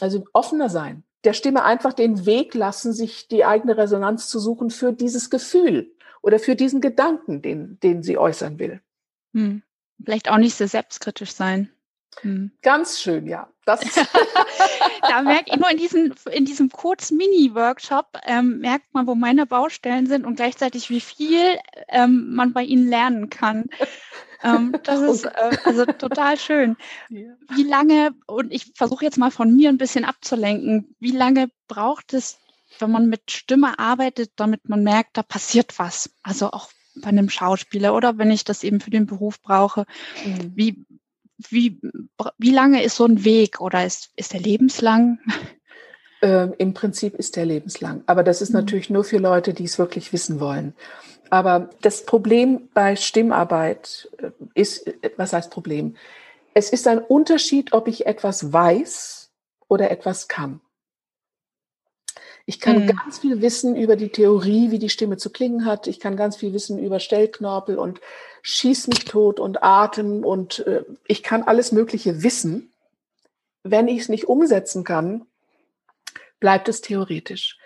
also 0.00 0.24
offener 0.32 0.68
sein. 0.68 1.04
Der 1.24 1.32
Stimme 1.32 1.64
einfach 1.64 1.94
den 1.94 2.26
Weg 2.26 2.54
lassen, 2.54 2.92
sich 2.92 3.28
die 3.28 3.44
eigene 3.44 3.76
Resonanz 3.76 4.28
zu 4.28 4.38
suchen 4.38 4.70
für 4.70 4.92
dieses 4.92 5.30
Gefühl 5.30 5.93
oder 6.24 6.38
für 6.38 6.56
diesen 6.56 6.80
Gedanken, 6.80 7.42
den, 7.42 7.78
den 7.80 8.02
sie 8.02 8.16
äußern 8.16 8.58
will. 8.58 8.80
Hm. 9.34 9.62
Vielleicht 10.02 10.30
auch 10.30 10.38
nicht 10.38 10.56
so 10.56 10.66
selbstkritisch 10.66 11.32
sein. 11.32 11.70
Hm. 12.20 12.50
Ganz 12.62 13.00
schön, 13.00 13.26
ja. 13.26 13.50
Das 13.66 13.80
da 15.08 15.22
merke 15.22 15.50
ich 15.50 15.56
nur 15.56 15.70
in 15.70 15.76
diesem, 15.76 16.14
in 16.32 16.46
diesem 16.46 16.70
Kurz-Mini-Workshop, 16.70 18.06
ähm, 18.24 18.60
merkt 18.60 18.94
man, 18.94 19.06
wo 19.06 19.14
meine 19.14 19.44
Baustellen 19.44 20.06
sind 20.06 20.24
und 20.24 20.36
gleichzeitig, 20.36 20.88
wie 20.88 21.02
viel 21.02 21.58
ähm, 21.88 22.34
man 22.34 22.54
bei 22.54 22.62
ihnen 22.62 22.88
lernen 22.88 23.28
kann. 23.28 23.66
Ähm, 24.42 24.74
das 24.82 25.00
ist 25.02 25.24
äh, 25.26 25.58
also 25.64 25.84
total 25.84 26.38
schön. 26.38 26.76
Wie 27.10 27.64
lange, 27.64 28.14
und 28.26 28.50
ich 28.50 28.72
versuche 28.74 29.04
jetzt 29.04 29.18
mal 29.18 29.30
von 29.30 29.54
mir 29.54 29.68
ein 29.68 29.78
bisschen 29.78 30.06
abzulenken, 30.06 30.96
wie 31.00 31.12
lange 31.12 31.48
braucht 31.68 32.14
es 32.14 32.38
wenn 32.78 32.90
man 32.90 33.08
mit 33.08 33.30
Stimme 33.30 33.78
arbeitet, 33.78 34.32
damit 34.36 34.68
man 34.68 34.82
merkt, 34.82 35.16
da 35.16 35.22
passiert 35.22 35.78
was. 35.78 36.10
Also 36.22 36.50
auch 36.50 36.70
bei 36.96 37.08
einem 37.08 37.28
Schauspieler 37.28 37.94
oder 37.94 38.18
wenn 38.18 38.30
ich 38.30 38.44
das 38.44 38.62
eben 38.62 38.80
für 38.80 38.90
den 38.90 39.06
Beruf 39.06 39.40
brauche. 39.42 39.86
Mhm. 40.24 40.52
Wie, 40.54 40.86
wie, 41.48 41.80
wie 42.38 42.52
lange 42.52 42.82
ist 42.82 42.96
so 42.96 43.04
ein 43.04 43.24
Weg 43.24 43.60
oder 43.60 43.84
ist, 43.84 44.10
ist 44.16 44.32
der 44.32 44.40
lebenslang? 44.40 45.18
Ähm, 46.22 46.54
Im 46.58 46.72
Prinzip 46.74 47.14
ist 47.16 47.36
der 47.36 47.44
lebenslang. 47.44 48.02
Aber 48.06 48.22
das 48.22 48.40
ist 48.40 48.50
mhm. 48.50 48.60
natürlich 48.60 48.90
nur 48.90 49.04
für 49.04 49.18
Leute, 49.18 49.52
die 49.52 49.64
es 49.64 49.78
wirklich 49.78 50.12
wissen 50.12 50.40
wollen. 50.40 50.74
Aber 51.30 51.70
das 51.80 52.06
Problem 52.06 52.68
bei 52.74 52.96
Stimmarbeit 52.96 54.08
äh, 54.18 54.30
ist, 54.54 54.90
was 55.16 55.32
heißt 55.32 55.50
Problem? 55.50 55.96
Es 56.54 56.70
ist 56.70 56.86
ein 56.86 56.98
Unterschied, 56.98 57.72
ob 57.72 57.88
ich 57.88 58.06
etwas 58.06 58.52
weiß 58.52 59.32
oder 59.66 59.90
etwas 59.90 60.28
kann. 60.28 60.60
Ich 62.46 62.60
kann 62.60 62.82
mhm. 62.82 62.86
ganz 62.88 63.18
viel 63.18 63.40
wissen 63.40 63.74
über 63.74 63.96
die 63.96 64.10
Theorie, 64.10 64.70
wie 64.70 64.78
die 64.78 64.90
Stimme 64.90 65.16
zu 65.16 65.30
klingen 65.30 65.64
hat. 65.64 65.86
Ich 65.86 65.98
kann 65.98 66.16
ganz 66.16 66.36
viel 66.36 66.52
wissen 66.52 66.78
über 66.78 67.00
Stellknorpel 67.00 67.78
und 67.78 68.00
Schieß 68.46 68.88
mich 68.88 69.06
tot 69.06 69.40
und 69.40 69.62
Atem 69.62 70.22
und 70.22 70.58
äh, 70.66 70.84
ich 71.06 71.22
kann 71.22 71.44
alles 71.44 71.72
Mögliche 71.72 72.22
wissen. 72.22 72.74
Wenn 73.62 73.88
ich 73.88 74.00
es 74.00 74.08
nicht 74.10 74.28
umsetzen 74.28 74.84
kann, 74.84 75.24
bleibt 76.40 76.68
es 76.68 76.82
theoretisch. 76.82 77.56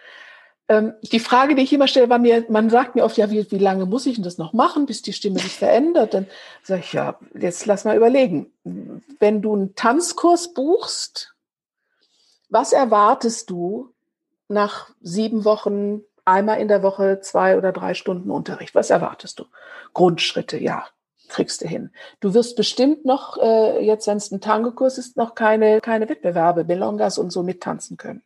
Ähm, 0.69 0.93
die 1.03 1.19
Frage, 1.19 1.57
die 1.57 1.63
ich 1.63 1.73
immer 1.73 1.89
stelle, 1.89 2.09
war 2.11 2.21
mir, 2.21 2.45
man 2.49 2.71
sagt 2.71 2.95
mir 2.95 3.03
oft, 3.03 3.17
ja, 3.17 3.29
wie, 3.29 3.51
wie 3.51 3.59
lange 3.59 3.87
muss 3.87 4.07
ich 4.07 4.15
denn 4.15 4.23
das 4.23 4.39
noch 4.39 4.53
machen, 4.53 4.87
bis 4.87 5.03
die 5.03 5.13
Stimme 5.13 5.41
sich 5.41 5.57
verändert? 5.57 6.15
Dann 6.15 6.29
sage 6.63 6.83
ich, 6.83 6.93
ja, 6.93 7.19
jetzt 7.35 7.67
lass 7.67 7.85
mal 7.85 7.97
überlegen. 7.97 8.53
Wenn 9.19 9.43
du 9.43 9.55
einen 9.55 9.75
Tanzkurs 9.75 10.55
buchst, 10.55 11.35
was 12.51 12.73
erwartest 12.73 13.51
du 13.51 13.93
nach 14.49 14.91
sieben 15.01 15.45
Wochen, 15.45 16.03
einmal 16.25 16.61
in 16.61 16.69
der 16.69 16.83
Woche 16.83 17.21
zwei 17.21 17.57
oder 17.57 17.73
drei 17.73 17.95
Stunden 17.95 18.31
Unterricht? 18.31 18.75
Was 18.75 18.91
erwartest 18.91 19.39
du? 19.39 19.45
Grundschritte, 19.95 20.59
ja, 20.59 20.87
kriegst 21.29 21.63
du 21.63 21.69
hin. 21.69 21.91
Du 22.21 22.35
wirst 22.35 22.57
bestimmt 22.57 23.05
noch, 23.05 23.39
äh, 23.39 23.85
jetzt 23.85 24.07
wenn 24.07 24.17
es 24.17 24.31
ein 24.31 24.41
Tango-Kurs 24.41 24.99
ist, 24.99 25.17
noch 25.17 25.35
keine, 25.35 25.81
keine 25.81 26.09
Wettbewerbe, 26.09 26.65
Belongas 26.65 27.19
und 27.19 27.31
so 27.31 27.43
mittanzen 27.43 27.97
können. 27.97 28.23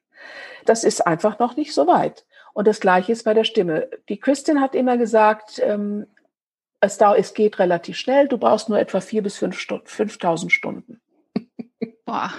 Das 0.65 0.85
ist 0.85 1.07
einfach 1.07 1.39
noch 1.39 1.57
nicht 1.57 1.75
so 1.75 1.87
weit. 1.87 2.25
Und 2.55 2.67
das 2.69 2.81
Gleiche 2.81 3.13
ist 3.13 3.25
bei 3.25 3.35
der 3.35 3.45
Stimme. 3.45 3.89
Die 4.09 4.19
Christin 4.19 4.61
hat 4.61 4.75
immer 4.75 4.97
gesagt, 4.97 5.61
ähm, 5.65 6.07
es, 6.81 6.99
da, 6.99 7.15
es 7.15 7.35
geht 7.35 7.59
relativ 7.59 7.97
schnell, 7.97 8.29
du 8.29 8.39
brauchst 8.39 8.69
nur 8.69 8.79
etwa 8.79 9.01
vier 9.01 9.23
bis 9.23 9.37
fünf 9.37 9.59
Stunden, 9.59 9.87
5000 9.87 10.51
Stunden. 10.53 11.02
Boah. 12.05 12.33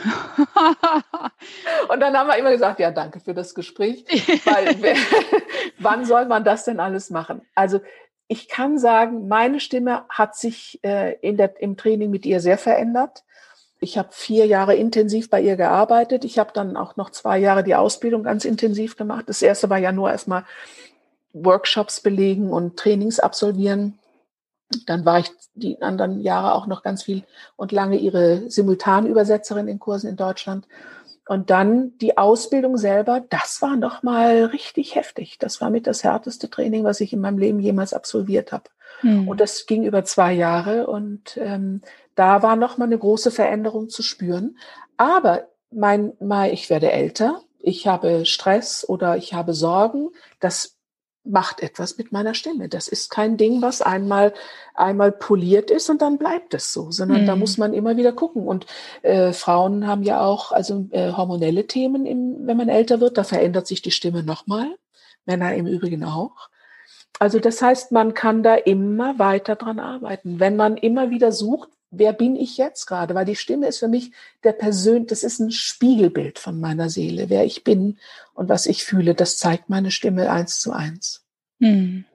und 1.88 1.99
dann 1.99 2.18
haben 2.18 2.28
wir 2.28 2.38
immer 2.38 2.51
gesagt, 2.51 2.80
ja, 2.80 2.91
danke 2.91 3.20
für 3.20 3.34
das 3.34 3.55
Gespräch, 3.55 4.03
weil 4.45 4.76
wann 5.80 6.05
soll 6.05 6.26
man 6.26 6.43
das 6.43 6.66
denn 6.66 6.80
alles 6.80 7.09
machen? 7.09 7.41
Also 7.55 7.80
ich 8.28 8.49
kann 8.49 8.78
sagen, 8.78 9.28
meine 9.28 9.59
Stimme 9.59 10.05
hat 10.09 10.36
sich 10.36 10.80
äh, 10.84 11.14
in 11.22 11.38
der, 11.38 11.61
im 11.61 11.78
Training 11.78 12.09
mit 12.09 12.26
ihr 12.26 12.39
sehr 12.39 12.57
verändert. 12.57 13.24
Ich 13.80 13.97
habe 13.97 14.09
vier 14.11 14.47
Jahre 14.47 14.76
intensiv 14.76 15.30
bei 15.30 15.41
ihr 15.41 15.55
gearbeitet. 15.55 16.24
Ich 16.24 16.39
habe 16.39 16.51
dann 16.53 16.78
auch 16.78 16.95
noch 16.95 17.09
zwei 17.09 17.38
Jahre 17.38 17.64
die 17.64 17.76
Ausbildung 17.76 18.24
ganz 18.24 18.45
intensiv 18.45 18.95
gemacht. 18.95 19.26
Das 19.28 19.41
erste 19.41 19.70
war 19.70 19.78
ja 19.78 19.91
nur 19.91 20.09
erstmal 20.09 20.45
Workshops 21.34 21.99
belegen 21.99 22.51
und 22.51 22.78
Trainings 22.78 23.20
absolvieren. 23.20 23.99
Dann 24.86 25.06
war 25.06 25.20
ich 25.20 25.32
die 25.56 25.82
anderen 25.82 26.20
Jahre 26.20 26.54
auch 26.54 26.68
noch 26.68 26.84
ganz 26.84 27.04
viel 27.04 27.24
und 27.56 27.72
lange 27.72 27.98
ihre 27.98 28.50
Simultanübersetzerin 28.50 29.68
in 29.68 29.80
Kursen 29.80 30.10
in 30.10 30.16
Deutschland. 30.16 30.68
Und 31.28 31.50
dann 31.50 31.98
die 32.00 32.18
Ausbildung 32.18 32.78
selber, 32.78 33.22
das 33.30 33.62
war 33.62 33.78
noch 33.78 34.04
mal 34.04 34.46
richtig 34.46 34.96
heftig. 34.96 35.38
Das 35.40 35.62
war 35.62 35.70
mit 35.70 35.88
das 35.88 36.04
härteste 36.04 36.50
Training, 36.50 36.84
was 36.84 37.00
ich 37.00 37.14
in 37.14 37.22
meinem 37.22 37.38
Leben 37.38 37.60
jemals 37.60 37.94
absolviert 37.94 38.52
habe. 38.52 38.66
Mhm. 39.02 39.30
Und 39.30 39.40
das 39.40 39.66
ging 39.66 39.84
über 39.86 40.04
zwei 40.04 40.34
Jahre 40.34 40.88
und 40.88 41.38
ähm, 41.38 41.82
da 42.16 42.44
war 42.44 42.56
noch 42.56 42.78
mal 42.78 42.86
eine 42.86 42.98
große 42.98 43.32
Veränderung 43.32 43.90
zu 43.90 44.04
spüren. 44.04 44.58
Aber 44.98 45.48
mein, 45.72 46.14
mein, 46.20 46.54
ich 46.54 46.70
werde 46.70 46.92
älter, 46.92 47.42
ich 47.60 47.88
habe 47.88 48.26
Stress 48.26 48.88
oder 48.88 49.16
ich 49.16 49.34
habe 49.34 49.54
Sorgen. 49.54 50.10
Das 50.42 50.73
macht 51.24 51.62
etwas 51.62 51.98
mit 51.98 52.12
meiner 52.12 52.34
Stimme. 52.34 52.68
Das 52.70 52.88
ist 52.88 53.10
kein 53.10 53.38
Ding, 53.38 53.62
was 53.62 53.82
einmal 53.82 54.34
einmal 54.76 55.12
poliert 55.12 55.72
ist 55.72 55.90
und 55.90 56.02
dann 56.02 56.18
bleibt 56.18 56.54
es 56.54 56.74
so, 56.74 56.92
sondern 56.92 57.22
mhm. 57.22 57.26
da 57.28 57.36
muss 57.36 57.58
man 57.58 57.74
immer 57.74 57.96
wieder 57.98 58.12
gucken. 58.12 58.48
Und 58.48 58.66
äh, 59.02 59.34
Frauen 59.34 59.88
haben 59.88 60.04
ja 60.04 60.22
auch 60.22 60.52
also 60.52 60.88
äh, 60.92 61.12
hormonelle 61.14 61.68
Themen, 61.68 62.06
im, 62.06 62.48
wenn 62.48 62.58
man 62.58 62.70
älter 62.70 63.00
wird. 63.00 63.18
Da 63.18 63.24
verändert 63.24 63.68
sich 63.68 63.82
die 63.82 63.92
Stimme 63.92 64.24
nochmal. 64.24 64.76
Männer 65.26 65.54
im 65.56 65.68
Übrigen 65.68 66.04
auch. 66.04 66.50
Also 67.20 67.40
das 67.40 67.62
heißt, 67.62 67.92
man 67.92 68.14
kann 68.14 68.44
da 68.44 68.56
immer 68.56 69.20
weiter 69.20 69.56
dran 69.56 69.80
arbeiten, 69.80 70.40
wenn 70.40 70.56
man 70.56 70.78
immer 70.78 71.10
wieder 71.10 71.32
sucht, 71.32 71.70
wer 71.94 72.14
bin 72.14 72.36
ich 72.36 72.58
jetzt 72.58 72.86
gerade? 72.86 73.16
Weil 73.16 73.26
die 73.26 73.36
Stimme 73.36 73.68
ist 73.68 73.80
für 73.80 73.88
mich 73.88 74.12
der 74.44 74.54
Persön, 74.54 75.08
das 75.08 75.24
ist 75.24 75.39
ein 75.39 75.52
Spiegelbild 75.52 76.39
von 76.39 76.60
meiner 76.60 76.89
Seele, 76.89 77.30
wer 77.30 77.46
ich 77.46 77.64
bin 77.64 77.98
und 78.34 78.50
was 78.50 78.66
ich 78.66 78.84
fühle. 78.84 79.16
Das 79.16 79.38
zeigt 79.38 79.70
meine 79.70 79.91
Stimme 79.91 80.32
eins 80.32 80.60
zu 80.60 80.72
eins. 80.72 81.26
Hm. 81.62 82.06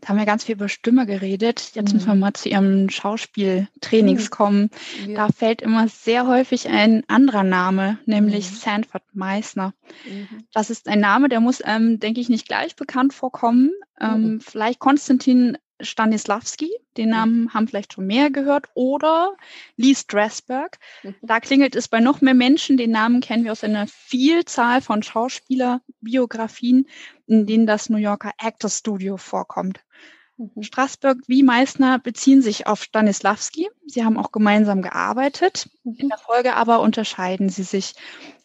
Da 0.00 0.08
haben 0.08 0.18
wir 0.18 0.26
ganz 0.26 0.44
viel 0.44 0.56
über 0.56 0.68
Stimme 0.68 1.06
geredet. 1.06 1.72
Jetzt 1.74 1.92
müssen 1.92 2.06
wir 2.06 2.14
mhm. 2.14 2.20
mal 2.20 2.34
zu 2.34 2.48
Ihrem 2.48 2.90
Schauspieltrainings 2.90 4.24
mhm. 4.24 4.30
kommen. 4.30 4.70
Ja. 5.06 5.14
Da 5.14 5.28
fällt 5.28 5.62
immer 5.62 5.88
sehr 5.88 6.26
häufig 6.26 6.68
ein 6.68 7.04
anderer 7.08 7.42
Name, 7.42 7.98
nämlich 8.04 8.50
mhm. 8.50 8.56
Sanford 8.56 9.04
Meisner. 9.12 9.74
Mhm. 10.04 10.44
Das 10.52 10.70
ist 10.70 10.88
ein 10.88 11.00
Name, 11.00 11.28
der 11.28 11.40
muss, 11.40 11.62
ähm, 11.64 12.00
denke 12.00 12.20
ich, 12.20 12.28
nicht 12.28 12.48
gleich 12.48 12.76
bekannt 12.76 13.14
vorkommen. 13.14 13.70
Ähm, 14.00 14.34
mhm. 14.34 14.40
Vielleicht 14.40 14.78
Konstantin 14.78 15.56
Stanislavski, 15.82 16.70
den 16.96 17.06
mhm. 17.06 17.10
Namen 17.10 17.54
haben 17.54 17.68
vielleicht 17.68 17.92
schon 17.92 18.06
mehr 18.06 18.30
gehört, 18.30 18.66
oder 18.74 19.36
Lee 19.76 19.94
Strasberg. 19.94 20.78
Mhm. 21.02 21.14
Da 21.22 21.40
klingelt 21.40 21.76
es 21.76 21.88
bei 21.88 22.00
noch 22.00 22.20
mehr 22.20 22.34
Menschen. 22.34 22.76
Den 22.76 22.90
Namen 22.90 23.20
kennen 23.20 23.44
wir 23.44 23.52
aus 23.52 23.64
einer 23.64 23.86
Vielzahl 23.86 24.80
von 24.80 25.02
Schauspielerbiografien, 25.02 26.86
in 27.26 27.46
denen 27.46 27.66
das 27.66 27.90
New 27.90 27.98
Yorker 27.98 28.32
Actors 28.38 28.78
Studio 28.78 29.16
vorkommt. 29.16 29.80
Mhm. 30.36 30.62
Strasberg 30.62 31.18
wie 31.26 31.42
Meissner 31.42 31.98
beziehen 31.98 32.42
sich 32.42 32.66
auf 32.66 32.82
Stanislavski. 32.82 33.68
Sie 33.86 34.04
haben 34.04 34.18
auch 34.18 34.32
gemeinsam 34.32 34.82
gearbeitet. 34.82 35.68
In 35.84 36.08
der 36.08 36.18
Folge 36.18 36.54
aber 36.54 36.80
unterscheiden 36.80 37.48
sie 37.48 37.64
sich. 37.64 37.94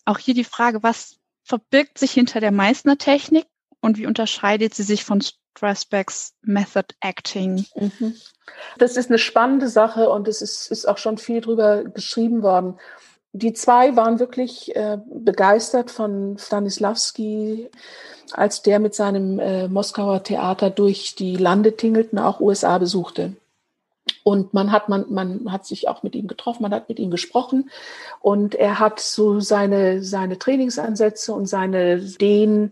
Auch 0.05 0.19
hier 0.19 0.33
die 0.33 0.43
Frage, 0.43 0.83
was 0.83 1.17
verbirgt 1.43 1.97
sich 1.97 2.11
hinter 2.11 2.39
der 2.39 2.51
Meissner-Technik 2.51 3.45
und 3.81 3.97
wie 3.97 4.05
unterscheidet 4.05 4.73
sie 4.73 4.83
sich 4.83 5.03
von 5.03 5.21
Strasbergs 5.57 6.33
Method 6.43 6.93
Acting. 7.01 7.65
Mhm. 7.75 8.15
Das 8.77 8.95
ist 8.95 9.09
eine 9.09 9.17
spannende 9.17 9.69
Sache 9.69 10.09
und 10.09 10.27
es 10.27 10.41
ist, 10.41 10.71
ist 10.71 10.87
auch 10.87 10.97
schon 10.97 11.17
viel 11.17 11.41
drüber 11.41 11.83
geschrieben 11.83 12.43
worden. 12.43 12.79
Die 13.33 13.53
zwei 13.53 13.95
waren 13.95 14.19
wirklich 14.19 14.75
äh, 14.75 14.97
begeistert 15.11 15.91
von 15.91 16.37
Stanislavski, 16.37 17.69
als 18.31 18.61
der 18.61 18.79
mit 18.79 18.95
seinem 18.95 19.39
äh, 19.39 19.67
Moskauer 19.67 20.23
Theater 20.23 20.69
durch 20.69 21.15
die 21.15 21.35
Lande 21.35 21.75
tingelten, 21.75 22.19
auch 22.19 22.39
USA 22.39 22.77
besuchte. 22.77 23.33
Und 24.23 24.53
man 24.53 24.71
hat, 24.71 24.89
man, 24.89 25.05
man 25.09 25.51
hat 25.51 25.65
sich 25.65 25.87
auch 25.87 26.03
mit 26.03 26.15
ihm 26.15 26.27
getroffen, 26.27 26.63
man 26.63 26.73
hat 26.73 26.89
mit 26.89 26.99
ihm 26.99 27.11
gesprochen 27.11 27.69
und 28.21 28.55
er 28.55 28.79
hat 28.79 28.99
so 28.99 29.39
seine, 29.39 30.03
seine 30.03 30.39
Trainingsansätze 30.39 31.33
und 31.33 31.45
seine 31.45 31.97
Ideen 31.97 32.71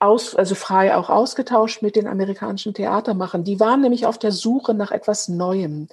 aus, 0.00 0.34
also 0.34 0.54
frei 0.54 0.96
auch 0.96 1.10
ausgetauscht 1.10 1.82
mit 1.82 1.96
den 1.96 2.06
amerikanischen 2.06 2.74
Theatermachern. 2.74 3.44
Die 3.44 3.60
waren 3.60 3.80
nämlich 3.80 4.06
auf 4.06 4.18
der 4.18 4.32
Suche 4.32 4.74
nach 4.74 4.90
etwas 4.90 5.28
Neuem. 5.28 5.88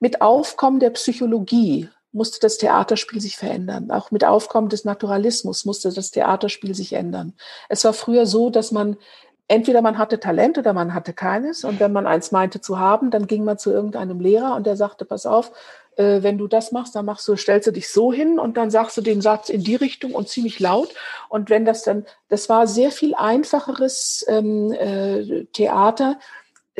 Mit 0.00 0.20
Aufkommen 0.20 0.80
der 0.80 0.90
Psychologie 0.90 1.88
musste 2.12 2.40
das 2.40 2.58
Theaterspiel 2.58 3.20
sich 3.20 3.36
verändern. 3.36 3.90
Auch 3.90 4.10
mit 4.10 4.24
Aufkommen 4.24 4.68
des 4.68 4.84
Naturalismus 4.84 5.64
musste 5.64 5.92
das 5.92 6.10
Theaterspiel 6.10 6.74
sich 6.74 6.92
ändern. 6.92 7.34
Es 7.68 7.84
war 7.84 7.92
früher 7.92 8.26
so, 8.26 8.50
dass 8.50 8.72
man 8.72 8.96
entweder 9.48 9.82
man 9.82 9.98
hatte 9.98 10.20
Talent 10.20 10.58
oder 10.58 10.72
man 10.72 10.94
hatte 10.94 11.12
keines. 11.12 11.64
Und 11.64 11.80
wenn 11.80 11.92
man 11.92 12.06
eins 12.06 12.30
meinte 12.30 12.60
zu 12.60 12.78
haben, 12.78 13.10
dann 13.10 13.26
ging 13.26 13.44
man 13.44 13.58
zu 13.58 13.70
irgendeinem 13.70 14.20
Lehrer 14.20 14.54
und 14.54 14.66
der 14.66 14.76
sagte, 14.76 15.04
pass 15.04 15.26
auf, 15.26 15.52
äh, 15.98 16.22
wenn 16.22 16.38
du 16.38 16.46
das 16.46 16.72
machst, 16.72 16.94
dann 16.94 17.04
machst 17.04 17.26
du, 17.26 17.36
stellst 17.36 17.66
du 17.66 17.72
dich 17.72 17.88
so 17.88 18.12
hin 18.12 18.38
und 18.38 18.56
dann 18.56 18.70
sagst 18.70 18.96
du 18.96 19.00
den 19.00 19.20
Satz 19.20 19.48
in 19.48 19.64
die 19.64 19.74
Richtung 19.74 20.12
und 20.12 20.28
ziemlich 20.28 20.60
laut. 20.60 20.94
Und 21.28 21.50
wenn 21.50 21.64
das 21.64 21.82
dann, 21.82 22.06
das 22.28 22.48
war 22.48 22.66
sehr 22.66 22.92
viel 22.92 23.14
einfacheres 23.14 24.24
ähm, 24.28 24.72
äh, 24.72 25.44
Theater. 25.52 26.18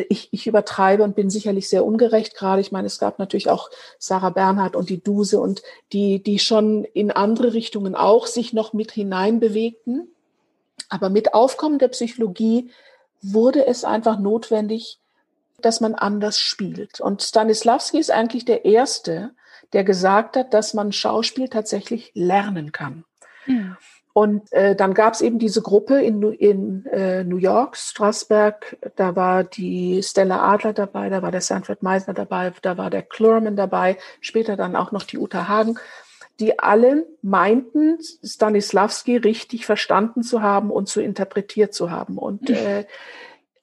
Ich, 0.09 0.29
ich 0.31 0.47
übertreibe 0.47 1.03
und 1.03 1.17
bin 1.17 1.29
sicherlich 1.29 1.69
sehr 1.69 1.85
ungerecht 1.85 2.37
gerade. 2.37 2.61
Ich 2.61 2.71
meine, 2.71 2.87
es 2.87 3.01
gab 3.01 3.19
natürlich 3.19 3.51
auch 3.51 3.71
Sarah 3.99 4.31
Bernhardt 4.31 4.77
und 4.77 4.89
die 4.89 5.03
Duse 5.03 5.41
und 5.41 5.63
die, 5.93 6.23
die 6.23 6.39
schon 6.39 6.85
in 6.85 7.11
andere 7.11 7.53
Richtungen 7.53 7.97
auch 7.97 8.29
sich 8.29 8.53
noch 8.53 8.73
mit 8.73 8.93
hineinbewegten. 8.93 10.09
Aber 10.89 11.11
mit 11.11 11.35
Aufkommen 11.35 11.81
der 11.81 11.89
Psychologie 11.89 12.71
wurde 13.21 13.67
es 13.67 13.83
einfach 13.83 14.21
notwendig, 14.21 15.01
dass 15.61 15.81
man 15.81 15.95
anders 15.95 16.39
spielt. 16.41 17.01
Und 17.01 17.23
Stanislavski 17.23 17.99
ist 17.99 18.11
eigentlich 18.11 18.45
der 18.45 18.65
Erste, 18.65 19.33
der 19.73 19.85
gesagt 19.85 20.37
hat, 20.37 20.55
dass 20.55 20.75
man 20.75 20.93
Schauspiel 20.93 21.49
tatsächlich 21.49 22.13
lernen 22.15 22.73
kann. 22.73 23.05
Mhm. 23.47 23.77
Und 24.19 24.53
äh, 24.53 24.75
dann 24.75 24.95
gab 24.95 25.15
es 25.15 25.21
eben 25.21 25.39
diese 25.39 25.63
Gruppe 25.63 26.03
in, 26.03 26.23
in 26.33 26.87
äh, 26.87 27.23
New 27.23 27.37
York, 27.37 27.77
Straßberg, 27.77 28.77
da 28.97 29.15
war 29.15 29.45
die 29.45 30.03
Stella 30.03 30.53
Adler 30.53 30.73
dabei, 30.73 31.09
da 31.09 31.23
war 31.23 31.31
der 31.31 31.41
Sanford 31.41 31.85
Meisner 31.85 32.15
dabei, 32.15 32.53
da 32.63 32.77
war 32.77 32.91
der 32.91 33.03
Klurman 33.03 33.55
dabei, 33.55 33.97
später 34.21 34.57
dann 34.57 34.75
auch 34.75 34.91
noch 34.91 35.05
die 35.05 35.19
Uta 35.19 35.47
Hagen, 35.47 35.79
die 36.41 36.59
alle 36.59 37.07
meinten, 37.23 37.99
Stanislavski 38.25 39.19
richtig 39.19 39.67
verstanden 39.67 40.25
zu 40.25 40.43
haben 40.43 40.73
und 40.73 40.89
zu 40.89 41.01
interpretiert 41.01 41.73
zu 41.73 41.93
haben. 41.93 42.19
Und 42.19 42.51
äh, 42.51 42.87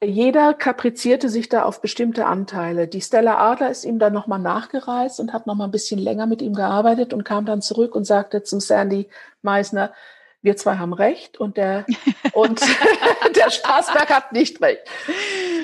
jeder 0.03 0.53
kaprizierte 0.53 1.29
sich 1.29 1.49
da 1.49 1.63
auf 1.63 1.81
bestimmte 1.81 2.25
Anteile. 2.25 2.87
Die 2.87 3.01
Stella 3.01 3.37
Adler 3.37 3.69
ist 3.69 3.85
ihm 3.85 3.99
dann 3.99 4.13
nochmal 4.13 4.39
nachgereist 4.39 5.19
und 5.19 5.33
hat 5.33 5.47
nochmal 5.47 5.67
ein 5.67 5.71
bisschen 5.71 5.99
länger 5.99 6.25
mit 6.25 6.41
ihm 6.41 6.53
gearbeitet 6.53 7.13
und 7.13 7.23
kam 7.23 7.45
dann 7.45 7.61
zurück 7.61 7.95
und 7.95 8.05
sagte 8.05 8.43
zum 8.43 8.59
Sandy 8.59 9.09
Meisner, 9.41 9.93
wir 10.41 10.57
zwei 10.57 10.77
haben 10.77 10.93
recht 10.93 11.39
und 11.39 11.57
der, 11.57 11.85
und 12.33 12.61
der 13.35 13.49
Straßberg 13.49 14.09
hat 14.09 14.31
nicht 14.31 14.61
recht. 14.61 14.81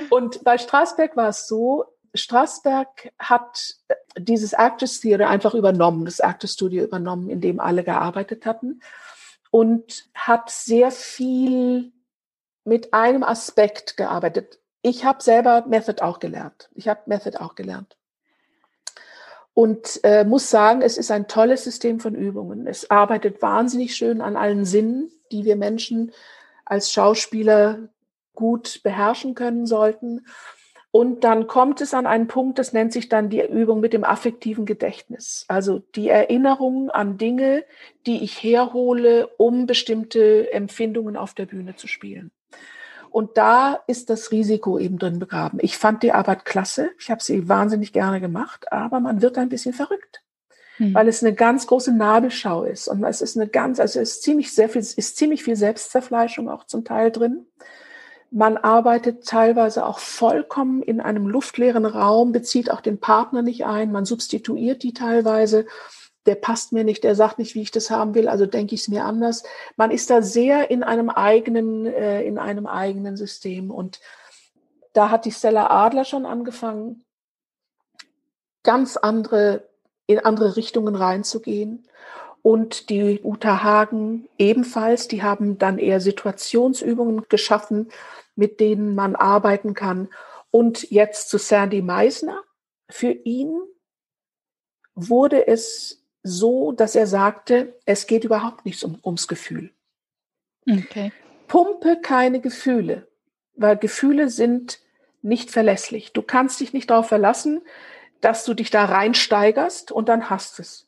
Und 0.10 0.44
bei 0.44 0.58
Straßberg 0.58 1.16
war 1.16 1.30
es 1.30 1.48
so, 1.48 1.86
Straßberg 2.14 3.12
hat 3.20 3.76
dieses 4.18 4.54
Actors 4.54 5.00
Theater 5.00 5.30
einfach 5.30 5.54
übernommen, 5.54 6.06
das 6.06 6.20
Actors 6.20 6.54
Studio 6.54 6.84
übernommen, 6.84 7.30
in 7.30 7.42
dem 7.42 7.60
alle 7.60 7.84
gearbeitet 7.84 8.46
hatten 8.46 8.82
und 9.52 10.10
hat 10.14 10.50
sehr 10.50 10.92
viel 10.92 11.92
mit 12.64 12.94
einem 12.94 13.24
Aspekt 13.24 13.98
gearbeitet. 13.98 14.60
Ich 14.82 15.06
habe 15.06 15.22
selber 15.22 15.66
Method 15.68 16.04
auch 16.04 16.20
gelernt. 16.20 16.70
Ich 16.74 16.88
habe 16.88 17.02
Method 17.06 17.38
auch 17.38 17.56
gelernt. 17.56 17.98
Und 19.54 20.00
äh, 20.04 20.24
muss 20.24 20.50
sagen, 20.50 20.82
es 20.82 20.98
ist 20.98 21.12
ein 21.12 21.28
tolles 21.28 21.64
System 21.64 22.00
von 22.00 22.16
Übungen. 22.16 22.68
Es 22.68 22.90
arbeitet 22.90 23.42
wahnsinnig 23.42 23.96
schön 23.96 24.22
an 24.22 24.38
allen 24.38 24.66
Sinnen, 24.66 25.12
die 25.32 25.44
wir 25.44 25.56
Menschen 25.56 26.12
als 26.66 26.92
Schauspieler 26.92 27.90
gut 28.34 28.82
beherrschen 28.84 29.36
können 29.36 29.66
sollten. 29.66 30.26
Und 30.92 31.24
dann 31.24 31.48
kommt 31.48 31.80
es 31.80 31.94
an 31.94 32.06
einen 32.06 32.28
Punkt, 32.28 32.60
das 32.60 32.74
nennt 32.74 32.92
sich 32.92 33.08
dann 33.08 33.30
die 33.30 33.42
Übung 33.42 33.80
mit 33.80 33.94
dem 33.94 34.04
affektiven 34.04 34.66
Gedächtnis. 34.66 35.46
Also 35.48 35.80
die 35.80 36.10
Erinnerung 36.10 36.90
an 36.90 37.18
Dinge, 37.18 37.64
die 38.06 38.24
ich 38.24 38.44
herhole, 38.44 39.28
um 39.38 39.68
bestimmte 39.68 40.52
Empfindungen 40.52 41.16
auf 41.16 41.34
der 41.34 41.46
Bühne 41.46 41.76
zu 41.76 41.88
spielen. 41.88 42.32
Und 43.12 43.38
da 43.38 43.80
ist 43.88 44.10
das 44.10 44.32
Risiko 44.32 44.80
eben 44.80 44.98
drin 44.98 45.20
begraben. 45.20 45.60
Ich 45.62 45.78
fand 45.78 46.02
die 46.02 46.14
Arbeit 46.14 46.46
klasse. 46.46 46.92
Ich 46.98 47.12
habe 47.12 47.22
sie 47.22 47.50
wahnsinnig 47.50 47.92
gerne 47.92 48.22
gemacht, 48.22 48.72
aber 48.72 49.02
man 49.02 49.22
wird 49.22 49.38
ein 49.38 49.50
bisschen 49.50 49.74
verrückt. 49.74 50.22
Hm. 50.78 50.94
Weil 50.94 51.10
es 51.10 51.22
eine 51.22 51.34
ganz 51.34 51.68
große 51.68 51.92
Nabelschau 51.92 52.64
ist. 52.64 52.88
Und 52.88 53.04
es 53.04 53.22
ist 53.22 53.38
eine 53.38 53.50
ganz, 53.50 53.82
also 53.82 54.00
es 54.00 54.14
ist 54.14 54.24
ziemlich 54.24 54.56
sehr 54.56 54.70
viel, 54.70 54.82
ist 54.82 55.18
ziemlich 55.18 55.44
viel 55.44 55.58
Selbstzerfleischung 55.58 56.50
auch 56.50 56.64
zum 56.64 56.86
Teil 56.86 57.12
drin. 57.12 57.46
Man 58.32 58.56
arbeitet 58.56 59.28
teilweise 59.28 59.86
auch 59.86 60.00
vollkommen 60.00 60.82
in 60.82 61.02
einem 61.02 61.28
luftleeren 61.28 61.86
Raum, 61.86 62.32
bezieht 62.32 62.72
auch 62.72 62.80
den 62.80 62.98
Partner 62.98 63.42
nicht 63.42 63.66
ein, 63.66 63.92
man 63.92 64.06
substituiert 64.06 64.84
die 64.84 64.94
teilweise. 64.94 65.66
Der 66.26 66.36
passt 66.36 66.72
mir 66.72 66.84
nicht, 66.84 67.04
der 67.04 67.16
sagt 67.16 67.40
nicht, 67.40 67.56
wie 67.56 67.62
ich 67.62 67.72
das 67.72 67.90
haben 67.90 68.14
will, 68.14 68.28
also 68.28 68.46
denke 68.46 68.76
ich 68.76 68.82
es 68.82 68.88
mir 68.88 69.06
anders. 69.06 69.44
Man 69.76 69.90
ist 69.92 70.10
da 70.10 70.22
sehr 70.22 70.70
in 70.70 70.84
einem 70.84 71.10
eigenen, 71.10 71.86
äh, 71.88 72.24
in 72.24 72.38
einem 72.38 72.68
eigenen 72.68 73.18
System. 73.18 73.72
Und 73.72 74.00
da 74.94 75.10
hat 75.10 75.26
die 75.26 75.32
Stella 75.32 75.68
Adler 75.68 76.06
schon 76.06 76.26
angefangen, 76.26 77.04
ganz 78.64 78.98
andere, 78.98 79.68
in 80.06 80.20
andere 80.20 80.56
Richtungen 80.56 80.96
reinzugehen 80.96 81.88
und 82.42 82.90
die 82.90 83.22
Uta 83.24 83.64
Hagen 83.64 84.28
ebenfalls. 84.38 85.08
Die 85.08 85.24
haben 85.24 85.58
dann 85.58 85.78
eher 85.78 86.02
Situationsübungen 86.02 87.26
geschaffen, 87.30 87.90
mit 88.36 88.60
denen 88.60 88.96
man 88.96 89.16
arbeiten 89.16 89.74
kann. 89.74 90.10
Und 90.50 90.90
jetzt 90.92 91.30
zu 91.30 91.38
Sandy 91.38 91.82
Meisner. 91.82 92.44
Für 92.90 93.12
ihn 93.12 93.62
wurde 94.96 95.48
es 95.48 96.01
so, 96.24 96.72
dass 96.72 96.96
er 96.96 97.08
sagte, 97.08 97.80
es 97.86 98.08
geht 98.08 98.24
überhaupt 98.24 98.66
nichts 98.66 98.84
um, 98.84 99.00
ums 99.04 99.28
Gefühl. 99.28 99.72
Okay. 100.70 101.12
Pumpe 101.48 102.00
keine 102.02 102.40
Gefühle, 102.40 103.08
weil 103.56 103.78
Gefühle 103.78 104.30
sind 104.30 104.80
nicht 105.22 105.52
verlässlich. 105.52 106.14
Du 106.14 106.22
kannst 106.22 106.60
dich 106.60 106.74
nicht 106.74 106.90
darauf 106.90 107.08
verlassen, 107.08 107.62
dass 108.22 108.46
du 108.46 108.54
dich 108.54 108.70
da 108.70 108.86
reinsteigerst 108.86 109.92
und 109.92 110.10
dann 110.10 110.30
hast 110.30 110.60
es. 110.60 110.88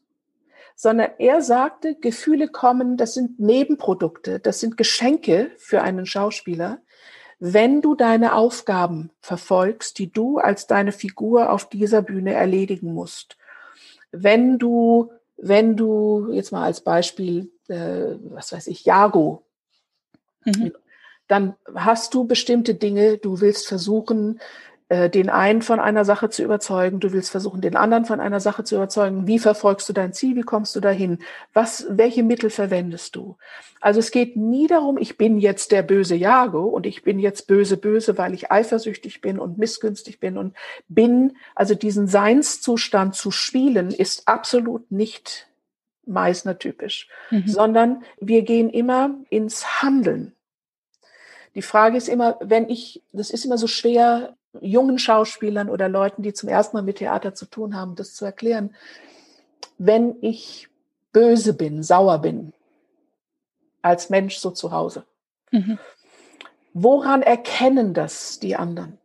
Sondern 0.75 1.11
er 1.17 1.41
sagte, 1.41 1.95
Gefühle 1.95 2.47
kommen, 2.47 2.97
das 2.97 3.13
sind 3.13 3.39
Nebenprodukte, 3.39 4.39
das 4.39 4.59
sind 4.59 4.77
Geschenke 4.77 5.51
für 5.57 5.81
einen 5.81 6.05
Schauspieler, 6.05 6.81
wenn 7.39 7.81
du 7.81 7.95
deine 7.95 8.35
Aufgaben 8.35 9.11
verfolgst, 9.19 9.99
die 9.99 10.11
du 10.11 10.37
als 10.37 10.65
deine 10.65 10.91
Figur 10.91 11.51
auf 11.51 11.67
dieser 11.67 12.01
Bühne 12.01 12.33
erledigen 12.33 12.93
musst, 12.93 13.37
wenn 14.11 14.57
du, 14.59 15.11
wenn 15.37 15.75
du 15.75 16.29
jetzt 16.31 16.51
mal 16.51 16.63
als 16.63 16.81
Beispiel, 16.81 17.51
äh, 17.67 18.15
was 18.29 18.51
weiß 18.51 18.67
ich, 18.67 18.85
Jago, 18.85 19.45
mhm. 20.45 20.73
dann 21.27 21.55
hast 21.75 22.13
du 22.13 22.25
bestimmte 22.25 22.75
Dinge, 22.75 23.17
du 23.17 23.41
willst 23.41 23.67
versuchen, 23.67 24.39
äh, 24.89 25.09
den 25.09 25.29
einen 25.29 25.61
von 25.61 25.79
einer 25.79 26.05
Sache 26.05 26.29
zu 26.29 26.43
überzeugen, 26.43 26.99
du 26.99 27.13
willst 27.13 27.31
versuchen, 27.31 27.61
den 27.61 27.75
anderen 27.75 28.05
von 28.05 28.19
einer 28.19 28.39
Sache 28.39 28.63
zu 28.63 28.75
überzeugen. 28.75 29.27
Wie 29.27 29.39
verfolgst 29.39 29.87
du 29.87 29.93
dein 29.93 30.13
Ziel? 30.13 30.35
Wie 30.35 30.41
kommst 30.41 30.75
du 30.75 30.79
dahin? 30.79 31.19
Was, 31.53 31.85
welche 31.89 32.23
Mittel 32.23 32.49
verwendest 32.49 33.15
du? 33.15 33.37
Also 33.79 33.99
es 33.99 34.11
geht 34.11 34.37
nie 34.37 34.67
darum, 34.67 34.97
ich 34.97 35.17
bin 35.17 35.37
jetzt 35.37 35.71
der 35.71 35.83
böse 35.83 36.15
Jago 36.15 36.65
und 36.65 36.85
ich 36.85 37.03
bin 37.03 37.19
jetzt 37.19 37.47
böse, 37.47 37.77
böse, 37.77 38.17
weil 38.17 38.33
ich 38.33 38.51
eifersüchtig 38.51 39.21
bin 39.21 39.39
und 39.39 39.57
missgünstig 39.57 40.19
bin 40.19 40.37
und 40.37 40.55
bin. 40.87 41.37
Also 41.55 41.75
diesen 41.75 42.07
Seinszustand 42.07 43.15
zu 43.15 43.31
spielen 43.31 43.91
ist 43.91 44.27
absolut 44.27 44.91
nicht 44.91 45.47
Meisner 46.05 46.59
typisch, 46.59 47.07
mhm. 47.31 47.47
sondern 47.47 48.03
wir 48.19 48.41
gehen 48.43 48.69
immer 48.69 49.15
ins 49.29 49.81
Handeln. 49.81 50.33
Die 51.55 51.61
Frage 51.61 51.97
ist 51.97 52.09
immer, 52.09 52.37
wenn 52.41 52.69
ich, 52.69 53.03
das 53.11 53.29
ist 53.29 53.45
immer 53.45 53.57
so 53.57 53.67
schwer, 53.67 54.35
jungen 54.61 54.99
Schauspielern 54.99 55.69
oder 55.69 55.89
Leuten, 55.89 56.21
die 56.21 56.33
zum 56.33 56.49
ersten 56.49 56.77
Mal 56.77 56.83
mit 56.83 56.97
Theater 56.97 57.33
zu 57.33 57.45
tun 57.45 57.75
haben, 57.75 57.95
das 57.95 58.13
zu 58.13 58.25
erklären. 58.25 58.75
Wenn 59.77 60.15
ich 60.21 60.69
böse 61.11 61.53
bin, 61.53 61.83
sauer 61.83 62.19
bin, 62.19 62.53
als 63.81 64.09
Mensch 64.09 64.37
so 64.37 64.51
zu 64.51 64.71
Hause, 64.71 65.05
mhm. 65.51 65.79
woran 66.73 67.21
erkennen 67.21 67.93
das 67.93 68.39
die 68.39 68.55
anderen? 68.55 68.97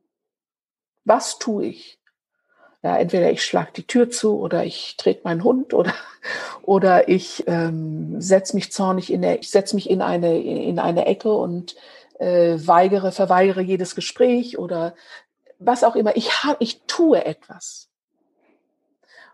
Was 1.05 1.39
tue 1.39 1.67
ich? 1.67 1.99
Ja, 2.83 2.97
entweder 2.97 3.31
ich 3.33 3.45
schlage 3.45 3.73
die 3.75 3.87
Tür 3.87 4.09
zu 4.09 4.39
oder 4.39 4.65
ich 4.65 4.97
trete 4.97 5.23
meinen 5.25 5.43
Hund 5.43 5.75
oder, 5.75 5.95
oder 6.63 7.09
ich 7.09 7.45
ähm, 7.49 8.21
setze 8.21 8.55
mich 8.55 8.71
zornig 8.71 9.13
in 9.13 9.23
der, 9.23 9.41
ich 9.41 9.51
setze 9.51 9.75
mich 9.75 9.91
in 9.91 10.01
eine, 10.01 10.41
in 10.41 10.79
eine 10.79 11.07
Ecke 11.07 11.33
und 11.33 11.75
äh, 12.21 12.57
weigere, 12.59 13.11
verweigere 13.11 13.63
jedes 13.63 13.95
Gespräch 13.95 14.59
oder 14.59 14.95
was 15.59 15.85
auch 15.85 15.97
immer, 15.97 16.17
ich, 16.17 16.45
habe, 16.45 16.57
ich 16.61 16.83
tue 16.87 17.25
etwas. 17.25 17.89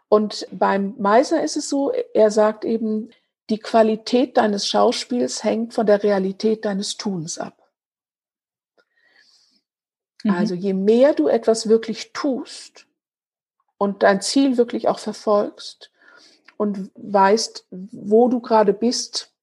Und 0.09 0.47
beim 0.51 0.95
Meiser 0.99 1.43
ist 1.43 1.57
es 1.57 1.69
so, 1.69 1.91
er 1.91 2.31
sagt 2.31 2.65
eben, 2.65 3.11
die 3.51 3.59
Qualität 3.59 4.37
deines 4.37 4.67
Schauspiels 4.67 5.45
hängt 5.45 5.75
von 5.75 5.87
der 5.87 6.03
Realität 6.03 6.65
deines 6.65 6.97
Tuns 6.97 7.39
ab. 7.39 7.71
Mhm. 10.23 10.31
Also 10.31 10.55
je 10.55 10.73
mehr 10.73 11.15
du 11.15 11.29
etwas 11.29 11.69
wirklich 11.69 12.13
tust 12.13 12.87
und 13.77 14.03
dein 14.03 14.21
Ziel 14.21 14.57
wirklich 14.57 14.89
auch 14.89 14.99
verfolgst 14.99 15.91
und 16.57 16.91
weißt, 16.95 17.67
wo 17.71 18.29
du 18.29 18.41
gerade 18.41 18.73
bist, 18.73 19.34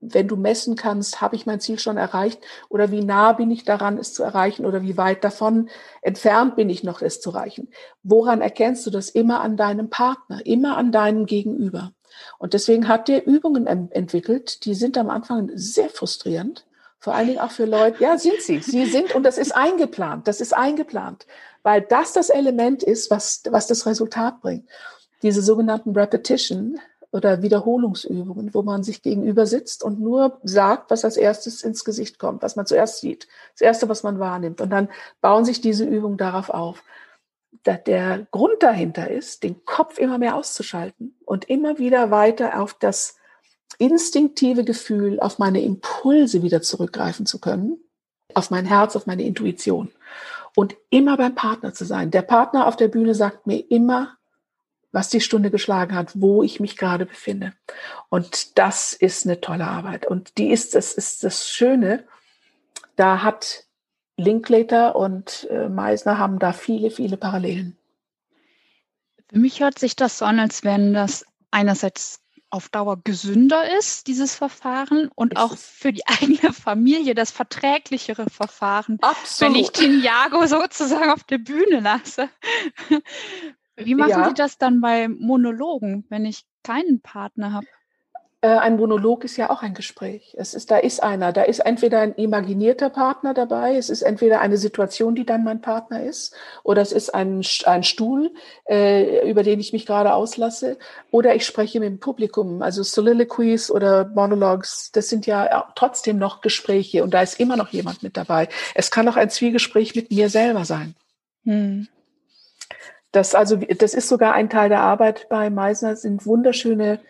wenn 0.00 0.28
du 0.28 0.36
messen 0.36 0.76
kannst, 0.76 1.20
habe 1.20 1.36
ich 1.36 1.46
mein 1.46 1.60
Ziel 1.60 1.78
schon 1.78 1.96
erreicht 1.96 2.40
oder 2.68 2.90
wie 2.90 3.02
nah 3.02 3.32
bin 3.32 3.50
ich 3.50 3.64
daran, 3.64 3.98
es 3.98 4.14
zu 4.14 4.22
erreichen 4.22 4.64
oder 4.64 4.82
wie 4.82 4.96
weit 4.96 5.24
davon 5.24 5.68
entfernt 6.02 6.56
bin 6.56 6.70
ich 6.70 6.84
noch, 6.84 7.02
es 7.02 7.20
zu 7.20 7.30
erreichen. 7.30 7.68
Woran 8.02 8.40
erkennst 8.40 8.86
du 8.86 8.90
das? 8.90 9.10
Immer 9.10 9.40
an 9.40 9.56
deinem 9.56 9.90
Partner, 9.90 10.44
immer 10.46 10.76
an 10.76 10.92
deinem 10.92 11.26
Gegenüber. 11.26 11.92
Und 12.38 12.54
deswegen 12.54 12.88
hat 12.88 13.08
der 13.08 13.26
Übungen 13.26 13.66
entwickelt, 13.66 14.64
die 14.64 14.74
sind 14.74 14.96
am 14.98 15.10
Anfang 15.10 15.50
sehr 15.54 15.88
frustrierend. 15.88 16.64
Vor 17.00 17.14
allen 17.14 17.28
Dingen 17.28 17.38
auch 17.40 17.52
für 17.52 17.64
Leute, 17.64 18.02
ja, 18.02 18.18
sind 18.18 18.40
sie. 18.40 18.58
Sie 18.58 18.86
sind, 18.86 19.14
und 19.14 19.22
das 19.22 19.38
ist 19.38 19.54
eingeplant, 19.54 20.26
das 20.26 20.40
ist 20.40 20.52
eingeplant, 20.52 21.26
weil 21.62 21.80
das 21.80 22.12
das 22.12 22.28
Element 22.28 22.82
ist, 22.82 23.10
was, 23.10 23.42
was 23.50 23.68
das 23.68 23.86
Resultat 23.86 24.40
bringt. 24.40 24.68
Diese 25.22 25.42
sogenannten 25.42 25.92
Repetition, 25.96 26.80
oder 27.10 27.42
Wiederholungsübungen, 27.42 28.52
wo 28.52 28.62
man 28.62 28.82
sich 28.82 29.02
gegenüber 29.02 29.46
sitzt 29.46 29.82
und 29.82 30.00
nur 30.00 30.38
sagt, 30.42 30.90
was 30.90 31.04
als 31.04 31.16
erstes 31.16 31.62
ins 31.62 31.84
Gesicht 31.84 32.18
kommt, 32.18 32.42
was 32.42 32.56
man 32.56 32.66
zuerst 32.66 33.00
sieht, 33.00 33.28
das 33.52 33.62
erste, 33.62 33.88
was 33.88 34.02
man 34.02 34.18
wahrnimmt. 34.18 34.60
Und 34.60 34.70
dann 34.70 34.88
bauen 35.20 35.44
sich 35.44 35.60
diese 35.60 35.84
Übungen 35.84 36.18
darauf 36.18 36.50
auf. 36.50 36.84
Der 37.64 38.26
Grund 38.30 38.62
dahinter 38.62 39.10
ist, 39.10 39.42
den 39.42 39.64
Kopf 39.64 39.98
immer 39.98 40.18
mehr 40.18 40.36
auszuschalten 40.36 41.16
und 41.24 41.48
immer 41.48 41.78
wieder 41.78 42.10
weiter 42.10 42.60
auf 42.60 42.74
das 42.74 43.16
instinktive 43.78 44.64
Gefühl, 44.64 45.18
auf 45.20 45.38
meine 45.38 45.62
Impulse 45.62 46.42
wieder 46.42 46.62
zurückgreifen 46.62 47.26
zu 47.26 47.40
können, 47.40 47.78
auf 48.34 48.50
mein 48.50 48.66
Herz, 48.66 48.96
auf 48.96 49.06
meine 49.06 49.22
Intuition 49.22 49.90
und 50.54 50.76
immer 50.90 51.16
beim 51.16 51.34
Partner 51.34 51.72
zu 51.72 51.84
sein. 51.84 52.10
Der 52.10 52.22
Partner 52.22 52.66
auf 52.66 52.76
der 52.76 52.88
Bühne 52.88 53.14
sagt 53.14 53.46
mir 53.46 53.58
immer, 53.70 54.17
was 54.92 55.08
die 55.08 55.20
Stunde 55.20 55.50
geschlagen 55.50 55.94
hat, 55.94 56.12
wo 56.14 56.42
ich 56.42 56.60
mich 56.60 56.76
gerade 56.76 57.06
befinde. 57.06 57.52
Und 58.08 58.58
das 58.58 58.92
ist 58.92 59.26
eine 59.26 59.40
tolle 59.40 59.66
Arbeit. 59.66 60.06
Und 60.06 60.38
die 60.38 60.50
ist, 60.50 60.74
das 60.74 60.94
ist 60.94 61.24
das 61.24 61.48
Schöne. 61.48 62.04
Da 62.96 63.22
hat 63.22 63.64
Linklater 64.16 64.96
und 64.96 65.46
äh, 65.50 65.68
Meisner 65.68 66.18
haben 66.18 66.38
da 66.38 66.52
viele, 66.52 66.90
viele 66.90 67.16
Parallelen. 67.16 67.76
Für 69.30 69.38
mich 69.38 69.60
hört 69.60 69.78
sich 69.78 69.94
das 69.94 70.18
so 70.18 70.24
an, 70.24 70.40
als 70.40 70.64
wenn 70.64 70.94
das 70.94 71.24
einerseits 71.50 72.20
auf 72.50 72.70
Dauer 72.70 72.98
gesünder 73.04 73.76
ist, 73.78 74.06
dieses 74.06 74.34
Verfahren, 74.34 75.10
und 75.14 75.34
ist 75.34 75.38
auch 75.38 75.56
für 75.56 75.92
die 75.92 76.06
eigene 76.06 76.52
Familie 76.52 77.14
das 77.14 77.30
verträglichere 77.30 78.26
Verfahren, 78.30 78.98
Absolut. 79.00 79.54
wenn 79.54 79.60
ich 79.60 79.70
den 79.70 80.02
Jago 80.02 80.46
sozusagen 80.46 81.10
auf 81.10 81.24
der 81.24 81.38
Bühne 81.38 81.80
lasse. 81.80 82.30
Wie 83.78 83.94
machen 83.94 84.10
ja. 84.10 84.28
Sie 84.28 84.34
das 84.34 84.58
dann 84.58 84.80
bei 84.80 85.08
Monologen, 85.08 86.04
wenn 86.08 86.24
ich 86.24 86.44
keinen 86.62 87.00
Partner 87.00 87.52
habe? 87.52 87.66
Äh, 88.40 88.50
ein 88.50 88.76
Monolog 88.76 89.24
ist 89.24 89.36
ja 89.36 89.50
auch 89.50 89.62
ein 89.62 89.74
Gespräch. 89.74 90.36
Es 90.38 90.54
ist, 90.54 90.70
da 90.70 90.76
ist 90.76 91.02
einer, 91.02 91.32
da 91.32 91.42
ist 91.42 91.58
entweder 91.58 91.98
ein 92.00 92.14
imaginierter 92.14 92.88
Partner 92.88 93.34
dabei, 93.34 93.76
es 93.76 93.90
ist 93.90 94.02
entweder 94.02 94.40
eine 94.40 94.56
Situation, 94.56 95.16
die 95.16 95.26
dann 95.26 95.42
mein 95.42 95.60
Partner 95.60 96.04
ist, 96.04 96.36
oder 96.62 96.80
es 96.80 96.92
ist 96.92 97.12
ein, 97.12 97.42
ein 97.64 97.82
Stuhl, 97.82 98.32
äh, 98.68 99.28
über 99.28 99.42
den 99.42 99.58
ich 99.58 99.72
mich 99.72 99.86
gerade 99.86 100.14
auslasse, 100.14 100.78
oder 101.10 101.34
ich 101.34 101.44
spreche 101.46 101.80
mit 101.80 101.88
dem 101.88 101.98
Publikum. 101.98 102.62
Also 102.62 102.84
Soliloquies 102.84 103.72
oder 103.72 104.04
Monologues, 104.14 104.90
das 104.92 105.08
sind 105.08 105.26
ja 105.26 105.72
trotzdem 105.74 106.18
noch 106.18 106.40
Gespräche 106.40 107.02
und 107.02 107.14
da 107.14 107.22
ist 107.22 107.40
immer 107.40 107.56
noch 107.56 107.70
jemand 107.70 108.04
mit 108.04 108.16
dabei. 108.16 108.48
Es 108.76 108.92
kann 108.92 109.08
auch 109.08 109.16
ein 109.16 109.30
Zwiegespräch 109.30 109.96
mit 109.96 110.12
mir 110.12 110.30
selber 110.30 110.64
sein. 110.64 110.94
Hm. 111.42 111.88
Das 113.12 113.34
also, 113.34 113.56
das 113.56 113.94
ist 113.94 114.08
sogar 114.08 114.34
ein 114.34 114.50
Teil 114.50 114.68
der 114.68 114.80
Arbeit 114.80 115.28
bei 115.28 115.50
Meisner, 115.50 115.96
sind 115.96 116.26
wunderschöne 116.26 117.00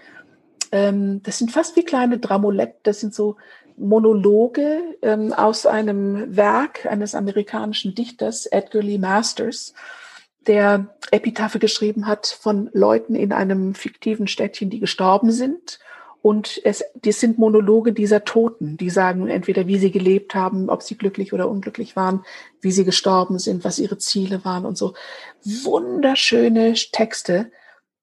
ähm, 0.73 1.23
das 1.23 1.39
sind 1.39 1.51
fast 1.51 1.77
wie 1.77 1.85
kleine 1.85 2.19
Dramolette, 2.19 2.77
das 2.83 3.01
sind 3.01 3.15
so 3.15 3.37
Monologe 3.77 4.97
ähm, 5.03 5.33
aus 5.33 5.67
einem 5.67 6.37
Werk 6.37 6.87
eines 6.87 7.15
amerikanischen 7.15 7.95
Dichters, 7.95 8.47
Edgar 8.47 8.83
Lee 8.83 8.99
Masters, 8.99 9.73
der 10.47 10.95
Epitaphe 11.11 11.59
geschrieben 11.59 12.07
hat 12.07 12.27
von 12.27 12.71
Leuten 12.73 13.15
in 13.15 13.33
einem 13.33 13.75
fiktiven 13.75 14.27
Städtchen, 14.27 14.71
die 14.71 14.81
gestorben 14.81 15.31
sind. 15.31 15.79
Und 16.21 16.61
es, 16.65 16.85
das 17.03 17.21
sind 17.21 17.39
Monologe 17.39 17.93
dieser 17.93 18.25
Toten, 18.25 18.77
die 18.77 18.91
sagen 18.91 19.29
entweder, 19.29 19.67
wie 19.67 19.79
sie 19.79 19.91
gelebt 19.91 20.35
haben, 20.35 20.69
ob 20.69 20.83
sie 20.83 20.97
glücklich 20.97 21.33
oder 21.33 21.49
unglücklich 21.49 21.95
waren, 21.95 22.25
wie 22.61 22.73
sie 22.73 22.85
gestorben 22.85 23.39
sind, 23.39 23.65
was 23.65 23.79
ihre 23.79 23.99
Ziele 23.99 24.45
waren 24.45 24.67
und 24.67 24.77
so. 24.77 24.95
Wunderschöne 25.45 26.75
Texte, 26.75 27.51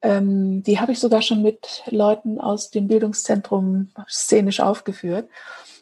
ähm, 0.02 0.62
die 0.64 0.80
habe 0.80 0.92
ich 0.92 1.00
sogar 1.00 1.22
schon 1.22 1.42
mit 1.42 1.84
Leuten 1.88 2.40
aus 2.40 2.70
dem 2.70 2.88
Bildungszentrum 2.88 3.90
szenisch 4.08 4.60
aufgeführt. 4.60 5.28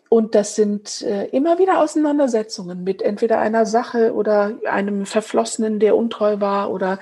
Und 0.07 0.36
das 0.36 0.55
sind 0.55 1.01
äh, 1.01 1.25
immer 1.27 1.59
wieder 1.59 1.79
Auseinandersetzungen 1.79 2.84
mit 2.84 3.01
entweder 3.01 3.39
einer 3.39 3.65
Sache 3.65 4.13
oder 4.13 4.59
einem 4.69 5.05
Verflossenen, 5.05 5.79
der 5.79 5.97
untreu 5.97 6.39
war 6.39 6.71
oder 6.71 6.99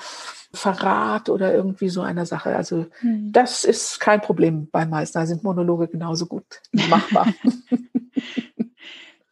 Verrat 0.53 1.29
oder 1.29 1.53
irgendwie 1.53 1.89
so 1.89 2.01
einer 2.01 2.25
Sache. 2.25 2.55
Also 2.55 2.87
hm. 2.99 3.31
das 3.31 3.63
ist 3.63 3.99
kein 3.99 4.21
Problem 4.21 4.67
beim 4.69 4.89
Meister. 4.89 5.21
Da 5.21 5.25
sind 5.25 5.43
Monologe 5.43 5.87
genauso 5.87 6.25
gut 6.25 6.61
machbar. 6.71 7.27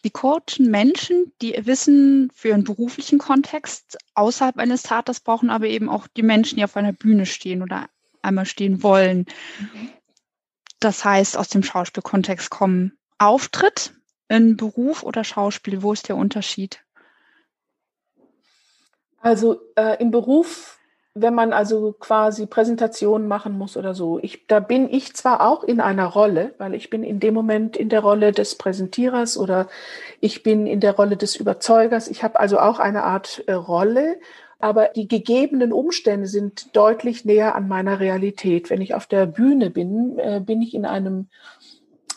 Die 0.06 0.12
coachen 0.12 0.72
Menschen, 0.72 1.34
die 1.42 1.60
Wissen 1.66 2.32
für 2.34 2.54
einen 2.54 2.64
beruflichen 2.64 3.20
Kontext 3.20 3.98
außerhalb 4.14 4.58
eines 4.58 4.84
Theaters 4.84 5.20
brauchen, 5.20 5.50
aber 5.50 5.68
eben 5.68 5.90
auch 5.90 6.08
die 6.08 6.24
Menschen, 6.24 6.56
die 6.56 6.64
auf 6.64 6.78
einer 6.78 6.94
Bühne 6.94 7.26
stehen 7.26 7.62
oder 7.62 7.90
einmal 8.22 8.46
stehen 8.46 8.82
wollen. 8.82 9.26
Mhm. 9.60 9.90
Das 10.80 11.04
heißt, 11.04 11.38
aus 11.38 11.50
dem 11.50 11.64
Schauspielkontext 11.64 12.50
kommen. 12.50 12.98
Auftritt 13.18 13.94
in 14.30 14.56
Beruf 14.56 15.04
oder 15.04 15.26
Schauspiel, 15.26 15.82
wo 15.82 15.92
ist 15.92 16.08
der 16.08 16.16
Unterschied? 16.16 16.82
Also 19.20 19.60
äh, 19.76 20.02
im 20.02 20.12
Beruf 20.12 20.79
wenn 21.16 21.34
man 21.34 21.54
also 21.54 21.94
quasi 21.94 22.46
Präsentationen 22.46 23.28
machen 23.28 23.58
muss 23.58 23.78
oder 23.78 23.94
so. 23.94 24.20
Ich, 24.20 24.46
da 24.48 24.60
bin 24.60 24.90
ich 24.90 25.16
zwar 25.16 25.48
auch 25.48 25.64
in 25.64 25.82
einer 25.82 26.06
Rolle, 26.06 26.54
weil 26.58 26.76
ich 26.76 26.90
bin 26.90 27.04
in 27.04 27.20
dem 27.20 27.34
Moment 27.34 27.76
in 27.76 27.90
der 27.90 28.02
Rolle 28.02 28.32
des 28.32 28.56
Präsentierers 28.56 29.38
oder 29.38 29.68
ich 30.22 30.44
bin 30.44 30.68
in 30.68 30.80
der 30.80 30.96
Rolle 30.96 31.18
des 31.18 31.36
Überzeugers. 31.36 32.08
Ich 32.08 32.24
habe 32.24 32.40
also 32.40 32.60
auch 32.60 32.80
eine 32.80 33.04
Art 33.04 33.44
äh, 33.48 33.54
Rolle, 33.54 34.20
aber 34.60 34.90
die 34.90 35.08
gegebenen 35.08 35.74
Umstände 35.74 36.28
sind 36.28 36.76
deutlich 36.76 37.26
näher 37.26 37.56
an 37.56 37.68
meiner 37.68 38.00
Realität. 38.00 38.70
Wenn 38.70 38.82
ich 38.82 38.94
auf 38.94 39.08
der 39.08 39.26
Bühne 39.26 39.70
bin, 39.70 40.20
äh, 40.20 40.42
bin 40.44 40.62
ich 40.62 40.74
in 40.74 40.86
einem 40.86 41.28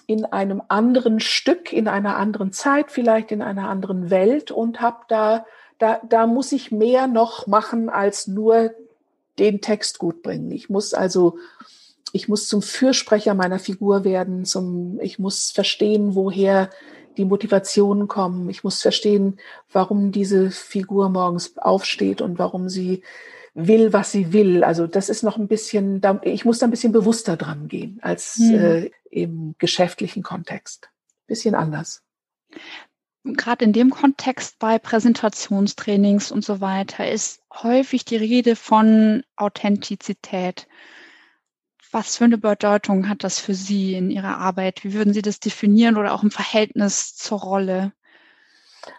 in 0.06 0.24
einem 0.26 0.60
anderen 0.68 1.20
Stück, 1.20 1.72
in 1.72 1.88
einer 1.88 2.16
anderen 2.16 2.52
Zeit, 2.52 2.90
vielleicht 2.90 3.30
in 3.32 3.40
einer 3.40 3.68
anderen 3.68 4.10
Welt 4.10 4.50
und 4.50 4.80
habe 4.80 4.98
da 5.08 5.46
da, 5.82 6.00
da 6.08 6.28
muss 6.28 6.52
ich 6.52 6.70
mehr 6.70 7.08
noch 7.08 7.48
machen 7.48 7.88
als 7.88 8.28
nur 8.28 8.70
den 9.40 9.60
Text 9.60 9.98
gut 9.98 10.22
bringen. 10.22 10.52
Ich 10.52 10.70
muss 10.70 10.94
also, 10.94 11.38
ich 12.12 12.28
muss 12.28 12.46
zum 12.46 12.62
Fürsprecher 12.62 13.34
meiner 13.34 13.58
Figur 13.58 14.04
werden, 14.04 14.44
zum, 14.44 15.00
ich 15.00 15.18
muss 15.18 15.50
verstehen, 15.50 16.14
woher 16.14 16.70
die 17.16 17.24
Motivationen 17.24 18.06
kommen. 18.06 18.48
Ich 18.48 18.62
muss 18.62 18.80
verstehen, 18.80 19.40
warum 19.72 20.12
diese 20.12 20.52
Figur 20.52 21.08
morgens 21.08 21.58
aufsteht 21.58 22.20
und 22.20 22.38
warum 22.38 22.68
sie 22.68 23.02
will, 23.52 23.92
was 23.92 24.12
sie 24.12 24.32
will. 24.32 24.62
Also 24.62 24.86
das 24.86 25.08
ist 25.08 25.24
noch 25.24 25.36
ein 25.36 25.48
bisschen, 25.48 26.00
ich 26.22 26.44
muss 26.44 26.60
da 26.60 26.66
ein 26.68 26.70
bisschen 26.70 26.92
bewusster 26.92 27.36
dran 27.36 27.66
gehen 27.66 27.98
als 28.02 28.38
mhm. 28.38 28.54
äh, 28.54 28.90
im 29.10 29.56
geschäftlichen 29.58 30.22
Kontext. 30.22 30.90
Bisschen 31.26 31.56
anders 31.56 32.02
gerade 33.24 33.64
in 33.64 33.72
dem 33.72 33.90
Kontext 33.90 34.58
bei 34.58 34.78
Präsentationstrainings 34.78 36.32
und 36.32 36.44
so 36.44 36.60
weiter 36.60 37.08
ist 37.08 37.40
häufig 37.52 38.04
die 38.04 38.16
Rede 38.16 38.56
von 38.56 39.22
Authentizität. 39.36 40.66
Was 41.90 42.16
für 42.16 42.24
eine 42.24 42.38
Bedeutung 42.38 43.08
hat 43.08 43.22
das 43.22 43.38
für 43.38 43.54
Sie 43.54 43.94
in 43.94 44.10
Ihrer 44.10 44.38
Arbeit? 44.38 44.82
Wie 44.82 44.94
würden 44.94 45.12
Sie 45.12 45.22
das 45.22 45.40
definieren 45.40 45.96
oder 45.96 46.14
auch 46.14 46.22
im 46.22 46.30
Verhältnis 46.30 47.14
zur 47.14 47.40
Rolle? 47.40 47.92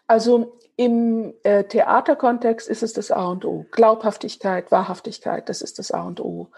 Also 0.07 0.57
im 0.76 1.34
äh, 1.43 1.65
Theaterkontext 1.65 2.67
ist 2.69 2.84
es 2.84 2.93
das 2.93 3.11
A 3.11 3.26
und 3.26 3.45
O. 3.45 3.65
Glaubhaftigkeit, 3.71 4.71
Wahrhaftigkeit, 4.71 5.49
das 5.49 5.61
ist 5.61 5.80
das 5.80 5.91
A 5.91 6.03
und 6.03 6.19
O. 6.19 6.49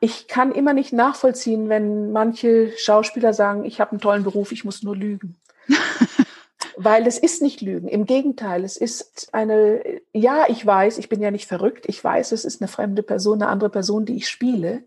Ich 0.00 0.28
kann 0.28 0.52
immer 0.52 0.74
nicht 0.74 0.92
nachvollziehen, 0.92 1.68
wenn 1.68 2.12
manche 2.12 2.72
Schauspieler 2.76 3.32
sagen, 3.32 3.64
ich 3.64 3.80
habe 3.80 3.92
einen 3.92 4.00
tollen 4.00 4.24
Beruf, 4.24 4.52
ich 4.52 4.64
muss 4.64 4.82
nur 4.82 4.96
lügen. 4.96 5.40
Weil 6.76 7.06
es 7.06 7.18
ist 7.18 7.42
nicht 7.42 7.60
Lügen. 7.60 7.88
Im 7.88 8.04
Gegenteil, 8.04 8.64
es 8.64 8.76
ist 8.76 9.28
eine, 9.32 9.82
ja, 10.12 10.46
ich 10.48 10.64
weiß, 10.64 10.98
ich 10.98 11.08
bin 11.08 11.20
ja 11.20 11.30
nicht 11.30 11.46
verrückt. 11.46 11.84
Ich 11.88 12.02
weiß, 12.02 12.32
es 12.32 12.44
ist 12.44 12.60
eine 12.60 12.68
fremde 12.68 13.02
Person, 13.02 13.42
eine 13.42 13.50
andere 13.50 13.70
Person, 13.70 14.04
die 14.04 14.16
ich 14.16 14.28
spiele. 14.28 14.82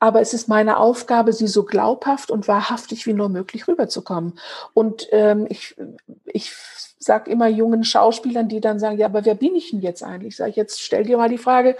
Aber 0.00 0.22
es 0.22 0.32
ist 0.32 0.48
meine 0.48 0.78
Aufgabe, 0.78 1.32
sie 1.32 1.46
so 1.46 1.64
glaubhaft 1.64 2.30
und 2.30 2.48
wahrhaftig 2.48 3.06
wie 3.06 3.12
nur 3.12 3.28
möglich 3.28 3.68
rüberzukommen. 3.68 4.38
Und 4.72 5.06
ähm, 5.12 5.46
ich, 5.50 5.76
ich 6.24 6.52
sage 6.98 7.30
immer 7.30 7.48
jungen 7.48 7.84
Schauspielern, 7.84 8.48
die 8.48 8.60
dann 8.60 8.78
sagen, 8.78 8.98
ja, 8.98 9.06
aber 9.06 9.24
wer 9.26 9.34
bin 9.34 9.54
ich 9.54 9.70
denn 9.70 9.82
jetzt 9.82 10.02
eigentlich? 10.02 10.36
Sag 10.36 10.48
ich, 10.48 10.56
jetzt 10.56 10.80
stell 10.80 11.04
dir 11.04 11.18
mal 11.18 11.28
die 11.28 11.38
Frage, 11.38 11.76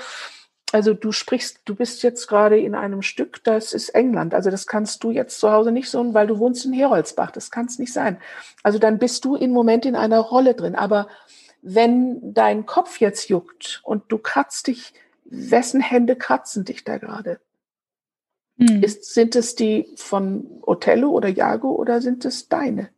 also 0.72 0.94
du 0.94 1.10
sprichst, 1.12 1.60
du 1.64 1.74
bist 1.74 2.02
jetzt 2.02 2.28
gerade 2.28 2.58
in 2.58 2.74
einem 2.74 3.02
Stück, 3.02 3.42
das 3.44 3.72
ist 3.72 3.90
England. 3.90 4.34
Also 4.34 4.50
das 4.50 4.66
kannst 4.66 5.02
du 5.02 5.10
jetzt 5.10 5.40
zu 5.40 5.50
Hause 5.50 5.72
nicht 5.72 5.90
so, 5.90 6.14
weil 6.14 6.26
du 6.26 6.38
wohnst 6.38 6.64
in 6.64 6.72
Heroldsbach. 6.72 7.30
Das 7.32 7.50
kann 7.50 7.66
es 7.66 7.78
nicht 7.78 7.92
sein. 7.92 8.18
Also 8.62 8.78
dann 8.78 8.98
bist 8.98 9.24
du 9.24 9.36
im 9.36 9.50
Moment 9.50 9.84
in 9.84 9.96
einer 9.96 10.20
Rolle 10.20 10.54
drin. 10.54 10.76
Aber 10.76 11.08
wenn 11.62 12.32
dein 12.34 12.66
Kopf 12.66 13.00
jetzt 13.00 13.28
juckt 13.28 13.80
und 13.84 14.04
du 14.08 14.18
kratzt 14.18 14.68
dich, 14.68 14.94
wessen 15.24 15.80
Hände 15.80 16.16
kratzen 16.16 16.64
dich 16.64 16.84
da 16.84 16.98
gerade? 16.98 17.40
Hm. 18.58 18.82
Ist, 18.82 19.12
sind 19.12 19.34
es 19.36 19.56
die 19.56 19.88
von 19.96 20.60
Othello 20.62 21.10
oder 21.10 21.28
Jago 21.28 21.70
oder 21.70 22.00
sind 22.00 22.24
es 22.24 22.48
deine? 22.48 22.90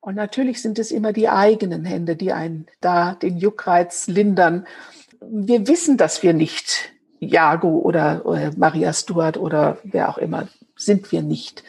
Und 0.00 0.14
natürlich 0.14 0.62
sind 0.62 0.78
es 0.78 0.90
immer 0.90 1.12
die 1.12 1.28
eigenen 1.28 1.84
Hände, 1.84 2.16
die 2.16 2.32
einen 2.32 2.66
da 2.80 3.14
den 3.14 3.36
Juckreiz 3.36 4.06
lindern 4.06 4.66
wir 5.20 5.66
wissen, 5.66 5.96
dass 5.96 6.22
wir 6.22 6.32
nicht 6.32 6.92
Jago 7.20 7.78
oder, 7.78 8.22
oder 8.24 8.50
Maria 8.56 8.92
Stuart 8.92 9.36
oder 9.36 9.78
wer 9.84 10.08
auch 10.08 10.18
immer 10.18 10.48
sind 10.76 11.12
wir 11.12 11.22
nicht. 11.22 11.62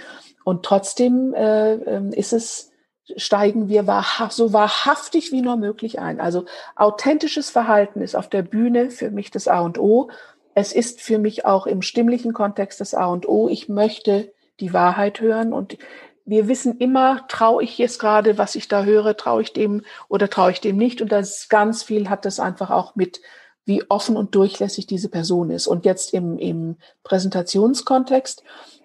Und 0.44 0.64
trotzdem 0.64 1.34
äh, 1.34 1.74
ähm, 1.74 2.12
ist 2.12 2.34
es, 2.34 2.72
steigen 3.18 3.68
wir 3.68 3.88
wahrhaft, 3.88 4.34
so 4.34 4.54
wahrhaftig 4.54 5.32
wie 5.32 5.42
nur 5.42 5.58
möglich 5.58 6.00
ein. 6.00 6.20
Also 6.20 6.46
authentisches 6.76 7.50
Verhalten 7.50 8.02
ist 8.02 8.16
auf 8.16 8.30
der 8.30 8.42
Bühne 8.42 8.90
für 8.90 9.12
mich 9.12 9.32
das 9.32 9.48
A 9.48 9.60
und 9.60 9.78
O. 9.78 10.10
Es 10.56 10.74
ist 10.74 11.02
für 11.02 11.20
mich 11.20 11.46
auch 11.46 11.68
im 11.68 11.82
stimmlichen 11.82 12.34
Kontext 12.34 12.80
das 12.80 12.94
A 12.94 13.08
und 13.08 13.28
O. 13.28 13.50
Ich 13.50 13.70
möchte 13.70 14.34
die 14.60 14.74
Wahrheit 14.74 15.20
hören 15.20 15.54
und 15.54 15.78
wir 16.26 16.48
wissen 16.48 16.78
immer, 16.78 17.28
traue 17.28 17.64
ich 17.64 17.78
jetzt 17.78 18.00
gerade, 18.00 18.38
was 18.38 18.56
ich 18.56 18.68
da 18.68 18.84
höre, 18.84 19.18
traue 19.18 19.42
ich 19.42 19.54
dem 19.54 19.84
oder 20.08 20.30
traue 20.30 20.52
ich 20.52 20.62
dem 20.62 20.78
nicht. 20.78 21.02
Und 21.02 21.12
das 21.12 21.50
ganz 21.50 21.84
viel 21.84 22.10
hat 22.10 22.26
das 22.26 22.40
einfach 22.40 22.70
auch 22.70 22.96
mit 22.96 23.22
wie 23.66 23.90
offen 23.90 24.18
und 24.18 24.36
durchlässig 24.36 24.88
diese 24.88 25.10
Person 25.10 25.50
ist. 25.50 25.68
Und 25.68 25.86
jetzt 25.86 26.14
im, 26.14 26.38
im 26.38 26.78
Präsentationskontext, 27.04 28.44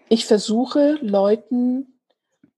ich 0.09 0.27
versuche 0.27 0.99
Leuten 1.01 1.99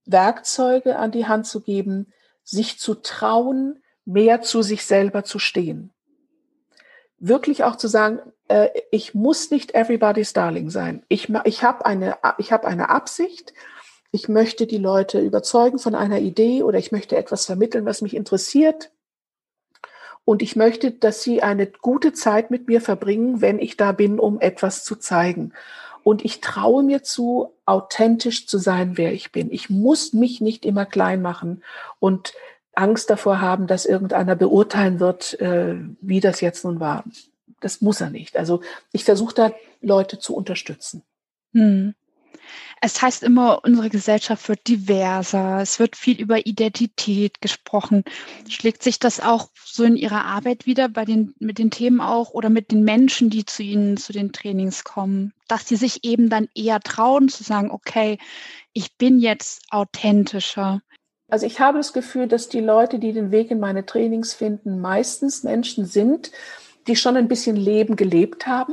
Werkzeuge 0.04 0.96
an 0.96 1.12
die 1.12 1.26
Hand 1.26 1.46
zu 1.46 1.60
geben, 1.60 2.12
sich 2.42 2.78
zu 2.78 2.94
trauen, 2.94 3.82
mehr 4.04 4.40
zu 4.40 4.62
sich 4.62 4.84
selber 4.84 5.24
zu 5.24 5.38
stehen. 5.38 5.92
Wirklich 7.18 7.64
auch 7.64 7.76
zu 7.76 7.88
sagen, 7.88 8.20
äh, 8.48 8.68
ich 8.90 9.14
muss 9.14 9.50
nicht 9.50 9.74
everybody's 9.74 10.32
darling 10.32 10.70
sein. 10.70 11.04
Ich, 11.08 11.28
ich 11.44 11.62
habe 11.62 11.84
eine, 11.84 12.16
hab 12.22 12.64
eine 12.64 12.88
Absicht. 12.90 13.52
Ich 14.10 14.28
möchte 14.28 14.66
die 14.66 14.78
Leute 14.78 15.20
überzeugen 15.20 15.78
von 15.78 15.94
einer 15.94 16.20
Idee 16.20 16.62
oder 16.62 16.78
ich 16.78 16.90
möchte 16.92 17.16
etwas 17.16 17.44
vermitteln, 17.44 17.84
was 17.84 18.00
mich 18.00 18.16
interessiert. 18.16 18.90
Und 20.28 20.42
ich 20.42 20.56
möchte, 20.56 20.90
dass 20.90 21.22
Sie 21.22 21.42
eine 21.42 21.66
gute 21.66 22.12
Zeit 22.12 22.50
mit 22.50 22.68
mir 22.68 22.82
verbringen, 22.82 23.40
wenn 23.40 23.58
ich 23.58 23.78
da 23.78 23.92
bin, 23.92 24.18
um 24.20 24.38
etwas 24.42 24.84
zu 24.84 24.96
zeigen. 24.96 25.54
Und 26.02 26.22
ich 26.22 26.42
traue 26.42 26.82
mir 26.82 27.02
zu, 27.02 27.54
authentisch 27.64 28.46
zu 28.46 28.58
sein, 28.58 28.98
wer 28.98 29.14
ich 29.14 29.32
bin. 29.32 29.50
Ich 29.50 29.70
muss 29.70 30.12
mich 30.12 30.42
nicht 30.42 30.66
immer 30.66 30.84
klein 30.84 31.22
machen 31.22 31.62
und 31.98 32.34
Angst 32.74 33.08
davor 33.08 33.40
haben, 33.40 33.66
dass 33.66 33.86
irgendeiner 33.86 34.36
beurteilen 34.36 35.00
wird, 35.00 35.40
äh, 35.40 35.76
wie 36.02 36.20
das 36.20 36.42
jetzt 36.42 36.62
nun 36.62 36.78
war. 36.78 37.04
Das 37.60 37.80
muss 37.80 38.02
er 38.02 38.10
nicht. 38.10 38.36
Also 38.36 38.60
ich 38.92 39.04
versuche 39.04 39.34
da 39.34 39.52
Leute 39.80 40.18
zu 40.18 40.36
unterstützen. 40.36 41.04
Hm. 41.54 41.94
Es 42.80 43.02
heißt 43.02 43.24
immer, 43.24 43.64
unsere 43.64 43.90
Gesellschaft 43.90 44.48
wird 44.48 44.68
diverser. 44.68 45.60
Es 45.60 45.78
wird 45.80 45.96
viel 45.96 46.20
über 46.20 46.46
Identität 46.46 47.40
gesprochen. 47.40 48.04
Schlägt 48.48 48.82
sich 48.82 48.98
das 48.98 49.20
auch 49.20 49.48
so 49.64 49.82
in 49.82 49.96
Ihrer 49.96 50.24
Arbeit 50.24 50.66
wieder 50.66 50.88
bei 50.88 51.04
den, 51.04 51.34
mit 51.40 51.58
den 51.58 51.70
Themen 51.70 52.00
auch 52.00 52.30
oder 52.30 52.50
mit 52.50 52.70
den 52.70 52.84
Menschen, 52.84 53.30
die 53.30 53.44
zu 53.44 53.62
Ihnen 53.62 53.96
zu 53.96 54.12
den 54.12 54.32
Trainings 54.32 54.84
kommen? 54.84 55.32
Dass 55.48 55.66
sie 55.66 55.76
sich 55.76 56.04
eben 56.04 56.28
dann 56.28 56.48
eher 56.54 56.80
trauen 56.80 57.28
zu 57.28 57.42
sagen, 57.42 57.70
okay, 57.70 58.18
ich 58.72 58.96
bin 58.96 59.18
jetzt 59.18 59.62
authentischer. 59.70 60.80
Also 61.28 61.46
ich 61.46 61.60
habe 61.60 61.78
das 61.78 61.92
Gefühl, 61.92 62.28
dass 62.28 62.48
die 62.48 62.60
Leute, 62.60 62.98
die 62.98 63.12
den 63.12 63.32
Weg 63.32 63.50
in 63.50 63.60
meine 63.60 63.84
Trainings 63.84 64.34
finden, 64.34 64.80
meistens 64.80 65.42
Menschen 65.42 65.84
sind, 65.84 66.30
die 66.86 66.96
schon 66.96 67.16
ein 67.16 67.28
bisschen 67.28 67.56
Leben 67.56 67.96
gelebt 67.96 68.46
haben 68.46 68.72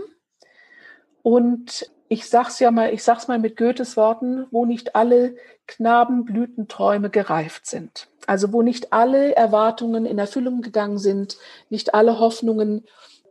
und 1.22 1.89
ich 2.08 2.30
sag's 2.30 2.60
ja 2.60 2.72
mal, 2.72 2.93
ich 2.93 3.03
sag's 3.03 3.28
mal 3.28 3.39
mit 3.39 3.58
Goethes 3.58 3.97
Worten, 3.97 4.45
wo 4.51 4.66
nicht 4.66 4.95
alle 4.95 5.36
Knabenblütenträume 5.68 7.10
gereift 7.10 7.66
sind. 7.66 8.08
Also 8.28 8.53
wo 8.53 8.62
nicht 8.62 8.93
alle 8.93 9.36
Erwartungen 9.36 10.06
in 10.06 10.20
Erfüllung 10.20 10.62
gegangen 10.62 10.97
sind, 10.97 11.38
nicht 11.70 11.93
alle 11.93 12.20
Hoffnungen 12.20 12.86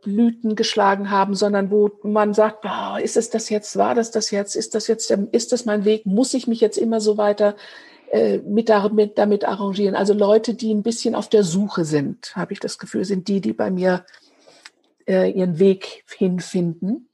Blüten 0.05 0.55
geschlagen 0.55 1.09
haben, 1.09 1.33
sondern 1.33 1.71
wo 1.71 1.89
man 2.03 2.33
sagt, 2.33 2.63
oh, 2.63 2.97
ist 2.97 3.17
es 3.17 3.31
das 3.31 3.49
jetzt, 3.49 3.75
war 3.75 3.95
das 3.95 4.11
das 4.11 4.29
jetzt, 4.29 4.55
ist 4.55 4.75
das 4.75 4.87
jetzt, 4.87 5.09
ist 5.09 5.51
das 5.51 5.65
mein 5.65 5.83
Weg, 5.83 6.05
muss 6.05 6.33
ich 6.35 6.45
mich 6.45 6.61
jetzt 6.61 6.77
immer 6.77 7.01
so 7.01 7.17
weiter 7.17 7.55
äh, 8.11 8.37
mit 8.37 8.69
damit, 8.69 9.17
damit 9.17 9.45
arrangieren? 9.45 9.95
Also 9.95 10.13
Leute, 10.13 10.53
die 10.53 10.71
ein 10.71 10.83
bisschen 10.83 11.15
auf 11.15 11.27
der 11.27 11.43
Suche 11.43 11.85
sind, 11.85 12.35
habe 12.35 12.53
ich 12.53 12.59
das 12.59 12.77
Gefühl, 12.77 13.03
sind 13.03 13.27
die, 13.27 13.41
die 13.41 13.53
bei 13.53 13.71
mir 13.71 14.05
äh, 15.07 15.31
ihren 15.31 15.57
Weg 15.57 16.03
hinfinden. 16.15 17.09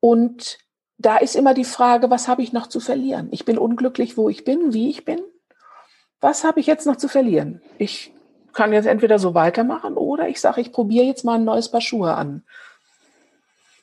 Und 0.00 0.58
da 0.98 1.16
ist 1.16 1.36
immer 1.36 1.54
die 1.54 1.64
Frage, 1.64 2.10
was 2.10 2.28
habe 2.28 2.42
ich 2.42 2.52
noch 2.52 2.66
zu 2.68 2.80
verlieren? 2.80 3.28
Ich 3.30 3.44
bin 3.44 3.58
unglücklich, 3.58 4.16
wo 4.16 4.28
ich 4.28 4.44
bin, 4.44 4.72
wie 4.72 4.88
ich 4.90 5.04
bin. 5.04 5.20
Was 6.20 6.44
habe 6.44 6.60
ich 6.60 6.66
jetzt 6.66 6.86
noch 6.86 6.96
zu 6.96 7.08
verlieren? 7.08 7.60
Ich 7.78 8.12
kann 8.52 8.72
jetzt 8.72 8.86
entweder 8.86 9.18
so 9.18 9.34
weitermachen 9.34 9.96
oder 9.96 10.28
ich 10.28 10.40
sage, 10.40 10.60
ich 10.60 10.72
probiere 10.72 11.04
jetzt 11.04 11.24
mal 11.24 11.34
ein 11.34 11.44
neues 11.44 11.70
Paar 11.70 11.82
Schuhe 11.82 12.14
an. 12.14 12.44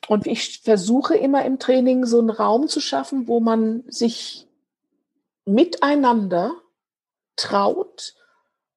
Und 0.07 0.27
ich 0.27 0.61
versuche 0.63 1.15
immer 1.15 1.45
im 1.45 1.59
Training 1.59 2.05
so 2.05 2.19
einen 2.19 2.31
Raum 2.31 2.67
zu 2.67 2.81
schaffen, 2.81 3.27
wo 3.27 3.39
man 3.39 3.83
sich 3.87 4.47
miteinander 5.45 6.51
traut, 7.35 8.15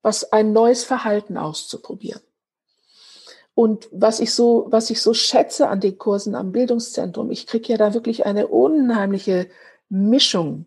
was 0.02 0.32
ein 0.32 0.52
neues 0.52 0.84
Verhalten 0.84 1.36
auszuprobieren. 1.36 2.22
Und 3.56 3.88
was 3.90 4.20
ich 4.20 4.34
so, 4.34 4.66
was 4.68 4.90
ich 4.90 5.00
so 5.00 5.14
schätze 5.14 5.68
an 5.68 5.80
den 5.80 5.96
Kursen 5.96 6.34
am 6.34 6.52
Bildungszentrum, 6.52 7.30
ich 7.30 7.46
kriege 7.46 7.72
ja 7.72 7.78
da 7.78 7.94
wirklich 7.94 8.26
eine 8.26 8.48
unheimliche 8.48 9.48
Mischung 9.88 10.66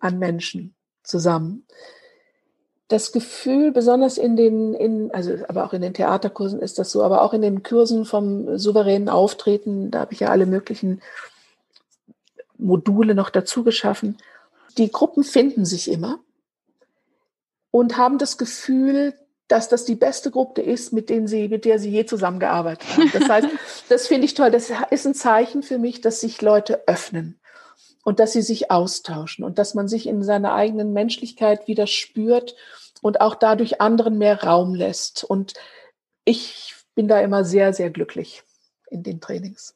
an 0.00 0.18
Menschen 0.18 0.74
zusammen. 1.04 1.68
Das 2.88 3.12
Gefühl, 3.12 3.70
besonders 3.70 4.18
in 4.18 4.34
den, 4.34 4.74
in, 4.74 5.14
also 5.14 5.36
aber 5.46 5.64
auch 5.64 5.72
in 5.72 5.82
den 5.82 5.94
Theaterkursen 5.94 6.58
ist 6.58 6.80
das 6.80 6.90
so, 6.90 7.04
aber 7.04 7.22
auch 7.22 7.32
in 7.32 7.42
den 7.42 7.62
Kursen 7.62 8.04
vom 8.04 8.58
souveränen 8.58 9.08
Auftreten, 9.08 9.92
da 9.92 10.00
habe 10.00 10.12
ich 10.12 10.18
ja 10.18 10.30
alle 10.30 10.46
möglichen 10.46 11.02
Module 12.58 13.14
noch 13.14 13.30
dazu 13.30 13.62
geschaffen. 13.62 14.18
Die 14.78 14.90
Gruppen 14.90 15.22
finden 15.22 15.64
sich 15.64 15.88
immer 15.88 16.18
und 17.70 17.96
haben 17.96 18.18
das 18.18 18.36
Gefühl, 18.36 19.14
dass 19.48 19.68
das 19.68 19.84
die 19.84 19.94
beste 19.94 20.30
Gruppe 20.30 20.60
ist, 20.60 20.92
mit, 20.92 21.08
denen 21.08 21.28
sie, 21.28 21.48
mit 21.48 21.64
der 21.64 21.78
sie 21.78 21.90
je 21.90 22.04
zusammengearbeitet 22.04 22.88
haben. 22.88 23.10
Das 23.12 23.28
heißt, 23.28 23.48
das 23.88 24.06
finde 24.06 24.26
ich 24.26 24.34
toll. 24.34 24.50
Das 24.50 24.72
ist 24.90 25.06
ein 25.06 25.14
Zeichen 25.14 25.62
für 25.62 25.78
mich, 25.78 26.00
dass 26.00 26.20
sich 26.20 26.42
Leute 26.42 26.86
öffnen 26.88 27.38
und 28.04 28.18
dass 28.18 28.32
sie 28.32 28.42
sich 28.42 28.70
austauschen 28.70 29.44
und 29.44 29.58
dass 29.58 29.74
man 29.74 29.88
sich 29.88 30.06
in 30.06 30.22
seiner 30.22 30.54
eigenen 30.54 30.92
Menschlichkeit 30.92 31.68
wieder 31.68 31.86
spürt 31.86 32.56
und 33.02 33.20
auch 33.20 33.36
dadurch 33.36 33.80
anderen 33.80 34.18
mehr 34.18 34.42
Raum 34.42 34.74
lässt. 34.74 35.22
Und 35.22 35.54
ich 36.24 36.74
bin 36.94 37.06
da 37.06 37.20
immer 37.20 37.44
sehr, 37.44 37.72
sehr 37.72 37.90
glücklich 37.90 38.42
in 38.90 39.02
den 39.04 39.20
Trainings. 39.20 39.75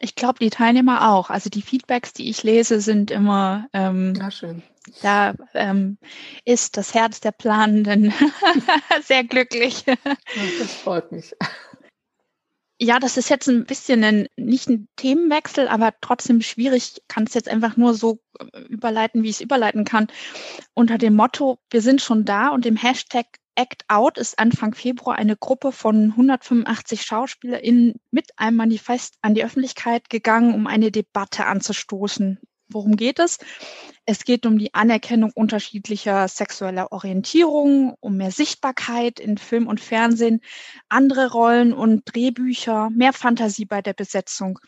Ich 0.00 0.14
glaube, 0.14 0.38
die 0.40 0.50
Teilnehmer 0.50 1.12
auch. 1.12 1.30
Also 1.30 1.50
die 1.50 1.62
Feedbacks, 1.62 2.12
die 2.12 2.28
ich 2.28 2.42
lese, 2.42 2.80
sind 2.80 3.10
immer 3.10 3.66
ähm, 3.72 4.14
ja, 4.14 4.30
schön. 4.30 4.62
Da 5.02 5.34
ähm, 5.54 5.98
ist 6.44 6.76
das 6.76 6.94
Herz 6.94 7.20
der 7.20 7.32
Planenden 7.32 8.12
sehr 9.02 9.24
glücklich. 9.24 9.84
Das 9.84 10.74
freut 10.74 11.10
mich. 11.12 11.34
Ja, 12.78 12.98
das 12.98 13.16
ist 13.16 13.30
jetzt 13.30 13.48
ein 13.48 13.64
bisschen 13.64 14.04
ein, 14.04 14.28
nicht 14.36 14.68
ein 14.68 14.86
Themenwechsel, 14.96 15.66
aber 15.66 15.94
trotzdem 16.02 16.42
schwierig. 16.42 16.92
Ich 16.96 17.08
kann 17.08 17.24
es 17.24 17.32
jetzt 17.32 17.48
einfach 17.48 17.78
nur 17.78 17.94
so 17.94 18.20
äh, 18.38 18.60
überleiten, 18.68 19.22
wie 19.22 19.30
ich 19.30 19.36
es 19.36 19.40
überleiten 19.40 19.84
kann. 19.84 20.08
Unter 20.74 20.98
dem 20.98 21.14
Motto, 21.14 21.58
wir 21.70 21.80
sind 21.80 22.02
schon 22.02 22.26
da 22.26 22.48
und 22.48 22.66
dem 22.66 22.76
Hashtag 22.76 23.26
Act 23.56 23.84
Out 23.88 24.18
ist 24.18 24.38
Anfang 24.38 24.74
Februar 24.74 25.16
eine 25.16 25.34
Gruppe 25.34 25.72
von 25.72 26.10
185 26.10 27.02
SchauspielerInnen 27.02 27.94
mit 28.10 28.38
einem 28.38 28.58
Manifest 28.58 29.16
an 29.22 29.34
die 29.34 29.42
Öffentlichkeit 29.44 30.10
gegangen, 30.10 30.54
um 30.54 30.66
eine 30.66 30.90
Debatte 30.90 31.46
anzustoßen. 31.46 32.38
Worum 32.68 32.96
geht 32.96 33.18
es? 33.18 33.38
Es 34.04 34.24
geht 34.24 34.44
um 34.44 34.58
die 34.58 34.74
Anerkennung 34.74 35.30
unterschiedlicher 35.34 36.28
sexueller 36.28 36.92
Orientierungen, 36.92 37.94
um 38.00 38.18
mehr 38.18 38.30
Sichtbarkeit 38.30 39.20
in 39.20 39.38
Film 39.38 39.68
und 39.68 39.80
Fernsehen, 39.80 40.40
andere 40.90 41.30
Rollen 41.30 41.72
und 41.72 42.02
Drehbücher, 42.04 42.90
mehr 42.90 43.14
Fantasie 43.14 43.64
bei 43.64 43.80
der 43.80 43.94
Besetzung. 43.94 44.58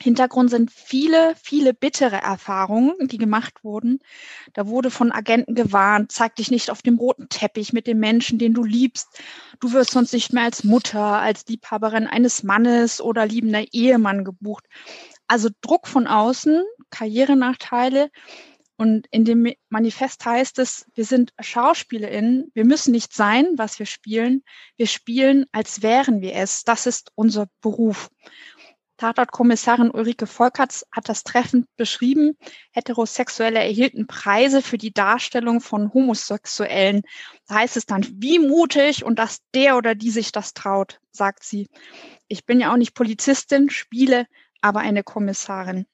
Hintergrund 0.00 0.50
sind 0.50 0.70
viele, 0.70 1.34
viele 1.42 1.74
bittere 1.74 2.16
Erfahrungen, 2.16 2.94
die 3.08 3.18
gemacht 3.18 3.64
wurden. 3.64 3.98
Da 4.52 4.68
wurde 4.68 4.90
von 4.90 5.10
Agenten 5.10 5.54
gewarnt, 5.54 6.12
zeig 6.12 6.36
dich 6.36 6.50
nicht 6.50 6.70
auf 6.70 6.82
dem 6.82 6.98
roten 6.98 7.28
Teppich 7.28 7.72
mit 7.72 7.86
dem 7.88 7.98
Menschen, 7.98 8.38
den 8.38 8.54
du 8.54 8.62
liebst. 8.62 9.08
Du 9.58 9.72
wirst 9.72 9.90
sonst 9.90 10.12
nicht 10.12 10.32
mehr 10.32 10.44
als 10.44 10.62
Mutter, 10.62 11.00
als 11.00 11.46
Liebhaberin 11.46 12.06
eines 12.06 12.44
Mannes 12.44 13.00
oder 13.00 13.26
liebender 13.26 13.64
Ehemann 13.72 14.24
gebucht. 14.24 14.64
Also 15.26 15.48
Druck 15.62 15.88
von 15.88 16.06
außen, 16.06 16.62
Karrierenachteile. 16.90 18.10
Und 18.76 19.08
in 19.10 19.24
dem 19.24 19.52
Manifest 19.70 20.24
heißt 20.24 20.60
es, 20.60 20.86
wir 20.94 21.04
sind 21.04 21.32
SchauspielerInnen, 21.40 22.52
wir 22.54 22.64
müssen 22.64 22.92
nicht 22.92 23.12
sein, 23.12 23.48
was 23.56 23.80
wir 23.80 23.86
spielen. 23.86 24.44
Wir 24.76 24.86
spielen, 24.86 25.46
als 25.50 25.82
wären 25.82 26.20
wir 26.20 26.36
es. 26.36 26.62
Das 26.62 26.86
ist 26.86 27.10
unser 27.16 27.48
Beruf. 27.60 28.08
Tatortkommissarin 28.98 29.92
Ulrike 29.92 30.26
Volkerts 30.26 30.84
hat 30.92 31.08
das 31.08 31.22
treffend 31.22 31.66
beschrieben. 31.76 32.36
Heterosexuelle 32.72 33.60
erhielten 33.60 34.08
Preise 34.08 34.60
für 34.60 34.76
die 34.76 34.92
Darstellung 34.92 35.60
von 35.60 35.94
Homosexuellen. 35.94 37.02
Da 37.46 37.56
heißt 37.56 37.76
es 37.76 37.86
dann, 37.86 38.04
wie 38.20 38.40
mutig 38.40 39.04
und 39.04 39.18
dass 39.18 39.38
der 39.54 39.76
oder 39.76 39.94
die 39.94 40.10
sich 40.10 40.32
das 40.32 40.52
traut, 40.52 41.00
sagt 41.12 41.44
sie. 41.44 41.68
Ich 42.26 42.44
bin 42.44 42.60
ja 42.60 42.72
auch 42.72 42.76
nicht 42.76 42.94
Polizistin, 42.94 43.70
spiele 43.70 44.26
aber 44.60 44.80
eine 44.80 45.04
Kommissarin. 45.04 45.86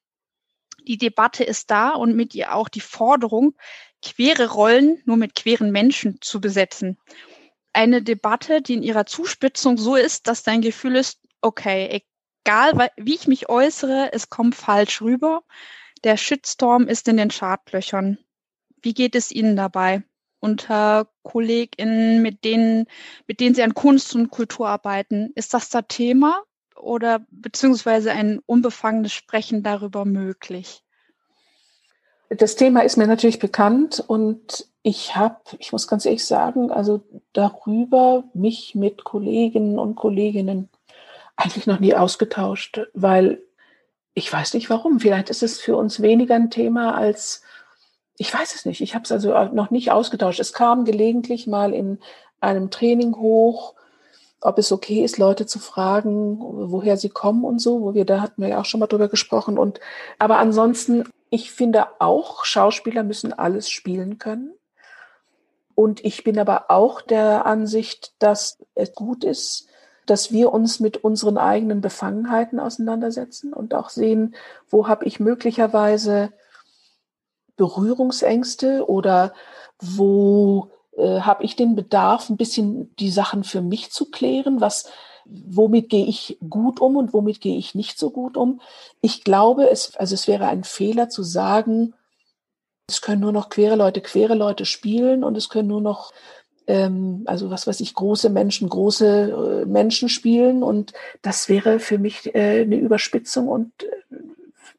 Die 0.86 0.98
Debatte 0.98 1.44
ist 1.44 1.70
da 1.70 1.90
und 1.90 2.16
mit 2.16 2.34
ihr 2.34 2.54
auch 2.54 2.70
die 2.70 2.80
Forderung, 2.80 3.54
quere 4.02 4.50
Rollen 4.50 5.02
nur 5.04 5.18
mit 5.18 5.34
queren 5.34 5.70
Menschen 5.70 6.18
zu 6.22 6.40
besetzen. 6.40 6.98
Eine 7.74 8.02
Debatte, 8.02 8.62
die 8.62 8.74
in 8.74 8.82
ihrer 8.82 9.04
Zuspitzung 9.04 9.76
so 9.76 9.94
ist, 9.94 10.26
dass 10.26 10.42
dein 10.42 10.62
Gefühl 10.62 10.96
ist, 10.96 11.20
okay, 11.40 12.02
egal 12.44 12.90
wie 12.96 13.14
ich 13.14 13.26
mich 13.26 13.48
äußere, 13.48 14.12
es 14.12 14.28
kommt 14.28 14.54
falsch 14.54 15.00
rüber. 15.00 15.42
Der 16.04 16.16
Shitstorm 16.16 16.86
ist 16.86 17.08
in 17.08 17.16
den 17.16 17.30
Chartlöchern. 17.30 18.18
Wie 18.82 18.92
geht 18.92 19.14
es 19.14 19.30
Ihnen 19.30 19.56
dabei? 19.56 20.02
Unter 20.40 21.08
KollegInnen, 21.22 22.20
mit 22.20 22.44
denen, 22.44 22.86
mit 23.26 23.40
denen 23.40 23.54
Sie 23.54 23.62
an 23.62 23.72
Kunst 23.72 24.14
und 24.14 24.30
Kultur 24.30 24.68
arbeiten, 24.68 25.32
ist 25.34 25.54
das 25.54 25.70
da 25.70 25.80
Thema 25.80 26.42
oder 26.76 27.24
beziehungsweise 27.30 28.12
ein 28.12 28.40
unbefangenes 28.44 29.14
Sprechen 29.14 29.62
darüber 29.62 30.04
möglich? 30.04 30.82
Das 32.28 32.56
Thema 32.56 32.80
ist 32.80 32.98
mir 32.98 33.06
natürlich 33.06 33.38
bekannt 33.38 34.04
und 34.06 34.68
ich 34.82 35.16
habe, 35.16 35.40
ich 35.58 35.72
muss 35.72 35.88
ganz 35.88 36.04
ehrlich 36.04 36.26
sagen, 36.26 36.70
also 36.70 37.02
darüber 37.32 38.24
mich 38.34 38.74
mit 38.74 39.04
Kolleginnen 39.04 39.78
und 39.78 39.94
Kolleginnen 39.94 40.68
eigentlich 41.36 41.66
noch 41.66 41.80
nie 41.80 41.94
ausgetauscht, 41.94 42.80
weil 42.92 43.42
ich 44.14 44.32
weiß 44.32 44.54
nicht 44.54 44.70
warum. 44.70 45.00
Vielleicht 45.00 45.30
ist 45.30 45.42
es 45.42 45.60
für 45.60 45.76
uns 45.76 46.00
weniger 46.00 46.36
ein 46.36 46.50
Thema 46.50 46.94
als, 46.94 47.42
ich 48.16 48.32
weiß 48.32 48.54
es 48.54 48.64
nicht. 48.64 48.80
Ich 48.80 48.94
habe 48.94 49.04
es 49.04 49.12
also 49.12 49.32
noch 49.52 49.70
nicht 49.70 49.90
ausgetauscht. 49.90 50.40
Es 50.40 50.52
kam 50.52 50.84
gelegentlich 50.84 51.46
mal 51.46 51.74
in 51.74 51.98
einem 52.40 52.70
Training 52.70 53.16
hoch, 53.16 53.74
ob 54.40 54.58
es 54.58 54.70
okay 54.70 55.02
ist, 55.02 55.18
Leute 55.18 55.46
zu 55.46 55.58
fragen, 55.58 56.38
woher 56.38 56.96
sie 56.96 57.08
kommen 57.08 57.44
und 57.44 57.60
so, 57.60 57.80
wo 57.80 57.94
wir, 57.94 58.04
da 58.04 58.20
hatten 58.20 58.42
wir 58.42 58.48
ja 58.48 58.60
auch 58.60 58.66
schon 58.66 58.80
mal 58.80 58.86
drüber 58.86 59.08
gesprochen. 59.08 59.58
Und, 59.58 59.80
aber 60.18 60.38
ansonsten, 60.38 61.04
ich 61.30 61.50
finde 61.50 61.86
auch, 61.98 62.44
Schauspieler 62.44 63.02
müssen 63.02 63.32
alles 63.32 63.70
spielen 63.70 64.18
können. 64.18 64.52
Und 65.74 66.04
ich 66.04 66.22
bin 66.22 66.38
aber 66.38 66.70
auch 66.70 67.00
der 67.00 67.46
Ansicht, 67.46 68.12
dass 68.20 68.58
es 68.74 68.92
gut 68.92 69.24
ist, 69.24 69.66
dass 70.06 70.32
wir 70.32 70.52
uns 70.52 70.80
mit 70.80 70.98
unseren 70.98 71.38
eigenen 71.38 71.80
Befangenheiten 71.80 72.60
auseinandersetzen 72.60 73.52
und 73.52 73.74
auch 73.74 73.88
sehen, 73.88 74.34
wo 74.68 74.88
habe 74.88 75.04
ich 75.06 75.20
möglicherweise 75.20 76.32
Berührungsängste 77.56 78.88
oder 78.88 79.32
wo 79.80 80.70
äh, 80.96 81.20
habe 81.20 81.44
ich 81.44 81.56
den 81.56 81.74
Bedarf, 81.74 82.28
ein 82.28 82.36
bisschen 82.36 82.94
die 82.96 83.10
Sachen 83.10 83.44
für 83.44 83.60
mich 83.60 83.90
zu 83.90 84.10
klären, 84.10 84.60
was, 84.60 84.90
womit 85.24 85.88
gehe 85.88 86.06
ich 86.06 86.38
gut 86.48 86.80
um 86.80 86.96
und 86.96 87.12
womit 87.12 87.40
gehe 87.40 87.56
ich 87.56 87.74
nicht 87.74 87.98
so 87.98 88.10
gut 88.10 88.36
um. 88.36 88.60
Ich 89.00 89.24
glaube, 89.24 89.70
es, 89.70 89.96
also 89.96 90.14
es 90.14 90.28
wäre 90.28 90.46
ein 90.46 90.64
Fehler 90.64 91.08
zu 91.08 91.22
sagen, 91.22 91.94
es 92.88 93.00
können 93.00 93.22
nur 93.22 93.32
noch 93.32 93.48
queere 93.48 93.76
Leute 93.76 94.02
queere 94.02 94.34
Leute 94.34 94.66
spielen 94.66 95.24
und 95.24 95.36
es 95.36 95.48
können 95.48 95.68
nur 95.68 95.80
noch 95.80 96.12
also 96.66 97.50
was 97.50 97.66
weiß 97.66 97.80
ich, 97.80 97.94
große 97.94 98.30
Menschen, 98.30 98.68
große 98.68 99.62
äh, 99.62 99.66
Menschen 99.66 100.08
spielen 100.08 100.62
und 100.62 100.92
das 101.22 101.48
wäre 101.48 101.78
für 101.78 101.98
mich 101.98 102.34
äh, 102.34 102.62
eine 102.62 102.76
Überspitzung 102.76 103.48
und 103.48 103.70
äh, 103.82 104.16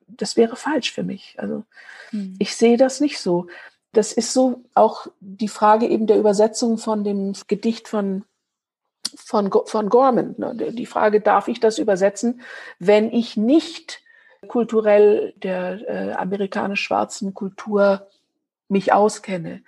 das 0.08 0.36
wäre 0.36 0.56
falsch 0.56 0.92
für 0.92 1.04
mich. 1.04 1.36
Also 1.38 1.64
hm. 2.10 2.36
ich 2.40 2.56
sehe 2.56 2.78
das 2.78 3.02
nicht 3.02 3.20
so. 3.20 3.48
Das 3.94 4.12
ist 4.12 4.34
so 4.34 4.64
auch 4.74 5.08
die 5.20 5.48
Frage 5.48 5.88
eben 5.88 6.08
der 6.08 6.18
Übersetzung 6.18 6.78
von 6.78 7.04
dem 7.04 7.34
Gedicht 7.48 7.88
von 7.88 8.24
von, 9.16 9.52
von 9.66 9.90
Gorman. 9.90 10.36
Ne? 10.38 10.74
Die 10.74 10.86
Frage, 10.86 11.22
darf 11.22 11.48
ich 11.48 11.60
das 11.60 11.78
übersetzen, 11.78 12.42
wenn 12.80 13.12
ich 13.12 13.38
nicht 13.38 14.02
kulturell 14.48 15.34
der 15.38 15.88
äh, 15.88 16.14
amerikanisch-schwarzen 16.14 17.34
Kultur 17.34 18.08
mich 18.68 18.92
auskenne? 18.92 19.64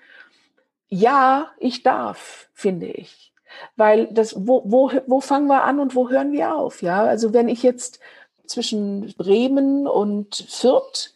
Ja, 0.89 1.51
ich 1.59 1.83
darf, 1.83 2.49
finde 2.53 2.87
ich. 2.87 3.33
Weil 3.75 4.07
das, 4.07 4.35
wo, 4.47 4.61
wo, 4.65 4.91
wo 5.07 5.19
fangen 5.19 5.47
wir 5.47 5.63
an 5.63 5.79
und 5.79 5.95
wo 5.95 6.09
hören 6.09 6.31
wir 6.31 6.55
auf? 6.55 6.81
Ja, 6.81 7.03
also 7.03 7.33
wenn 7.33 7.49
ich 7.49 7.63
jetzt 7.63 7.99
zwischen 8.45 9.13
Bremen 9.17 9.87
und 9.87 10.45
Fürth 10.49 11.13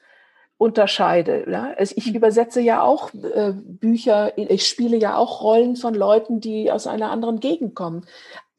unterscheide. 0.62 1.50
Ja? 1.50 1.74
Also 1.76 1.96
ich 1.98 2.06
hm. 2.06 2.16
übersetze 2.16 2.62
ja 2.62 2.84
auch 2.84 3.12
äh, 3.14 3.54
Bücher, 3.56 4.38
ich 4.38 4.68
spiele 4.68 4.98
ja 4.98 5.18
auch 5.18 5.42
Rollen 5.42 5.76
von 5.76 5.96
Leuten, 5.96 6.40
die 6.40 6.72
aus 6.72 6.86
einer 6.86 7.10
anderen 7.10 7.40
Gegend 7.40 7.74
kommen. 7.74 8.06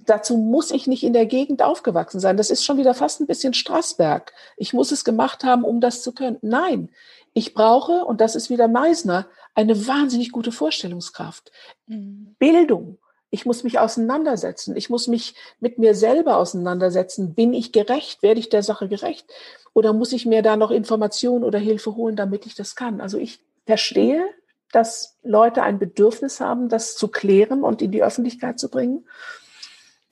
Dazu 0.00 0.36
muss 0.36 0.72
ich 0.72 0.88
nicht 0.88 1.04
in 1.04 1.12
der 1.12 1.26
Gegend 1.26 1.62
aufgewachsen 1.62 2.18
sein. 2.18 2.36
Das 2.36 2.50
ist 2.50 2.64
schon 2.64 2.76
wieder 2.76 2.94
fast 2.94 3.20
ein 3.20 3.28
bisschen 3.28 3.54
Straßberg. 3.54 4.32
Ich 4.56 4.72
muss 4.72 4.90
es 4.90 5.04
gemacht 5.04 5.44
haben, 5.44 5.62
um 5.62 5.80
das 5.80 6.02
zu 6.02 6.12
können. 6.12 6.38
Nein, 6.42 6.90
ich 7.34 7.54
brauche, 7.54 8.04
und 8.04 8.20
das 8.20 8.34
ist 8.34 8.50
wieder 8.50 8.66
Meisner, 8.66 9.26
eine 9.54 9.86
wahnsinnig 9.86 10.32
gute 10.32 10.52
Vorstellungskraft. 10.52 11.50
Mhm. 11.86 12.36
Bildung. 12.38 12.98
Ich 13.30 13.46
muss 13.46 13.64
mich 13.64 13.78
auseinandersetzen. 13.78 14.76
Ich 14.76 14.90
muss 14.90 15.08
mich 15.08 15.34
mit 15.58 15.78
mir 15.78 15.94
selber 15.94 16.36
auseinandersetzen. 16.36 17.34
Bin 17.34 17.54
ich 17.54 17.72
gerecht? 17.72 18.22
Werde 18.22 18.40
ich 18.40 18.50
der 18.50 18.62
Sache 18.62 18.88
gerecht? 18.88 19.26
Oder 19.72 19.92
muss 19.94 20.12
ich 20.12 20.26
mir 20.26 20.42
da 20.42 20.56
noch 20.56 20.70
Informationen 20.70 21.44
oder 21.44 21.58
Hilfe 21.58 21.96
holen, 21.96 22.16
damit 22.16 22.44
ich 22.44 22.54
das 22.54 22.76
kann? 22.76 23.00
Also 23.00 23.16
ich 23.16 23.40
verstehe, 23.64 24.22
dass 24.70 25.18
Leute 25.22 25.62
ein 25.62 25.78
Bedürfnis 25.78 26.40
haben, 26.40 26.68
das 26.68 26.96
zu 26.96 27.08
klären 27.08 27.62
und 27.62 27.80
in 27.80 27.90
die 27.90 28.02
Öffentlichkeit 28.02 28.58
zu 28.58 28.68
bringen. 28.68 29.06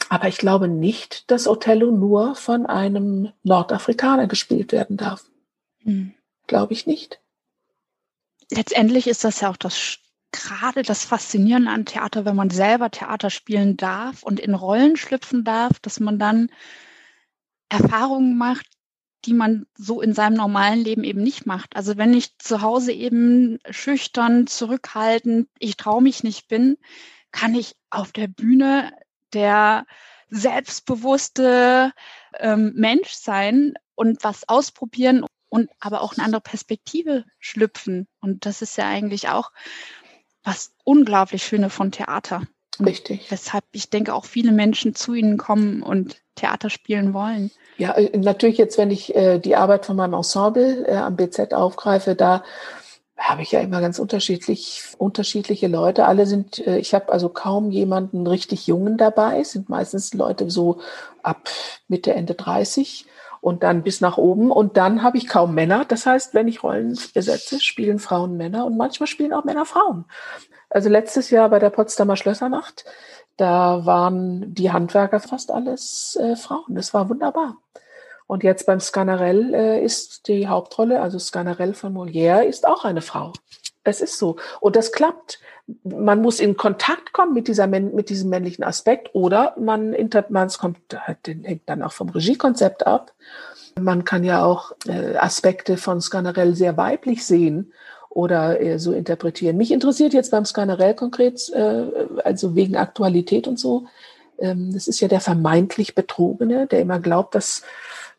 Aber 0.09 0.29
ich 0.29 0.39
glaube 0.39 0.69
nicht, 0.69 1.31
dass 1.31 1.47
Othello 1.47 1.91
nur 1.91 2.35
von 2.35 2.67
einem 2.67 3.33
Nordafrikaner 3.43 4.27
gespielt 4.27 4.73
werden 4.73 4.97
darf. 4.97 5.25
Hm. 5.83 6.15
Glaube 6.47 6.73
ich 6.73 6.87
nicht. 6.87 7.21
Letztendlich 8.51 9.07
ist 9.07 9.25
das 9.25 9.41
ja 9.41 9.51
auch 9.51 9.57
das 9.57 9.99
gerade 10.33 10.83
das 10.83 11.05
Faszinierende 11.05 11.71
an 11.71 11.87
Theater, 11.87 12.25
wenn 12.25 12.37
man 12.37 12.51
selber 12.51 12.91
Theater 12.91 13.31
spielen 13.31 13.77
darf 13.77 14.23
und 14.23 14.39
in 14.41 14.55
Rollen 14.55 14.97
schlüpfen 14.97 15.45
darf, 15.45 15.79
dass 15.81 16.01
man 16.01 16.19
dann 16.19 16.51
Erfahrungen 17.69 18.37
macht, 18.37 18.67
die 19.25 19.35
man 19.35 19.67
so 19.77 20.01
in 20.01 20.15
seinem 20.15 20.35
normalen 20.35 20.81
Leben 20.81 21.05
eben 21.05 21.23
nicht 21.23 21.47
macht. 21.47 21.77
Also 21.77 21.97
wenn 21.97 22.15
ich 22.15 22.39
zu 22.39 22.63
Hause 22.63 22.93
eben 22.93 23.59
schüchtern, 23.71 24.47
zurückhaltend, 24.47 25.49
ich 25.59 25.77
traue 25.77 26.03
mich 26.03 26.23
nicht 26.23 26.49
bin, 26.49 26.79
kann 27.33 27.55
ich 27.55 27.77
auf 27.91 28.13
der 28.13 28.29
Bühne 28.29 28.93
der 29.33 29.87
selbstbewusste 30.31 31.93
ähm, 32.39 32.73
Mensch 32.77 33.11
sein 33.11 33.75
und 33.95 34.25
was 34.25 34.49
ausprobieren 34.49 35.25
und 35.51 35.69
aber 35.81 36.01
auch 36.01 36.15
eine 36.17 36.25
andere 36.25 36.41
Perspektive 36.41 37.25
schlüpfen. 37.39 38.09
Und 38.21 38.47
das 38.47 38.63
ist 38.63 38.79
ja 38.79 38.89
eigentlich 38.89 39.29
auch 39.29 39.51
was 40.43 40.73
unglaublich 40.85 41.43
Schöne 41.43 41.69
von 41.69 41.93
Theater. 41.93 42.47
Richtig. 42.85 43.31
Weshalb 43.31 43.65
ich 43.73 43.91
denke, 43.91 44.15
auch 44.15 44.25
viele 44.25 44.53
Menschen 44.53 44.95
zu 44.95 45.13
Ihnen 45.13 45.37
kommen 45.37 45.83
und 45.83 46.23
Theater 46.35 46.71
spielen 46.71 47.13
wollen. 47.13 47.51
Ja, 47.77 47.93
äh, 47.93 48.17
natürlich 48.17 48.57
jetzt, 48.57 48.79
wenn 48.79 48.91
ich 48.91 49.15
äh, 49.15 49.39
die 49.39 49.57
Arbeit 49.57 49.85
von 49.85 49.97
meinem 49.97 50.15
Ensemble 50.15 50.87
äh, 50.87 50.97
am 50.97 51.17
BZ 51.17 51.53
aufgreife, 51.53 52.15
da 52.15 52.43
habe 53.19 53.43
ich 53.43 53.53
ja 53.53 53.61
immer 53.61 53.83
ganz 53.83 53.99
unterschiedlich 53.99 54.83
unterschiedliche 54.97 55.69
Leute. 55.69 56.07
Alle 56.07 56.27
sind, 56.27 56.67
äh, 56.67 56.79
ich 56.79 56.95
habe 56.95 57.13
also 57.13 57.29
kaum 57.29 57.71
jemanden 57.71 58.27
richtig 58.27 58.67
Jungen 58.67 58.97
dabei. 58.97 59.41
Es 59.41 59.53
sind 59.53 59.69
meistens 59.69 60.15
Leute 60.15 60.51
so 60.51 60.81
ab 61.23 61.51
Mitte 61.87 62.15
Ende 62.15 62.35
30 62.35 63.05
und 63.41 63.63
dann 63.63 63.83
bis 63.83 64.01
nach 64.01 64.19
oben. 64.19 64.51
Und 64.51 64.77
dann 64.77 65.03
habe 65.03 65.19
ich 65.19 65.29
kaum 65.29 65.55
Männer. 65.55 65.85
Das 65.87 66.07
heißt, 66.07 66.35
wenn 66.35 66.49
ich 66.49 66.63
Rollen 66.63 66.99
besetze, 67.15 67.61
spielen 67.61 67.99
Frauen 67.99 68.37
Männer 68.37 68.67
und 68.67 68.77
manchmal 68.77 69.07
spielen 69.07 69.33
auch 69.33 69.45
Männer 69.45 69.65
Frauen. 69.65 70.05
Also 70.69 70.89
letztes 70.89 71.31
Jahr 71.31 71.49
bei 71.49 71.59
der 71.59 71.71
Potsdamer 71.71 72.17
Schlössernacht, 72.17 72.85
da 73.37 73.85
waren 73.87 74.55
die 74.55 74.71
Handwerker 74.71 75.21
fast 75.21 75.51
alles 75.51 76.17
äh, 76.21 76.37
Frauen. 76.37 76.75
Das 76.75 76.93
war 76.95 77.09
wunderbar. 77.09 77.57
Und 78.27 78.45
jetzt 78.45 78.67
beim 78.67 78.79
Scanarell 78.79 79.55
äh, 79.55 79.85
ist 79.85 80.29
die 80.29 80.47
Hauptrolle, 80.47 81.01
also 81.01 81.19
Scanarell 81.19 81.75
von 81.75 81.93
Molière, 81.93 82.43
ist 82.43 82.67
auch 82.67 82.85
eine 82.85 83.03
Frau. 83.03 83.33
Es 83.85 84.01
ist 84.01 84.19
so. 84.19 84.37
Und 84.61 84.77
das 84.77 84.93
klappt. 84.93 85.41
Man 85.85 86.21
muss 86.21 86.41
in 86.41 86.57
Kontakt 86.57 87.13
kommen 87.13 87.33
mit, 87.33 87.47
dieser, 87.47 87.67
mit 87.69 88.09
diesem 88.09 88.29
männlichen 88.29 88.65
Aspekt 88.65 89.11
oder 89.15 89.55
man, 89.59 89.95
man 90.29 90.47
es 90.49 90.59
kommt, 90.59 90.79
hängt 91.25 91.63
dann 91.67 91.83
auch 91.83 91.93
vom 91.93 92.09
Regiekonzept 92.09 92.87
ab. 92.87 93.13
Man 93.81 94.05
kann 94.05 94.25
ja 94.25 94.45
auch 94.45 94.73
äh, 94.89 95.17
Aspekte 95.17 95.77
von 95.77 96.01
Scanarell 96.01 96.57
sehr 96.57 96.77
weiblich 96.77 97.25
sehen 97.25 97.73
oder 98.09 98.61
äh, 98.61 98.79
so 98.81 98.93
interpretieren. 98.93 99.57
Mich 99.57 99.71
interessiert 99.71 100.13
jetzt 100.13 100.33
beim 100.33 100.45
Scanarell 100.45 100.95
konkret, 100.95 101.49
äh, 101.51 101.85
also 102.25 102.57
wegen 102.57 102.77
Aktualität 102.77 103.47
und 103.47 103.61
so, 103.61 103.87
ähm, 104.41 104.73
das 104.73 104.89
ist 104.89 105.01
ja 105.01 105.09
der 105.09 105.21
vermeintlich 105.21 105.95
Betrogene, 105.95 106.67
der 106.67 106.81
immer 106.81 106.99
glaubt, 106.99 107.35
dass 107.35 107.63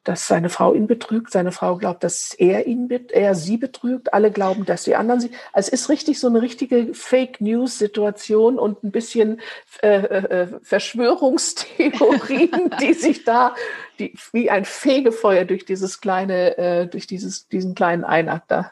dass 0.04 0.28
seine 0.28 0.50
Frau 0.50 0.74
ihn 0.74 0.88
betrügt, 0.88 1.32
seine 1.32 1.52
Frau 1.52 1.78
glaubt, 1.78 2.04
dass 2.04 2.34
er 2.34 2.66
ihn, 2.66 2.90
er 2.90 3.36
sie 3.36 3.58
betrügt, 3.58 4.14
alle 4.14 4.32
glauben, 4.32 4.66
dass 4.66 4.84
die 4.84 4.96
anderen 4.96 5.22
sie. 5.22 5.30
Also 5.54 5.70
es 5.72 5.82
ist 5.82 5.90
richtig 5.90 6.20
so 6.20 6.28
eine 6.28 6.42
richtige 6.42 6.94
Fake 6.94 7.40
News 7.40 7.78
Situation 7.78 8.58
und 8.58 8.84
ein 8.84 8.92
bisschen 8.92 9.42
äh, 9.84 9.98
äh, 9.98 10.48
Verschwörungstheorien, 10.64 12.72
die 12.82 12.94
sich 12.94 13.24
da 13.24 13.56
die, 14.00 14.16
wie 14.32 14.50
ein 14.50 14.66
Fegefeuer 14.66 15.46
durch 15.46 15.66
dieses 15.66 16.02
kleine, 16.02 16.58
äh, 16.58 16.88
durch 16.88 17.06
dieses 17.06 17.48
diesen 17.48 17.76
kleinen 17.76 18.04
Einakt 18.04 18.50
da 18.50 18.72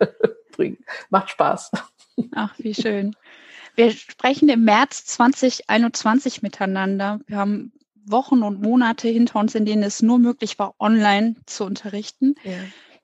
bringen. 0.52 0.78
Macht 1.08 1.30
Spaß. 1.30 1.70
Ach, 2.34 2.54
wie 2.58 2.74
schön. 2.74 3.14
Wir 3.76 3.90
sprechen 3.90 4.48
im 4.48 4.64
März 4.64 5.04
2021 5.06 6.42
miteinander. 6.42 7.20
Wir 7.26 7.38
haben 7.38 7.72
Wochen 8.06 8.42
und 8.42 8.62
Monate 8.62 9.08
hinter 9.08 9.38
uns, 9.38 9.54
in 9.54 9.64
denen 9.64 9.82
es 9.82 10.02
nur 10.02 10.18
möglich 10.18 10.58
war, 10.58 10.74
online 10.78 11.36
zu 11.46 11.64
unterrichten. 11.64 12.34
Ja. 12.44 12.52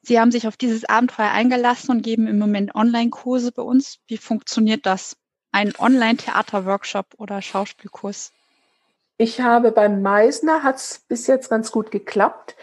Sie 0.02 0.18
haben 0.18 0.30
sich 0.30 0.46
auf 0.46 0.56
dieses 0.56 0.84
Abenteuer 0.84 1.30
eingelassen 1.30 1.90
und 1.90 2.02
geben 2.02 2.26
im 2.26 2.38
Moment 2.38 2.74
Online-Kurse 2.74 3.52
bei 3.52 3.62
uns. 3.62 3.98
Wie 4.06 4.16
funktioniert 4.16 4.86
das? 4.86 5.16
Ein 5.52 5.72
Online-Theater-Workshop 5.78 7.14
oder 7.18 7.42
Schauspielkurs? 7.42 8.32
Ich 9.18 9.40
habe 9.42 9.72
beim 9.72 10.00
Meisner, 10.00 10.62
hat 10.62 10.76
es 10.76 11.04
bis 11.06 11.26
jetzt 11.26 11.50
ganz 11.50 11.70
gut 11.70 11.90
geklappt. 11.90 12.56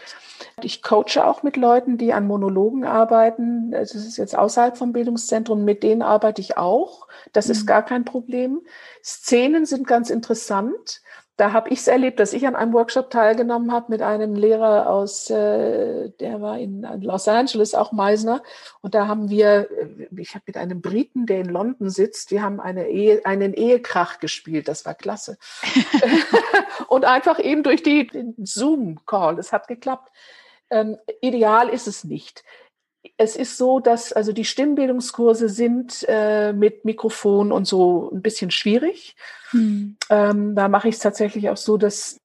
Ich 0.62 0.82
coache 0.82 1.24
auch 1.24 1.44
mit 1.44 1.56
Leuten, 1.56 1.98
die 1.98 2.12
an 2.12 2.26
Monologen 2.26 2.84
arbeiten. 2.84 3.70
Das 3.70 3.94
ist 3.94 4.16
jetzt 4.16 4.36
außerhalb 4.36 4.76
vom 4.76 4.92
Bildungszentrum. 4.92 5.64
Mit 5.64 5.84
denen 5.84 6.02
arbeite 6.02 6.40
ich 6.40 6.56
auch. 6.56 7.06
Das 7.32 7.46
mhm. 7.46 7.52
ist 7.52 7.66
gar 7.66 7.84
kein 7.84 8.04
Problem. 8.04 8.62
Szenen 9.04 9.66
sind 9.66 9.86
ganz 9.86 10.10
interessant 10.10 11.00
da 11.38 11.52
habe 11.52 11.70
ich 11.70 11.78
es 11.78 11.86
erlebt, 11.86 12.18
dass 12.18 12.32
ich 12.32 12.48
an 12.48 12.56
einem 12.56 12.72
Workshop 12.72 13.10
teilgenommen 13.10 13.70
habe 13.70 13.86
mit 13.90 14.02
einem 14.02 14.34
Lehrer 14.34 14.90
aus, 14.90 15.30
äh, 15.30 16.10
der 16.18 16.42
war 16.42 16.58
in 16.58 16.82
Los 17.00 17.28
Angeles, 17.28 17.76
auch 17.76 17.92
Meisner. 17.92 18.42
Und 18.80 18.96
da 18.96 19.06
haben 19.06 19.30
wir, 19.30 19.70
äh, 19.70 20.08
ich 20.16 20.34
habe 20.34 20.42
mit 20.48 20.56
einem 20.56 20.80
Briten, 20.82 21.26
der 21.26 21.38
in 21.40 21.48
London 21.48 21.90
sitzt, 21.90 22.32
wir 22.32 22.42
haben 22.42 22.58
eine 22.58 22.88
Ehe, 22.88 23.24
einen 23.24 23.54
Ehekrach 23.54 24.18
gespielt. 24.18 24.66
Das 24.66 24.84
war 24.84 24.94
klasse. 24.94 25.38
und 26.88 27.04
einfach 27.04 27.38
eben 27.38 27.62
durch 27.62 27.84
die 27.84 28.10
Zoom-Call, 28.36 29.36
das 29.36 29.52
hat 29.52 29.68
geklappt. 29.68 30.10
Ähm, 30.70 30.98
ideal 31.20 31.68
ist 31.68 31.86
es 31.86 32.02
nicht 32.02 32.42
es 33.18 33.34
ist 33.34 33.58
so, 33.58 33.80
dass 33.80 34.12
also 34.12 34.32
die 34.32 34.44
Stimmbildungskurse 34.44 35.48
sind 35.48 36.06
äh, 36.08 36.52
mit 36.52 36.84
Mikrofon 36.84 37.50
und 37.50 37.66
so 37.66 38.10
ein 38.12 38.22
bisschen 38.22 38.52
schwierig. 38.52 39.16
Hm. 39.50 39.96
Ähm, 40.08 40.54
da 40.54 40.68
mache 40.68 40.88
ich 40.88 40.94
es 40.94 41.00
tatsächlich 41.00 41.50
auch 41.50 41.56
so, 41.56 41.76
dass 41.76 42.20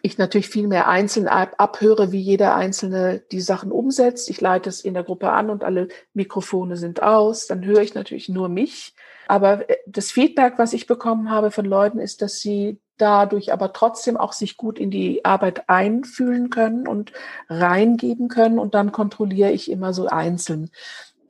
ich 0.00 0.18
natürlich 0.18 0.48
viel 0.48 0.66
mehr 0.66 0.88
einzeln 0.88 1.28
ab 1.28 1.54
abhöre, 1.58 2.12
wie 2.12 2.20
jeder 2.20 2.56
Einzelne 2.56 3.22
die 3.30 3.42
Sachen 3.42 3.70
umsetzt. 3.70 4.30
Ich 4.30 4.40
leite 4.40 4.70
es 4.70 4.80
in 4.80 4.94
der 4.94 5.04
Gruppe 5.04 5.30
an 5.30 5.50
und 5.50 5.62
alle 5.64 5.88
Mikrofone 6.14 6.76
sind 6.76 7.02
aus. 7.02 7.46
Dann 7.46 7.64
höre 7.64 7.82
ich 7.82 7.94
natürlich 7.94 8.30
nur 8.30 8.48
mich. 8.48 8.94
Aber 9.28 9.68
äh, 9.68 9.76
das 9.86 10.10
Feedback, 10.10 10.54
was 10.56 10.72
ich 10.72 10.86
bekommen 10.86 11.30
habe 11.30 11.50
von 11.50 11.66
Leuten, 11.66 11.98
ist, 11.98 12.22
dass 12.22 12.40
sie 12.40 12.80
dadurch 12.98 13.52
aber 13.52 13.72
trotzdem 13.72 14.16
auch 14.16 14.32
sich 14.32 14.56
gut 14.56 14.78
in 14.78 14.90
die 14.90 15.24
Arbeit 15.24 15.68
einfühlen 15.68 16.50
können 16.50 16.86
und 16.86 17.12
reingeben 17.48 18.28
können. 18.28 18.58
Und 18.58 18.74
dann 18.74 18.92
kontrolliere 18.92 19.52
ich 19.52 19.70
immer 19.70 19.92
so 19.92 20.06
einzeln. 20.06 20.70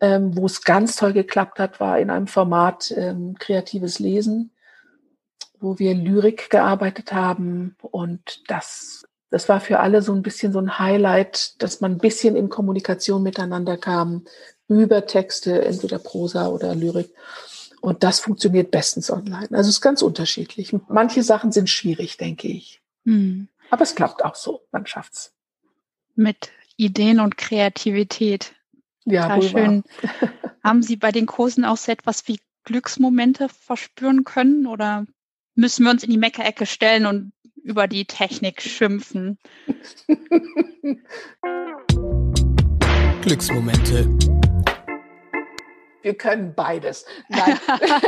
Ähm, 0.01 0.37
wo 0.37 0.47
es 0.47 0.63
ganz 0.63 0.97
toll 0.97 1.13
geklappt 1.13 1.61
hat, 1.61 1.79
war 1.79 1.99
in 1.99 2.11
einem 2.11 2.27
Format 2.27 2.93
ähm, 2.97 3.37
kreatives 3.39 4.01
Lesen, 4.01 4.51
wo 5.61 5.79
wir 5.79 5.95
Lyrik 5.95 6.51
gearbeitet 6.51 7.13
haben. 7.13 7.77
Und 7.81 8.43
das, 8.49 9.05
das 9.31 9.49
war 9.49 9.61
für 9.61 9.79
alle 9.79 10.03
so 10.03 10.13
ein 10.13 10.23
bisschen 10.23 10.53
so 10.53 10.59
ein 10.59 10.81
Highlight, 10.81 11.63
dass 11.63 11.81
man 11.81 11.93
ein 11.93 11.99
bisschen 11.99 12.35
in 12.35 12.49
Kommunikation 12.49 13.23
miteinander 13.23 13.77
kam 13.77 14.25
über 14.67 15.07
Texte, 15.07 15.65
entweder 15.65 15.99
Prosa 15.99 16.49
oder 16.49 16.75
Lyrik. 16.75 17.15
Und 17.83 18.05
das 18.05 18.21
funktioniert 18.21 18.71
bestens 18.71 19.11
online. 19.11 19.49
Also 19.51 19.69
es 19.69 19.77
ist 19.77 19.81
ganz 19.81 20.03
unterschiedlich. 20.03 20.73
Manche 20.89 21.25
Sachen 21.25 21.51
sind 21.51 21.69
schwierig, 21.69 22.17
denke 22.17 22.47
ich. 22.47 22.81
Hm. 23.05 23.49
Aber 23.71 23.83
es 23.83 23.97
klappt 23.97 24.25
auch 24.25 24.37
so. 24.37 24.63
Man 24.71 24.87
schafft's. 24.87 25.35
Mit 26.15 26.53
Ideen 26.77 27.19
und 27.19 27.37
Kreativität. 27.37 28.55
Ja, 29.05 29.35
Total 29.35 29.43
schön. 29.43 29.83
Haben 30.63 30.85
Sie 30.85 30.95
bei 30.95 31.11
den 31.11 31.27
Kursen 31.27 31.65
auch 31.65 31.77
so 31.77 31.91
etwas 31.91 32.29
wie 32.29 32.39
Glücksmomente 32.63 33.49
verspüren 33.49 34.23
können 34.23 34.69
oder 34.69 35.05
müssen 35.57 35.83
wir 35.85 35.91
uns 35.91 36.05
in 36.05 36.11
die 36.11 36.19
Meckerecke 36.19 36.67
stellen 36.67 37.05
und 37.07 37.33
über 37.65 37.89
die 37.89 38.05
Technik 38.05 38.63
schimpfen? 38.63 39.41
Glücksmomente 43.23 44.09
wir 46.03 46.15
können 46.15 46.55
beides. 46.55 47.07
Nein, 47.29 47.59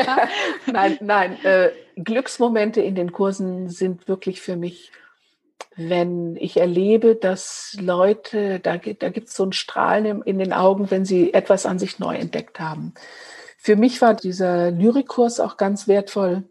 nein, 0.66 0.98
nein. 1.00 1.44
Äh, 1.44 1.70
Glücksmomente 1.96 2.80
in 2.80 2.94
den 2.94 3.12
Kursen 3.12 3.68
sind 3.68 4.08
wirklich 4.08 4.40
für 4.40 4.56
mich, 4.56 4.92
wenn 5.76 6.36
ich 6.36 6.56
erlebe, 6.56 7.14
dass 7.14 7.76
Leute, 7.80 8.60
da, 8.60 8.76
da 8.76 9.08
gibt 9.08 9.28
es 9.28 9.34
so 9.34 9.44
ein 9.44 9.52
Strahlen 9.52 10.04
in, 10.04 10.22
in 10.22 10.38
den 10.38 10.52
Augen, 10.52 10.90
wenn 10.90 11.04
sie 11.04 11.32
etwas 11.32 11.66
an 11.66 11.78
sich 11.78 11.98
neu 11.98 12.16
entdeckt 12.16 12.60
haben. 12.60 12.94
Für 13.58 13.76
mich 13.76 14.02
war 14.02 14.14
dieser 14.14 14.70
Lyrikkurs 14.70 15.40
auch 15.40 15.56
ganz 15.56 15.88
wertvoll, 15.88 16.44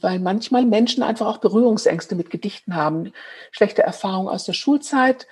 weil 0.00 0.18
manchmal 0.18 0.64
Menschen 0.64 1.02
einfach 1.02 1.26
auch 1.26 1.38
Berührungsängste 1.38 2.14
mit 2.14 2.30
Gedichten 2.30 2.74
haben, 2.74 3.12
schlechte 3.52 3.82
Erfahrungen 3.82 4.28
aus 4.28 4.44
der 4.44 4.54
Schulzeit 4.54 5.26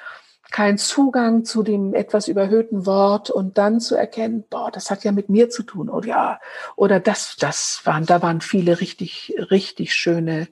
kein 0.51 0.78
Zugang 0.78 1.44
zu 1.44 1.62
dem 1.62 1.94
etwas 1.94 2.28
überhöhten 2.28 2.86
Wort 2.86 3.30
und 3.30 3.59
dann 3.59 3.80
zu 3.80 3.94
erkennen, 3.94 4.44
boah, 4.49 4.70
das 4.70 4.90
hat 4.90 5.05
ja 5.05 5.12
mit 5.12 5.28
mir 5.28 5.51
zu 5.51 5.62
tun 5.62 5.88
oder 5.88 6.07
ja, 6.07 6.40
oder 6.76 7.01
das, 7.01 7.36
das 7.36 7.80
waren, 7.84 8.07
da 8.07 8.22
waren 8.22 8.40
viele 8.40 8.80
richtig, 8.80 9.34
richtig 9.51 9.94
schöne 9.94 10.49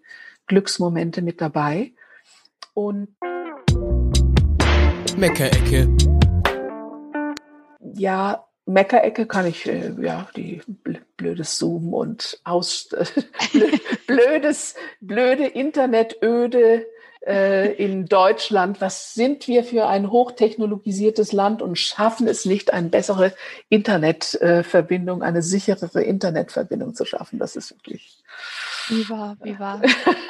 Glücksmomente 0.47 1.23
mit 1.23 1.41
dabei. 1.41 1.93
Und 2.75 3.09
Meckerecke. 5.17 5.89
Ja, 7.95 8.45
Meckerecke 8.67 9.27
kann 9.27 9.47
ich, 9.47 9.67
äh, 9.67 9.93
ja, 10.01 10.29
die 10.37 10.61
blödes 11.17 11.59
Zoom 11.59 11.95
und 11.95 12.41
aus, 12.45 12.89
blödes, 14.07 14.75
blöde 15.01 15.47
Internetöde 15.47 16.87
äh, 17.27 17.73
in 17.73 18.07
Deutschland, 18.07 18.81
was 18.81 19.15
sind 19.15 19.49
wir 19.49 19.65
für 19.65 19.87
ein 19.87 20.11
hochtechnologisiertes 20.11 21.33
Land 21.33 21.63
und 21.63 21.77
schaffen 21.77 22.29
es 22.29 22.45
nicht, 22.45 22.73
eine 22.73 22.89
bessere 22.89 23.35
Internetverbindung, 23.69 25.23
eine 25.23 25.43
sicherere 25.43 26.03
Internetverbindung 26.03 26.95
zu 26.95 27.05
schaffen. 27.05 27.39
Das 27.39 27.57
ist 27.57 27.71
wirklich. 27.73 28.23
Wie 28.89 29.09
wahr, 29.09 29.37
wie 29.43 29.59
wahr. 29.59 29.81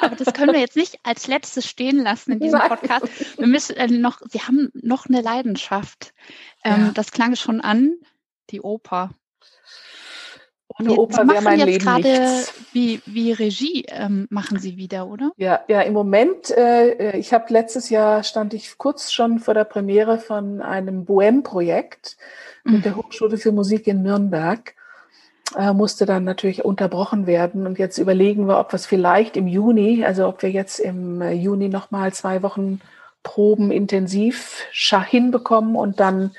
Aber 0.01 0.15
das 0.15 0.33
können 0.33 0.53
wir 0.53 0.61
jetzt 0.61 0.77
nicht 0.77 0.99
als 1.03 1.27
letztes 1.27 1.67
stehen 1.67 2.01
lassen 2.01 2.33
in 2.33 2.39
diesem 2.39 2.59
Podcast. 2.59 3.07
Wir 3.37 3.47
müssen 3.47 3.75
äh, 3.75 3.87
noch, 3.87 4.21
Sie 4.29 4.41
haben 4.41 4.71
noch 4.73 5.07
eine 5.07 5.21
Leidenschaft. 5.21 6.13
Ähm, 6.63 6.85
ja. 6.85 6.91
Das 6.93 7.11
klang 7.11 7.35
schon 7.35 7.59
an, 7.59 7.95
die 8.51 8.61
Oper. 8.61 9.11
Ohne 10.79 10.93
Oper 10.93 11.27
wäre 11.27 11.41
mein 11.41 11.59
Leben 11.59 11.83
grade, 11.83 12.07
nichts. 12.07 12.53
Wie, 12.73 13.01
wie 13.05 13.31
Regie 13.31 13.85
ähm, 13.87 14.27
machen 14.29 14.59
Sie 14.59 14.75
wieder, 14.75 15.07
oder? 15.07 15.31
Ja, 15.37 15.61
ja 15.67 15.81
im 15.81 15.93
Moment, 15.93 16.51
äh, 16.51 17.17
ich 17.17 17.33
habe 17.33 17.45
letztes 17.53 17.89
Jahr, 17.89 18.23
stand 18.23 18.53
ich 18.53 18.77
kurz 18.77 19.13
schon 19.13 19.39
vor 19.39 19.53
der 19.53 19.63
Premiere 19.63 20.19
von 20.19 20.61
einem 20.61 21.05
Bohem-Projekt 21.05 22.17
mhm. 22.65 22.73
mit 22.73 22.85
der 22.85 22.97
Hochschule 22.97 23.37
für 23.37 23.53
Musik 23.53 23.87
in 23.87 24.03
Nürnberg. 24.03 24.75
Äh, 25.55 25.73
musste 25.73 26.05
dann 26.05 26.25
natürlich 26.25 26.65
unterbrochen 26.65 27.27
werden. 27.27 27.65
Und 27.65 27.79
jetzt 27.79 27.97
überlegen 27.97 28.47
wir, 28.47 28.59
ob 28.59 28.73
wir 28.73 28.75
es 28.75 28.85
vielleicht 28.85 29.37
im 29.37 29.47
Juni, 29.47 30.03
also 30.03 30.27
ob 30.27 30.41
wir 30.41 30.51
jetzt 30.51 30.79
im 30.79 31.21
äh, 31.21 31.31
Juni 31.31 31.69
nochmal 31.69 32.11
zwei 32.13 32.41
Wochen 32.41 32.81
Proben 33.23 33.71
intensiv 33.71 34.65
hinbekommen 34.71 35.75
und 35.75 35.99
dann 35.99 36.31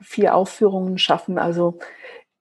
vier 0.00 0.34
Aufführungen 0.34 0.98
schaffen. 0.98 1.38
Also 1.38 1.78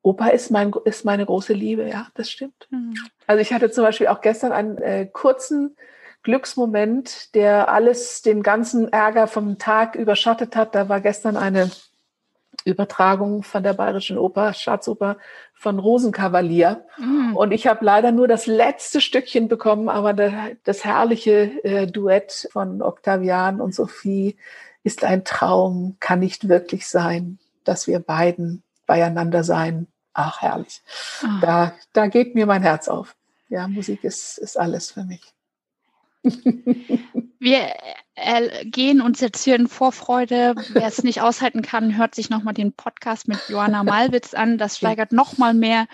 Oper 0.01 0.31
ist, 0.31 0.51
mein, 0.51 0.71
ist 0.85 1.05
meine 1.05 1.25
große 1.25 1.53
Liebe, 1.53 1.87
ja, 1.87 2.07
das 2.13 2.29
stimmt. 2.29 2.67
Mhm. 2.69 2.95
Also 3.25 3.41
ich 3.41 3.51
hatte 3.53 3.71
zum 3.71 3.83
Beispiel 3.83 4.07
auch 4.07 4.21
gestern 4.21 4.51
einen 4.51 4.77
äh, 4.77 5.05
kurzen 5.05 5.75
Glücksmoment, 6.23 7.35
der 7.35 7.69
alles, 7.69 8.21
den 8.21 8.43
ganzen 8.43 8.91
Ärger 8.91 9.27
vom 9.27 9.57
Tag 9.57 9.95
überschattet 9.95 10.55
hat. 10.55 10.75
Da 10.75 10.89
war 10.89 11.01
gestern 11.01 11.37
eine 11.37 11.71
Übertragung 12.65 13.43
von 13.43 13.63
der 13.63 13.73
Bayerischen 13.73 14.17
Oper, 14.17 14.53
Staatsoper 14.53 15.17
von 15.53 15.79
Rosenkavalier. 15.79 16.85
Mhm. 16.97 17.35
Und 17.35 17.51
ich 17.51 17.67
habe 17.67 17.85
leider 17.85 18.11
nur 18.11 18.27
das 18.27 18.45
letzte 18.45 18.99
Stückchen 18.99 19.47
bekommen, 19.47 19.89
aber 19.89 20.13
der, 20.13 20.57
das 20.63 20.83
herrliche 20.83 21.63
äh, 21.63 21.87
Duett 21.87 22.49
von 22.51 22.81
Octavian 22.81 23.61
und 23.61 23.73
Sophie 23.73 24.37
ist 24.83 25.03
ein 25.03 25.23
Traum, 25.23 25.95
kann 25.99 26.19
nicht 26.19 26.49
wirklich 26.49 26.87
sein, 26.87 27.39
dass 27.63 27.87
wir 27.87 27.99
beiden 27.99 28.63
beieinander 28.87 29.43
sein 29.43 29.87
ach 30.17 30.41
herrlich. 30.41 30.81
Ah. 31.23 31.39
Da, 31.41 31.73
da 31.93 32.07
geht 32.07 32.35
mir 32.35 32.45
mein 32.45 32.63
Herz 32.63 32.87
auf. 32.87 33.15
Ja, 33.49 33.67
Musik 33.67 34.03
ist, 34.03 34.37
ist 34.39 34.57
alles 34.57 34.91
für 34.91 35.05
mich. 35.05 35.21
Wir 37.39 37.71
äh, 38.15 38.65
gehen 38.65 38.99
uns 38.99 39.21
jetzt 39.21 39.43
hier 39.43 39.55
in 39.55 39.67
Vorfreude. 39.67 40.55
Wer 40.73 40.87
es 40.87 41.03
nicht 41.03 41.21
aushalten 41.21 41.61
kann, 41.61 41.95
hört 41.95 42.15
sich 42.15 42.31
nochmal 42.31 42.55
den 42.55 42.73
Podcast 42.73 43.27
mit 43.27 43.37
Johanna 43.47 43.83
Malwitz 43.83 44.33
an. 44.33 44.57
Das 44.57 44.77
steigert 44.77 45.11
nochmal 45.11 45.53
mehr 45.53 45.85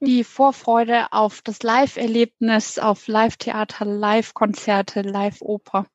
die 0.00 0.22
Vorfreude 0.22 1.12
auf 1.12 1.42
das 1.42 1.62
Live-Erlebnis, 1.62 2.78
auf 2.78 3.08
Live-Theater, 3.08 3.84
Live-Konzerte, 3.84 5.02
Live-Oper. 5.02 5.86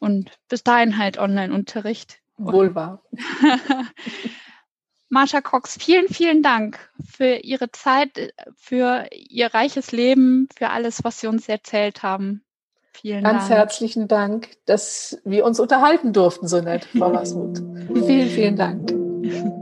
Und 0.00 0.30
bis 0.48 0.64
dahin 0.64 0.96
halt 0.98 1.18
Online-Unterricht. 1.18 2.18
Wohl 2.38 2.74
wahr. 2.74 3.02
Marsha 5.12 5.42
Cox, 5.42 5.76
vielen, 5.78 6.08
vielen 6.08 6.42
Dank 6.42 6.78
für 7.04 7.34
Ihre 7.42 7.70
Zeit, 7.70 8.32
für 8.56 9.04
Ihr 9.12 9.52
reiches 9.52 9.92
Leben, 9.92 10.48
für 10.56 10.70
alles, 10.70 11.04
was 11.04 11.20
Sie 11.20 11.26
uns 11.26 11.50
erzählt 11.50 12.02
haben. 12.02 12.42
Vielen 12.94 13.22
Ganz 13.22 13.48
Dank. 13.48 13.58
herzlichen 13.58 14.08
Dank, 14.08 14.48
dass 14.64 15.20
wir 15.24 15.44
uns 15.44 15.60
unterhalten 15.60 16.14
durften, 16.14 16.48
so 16.48 16.62
nett, 16.62 16.86
Frau 16.96 17.12
Wasmut. 17.12 17.58
vielen, 18.06 18.28
vielen 18.30 18.56
Dank. 18.56 18.90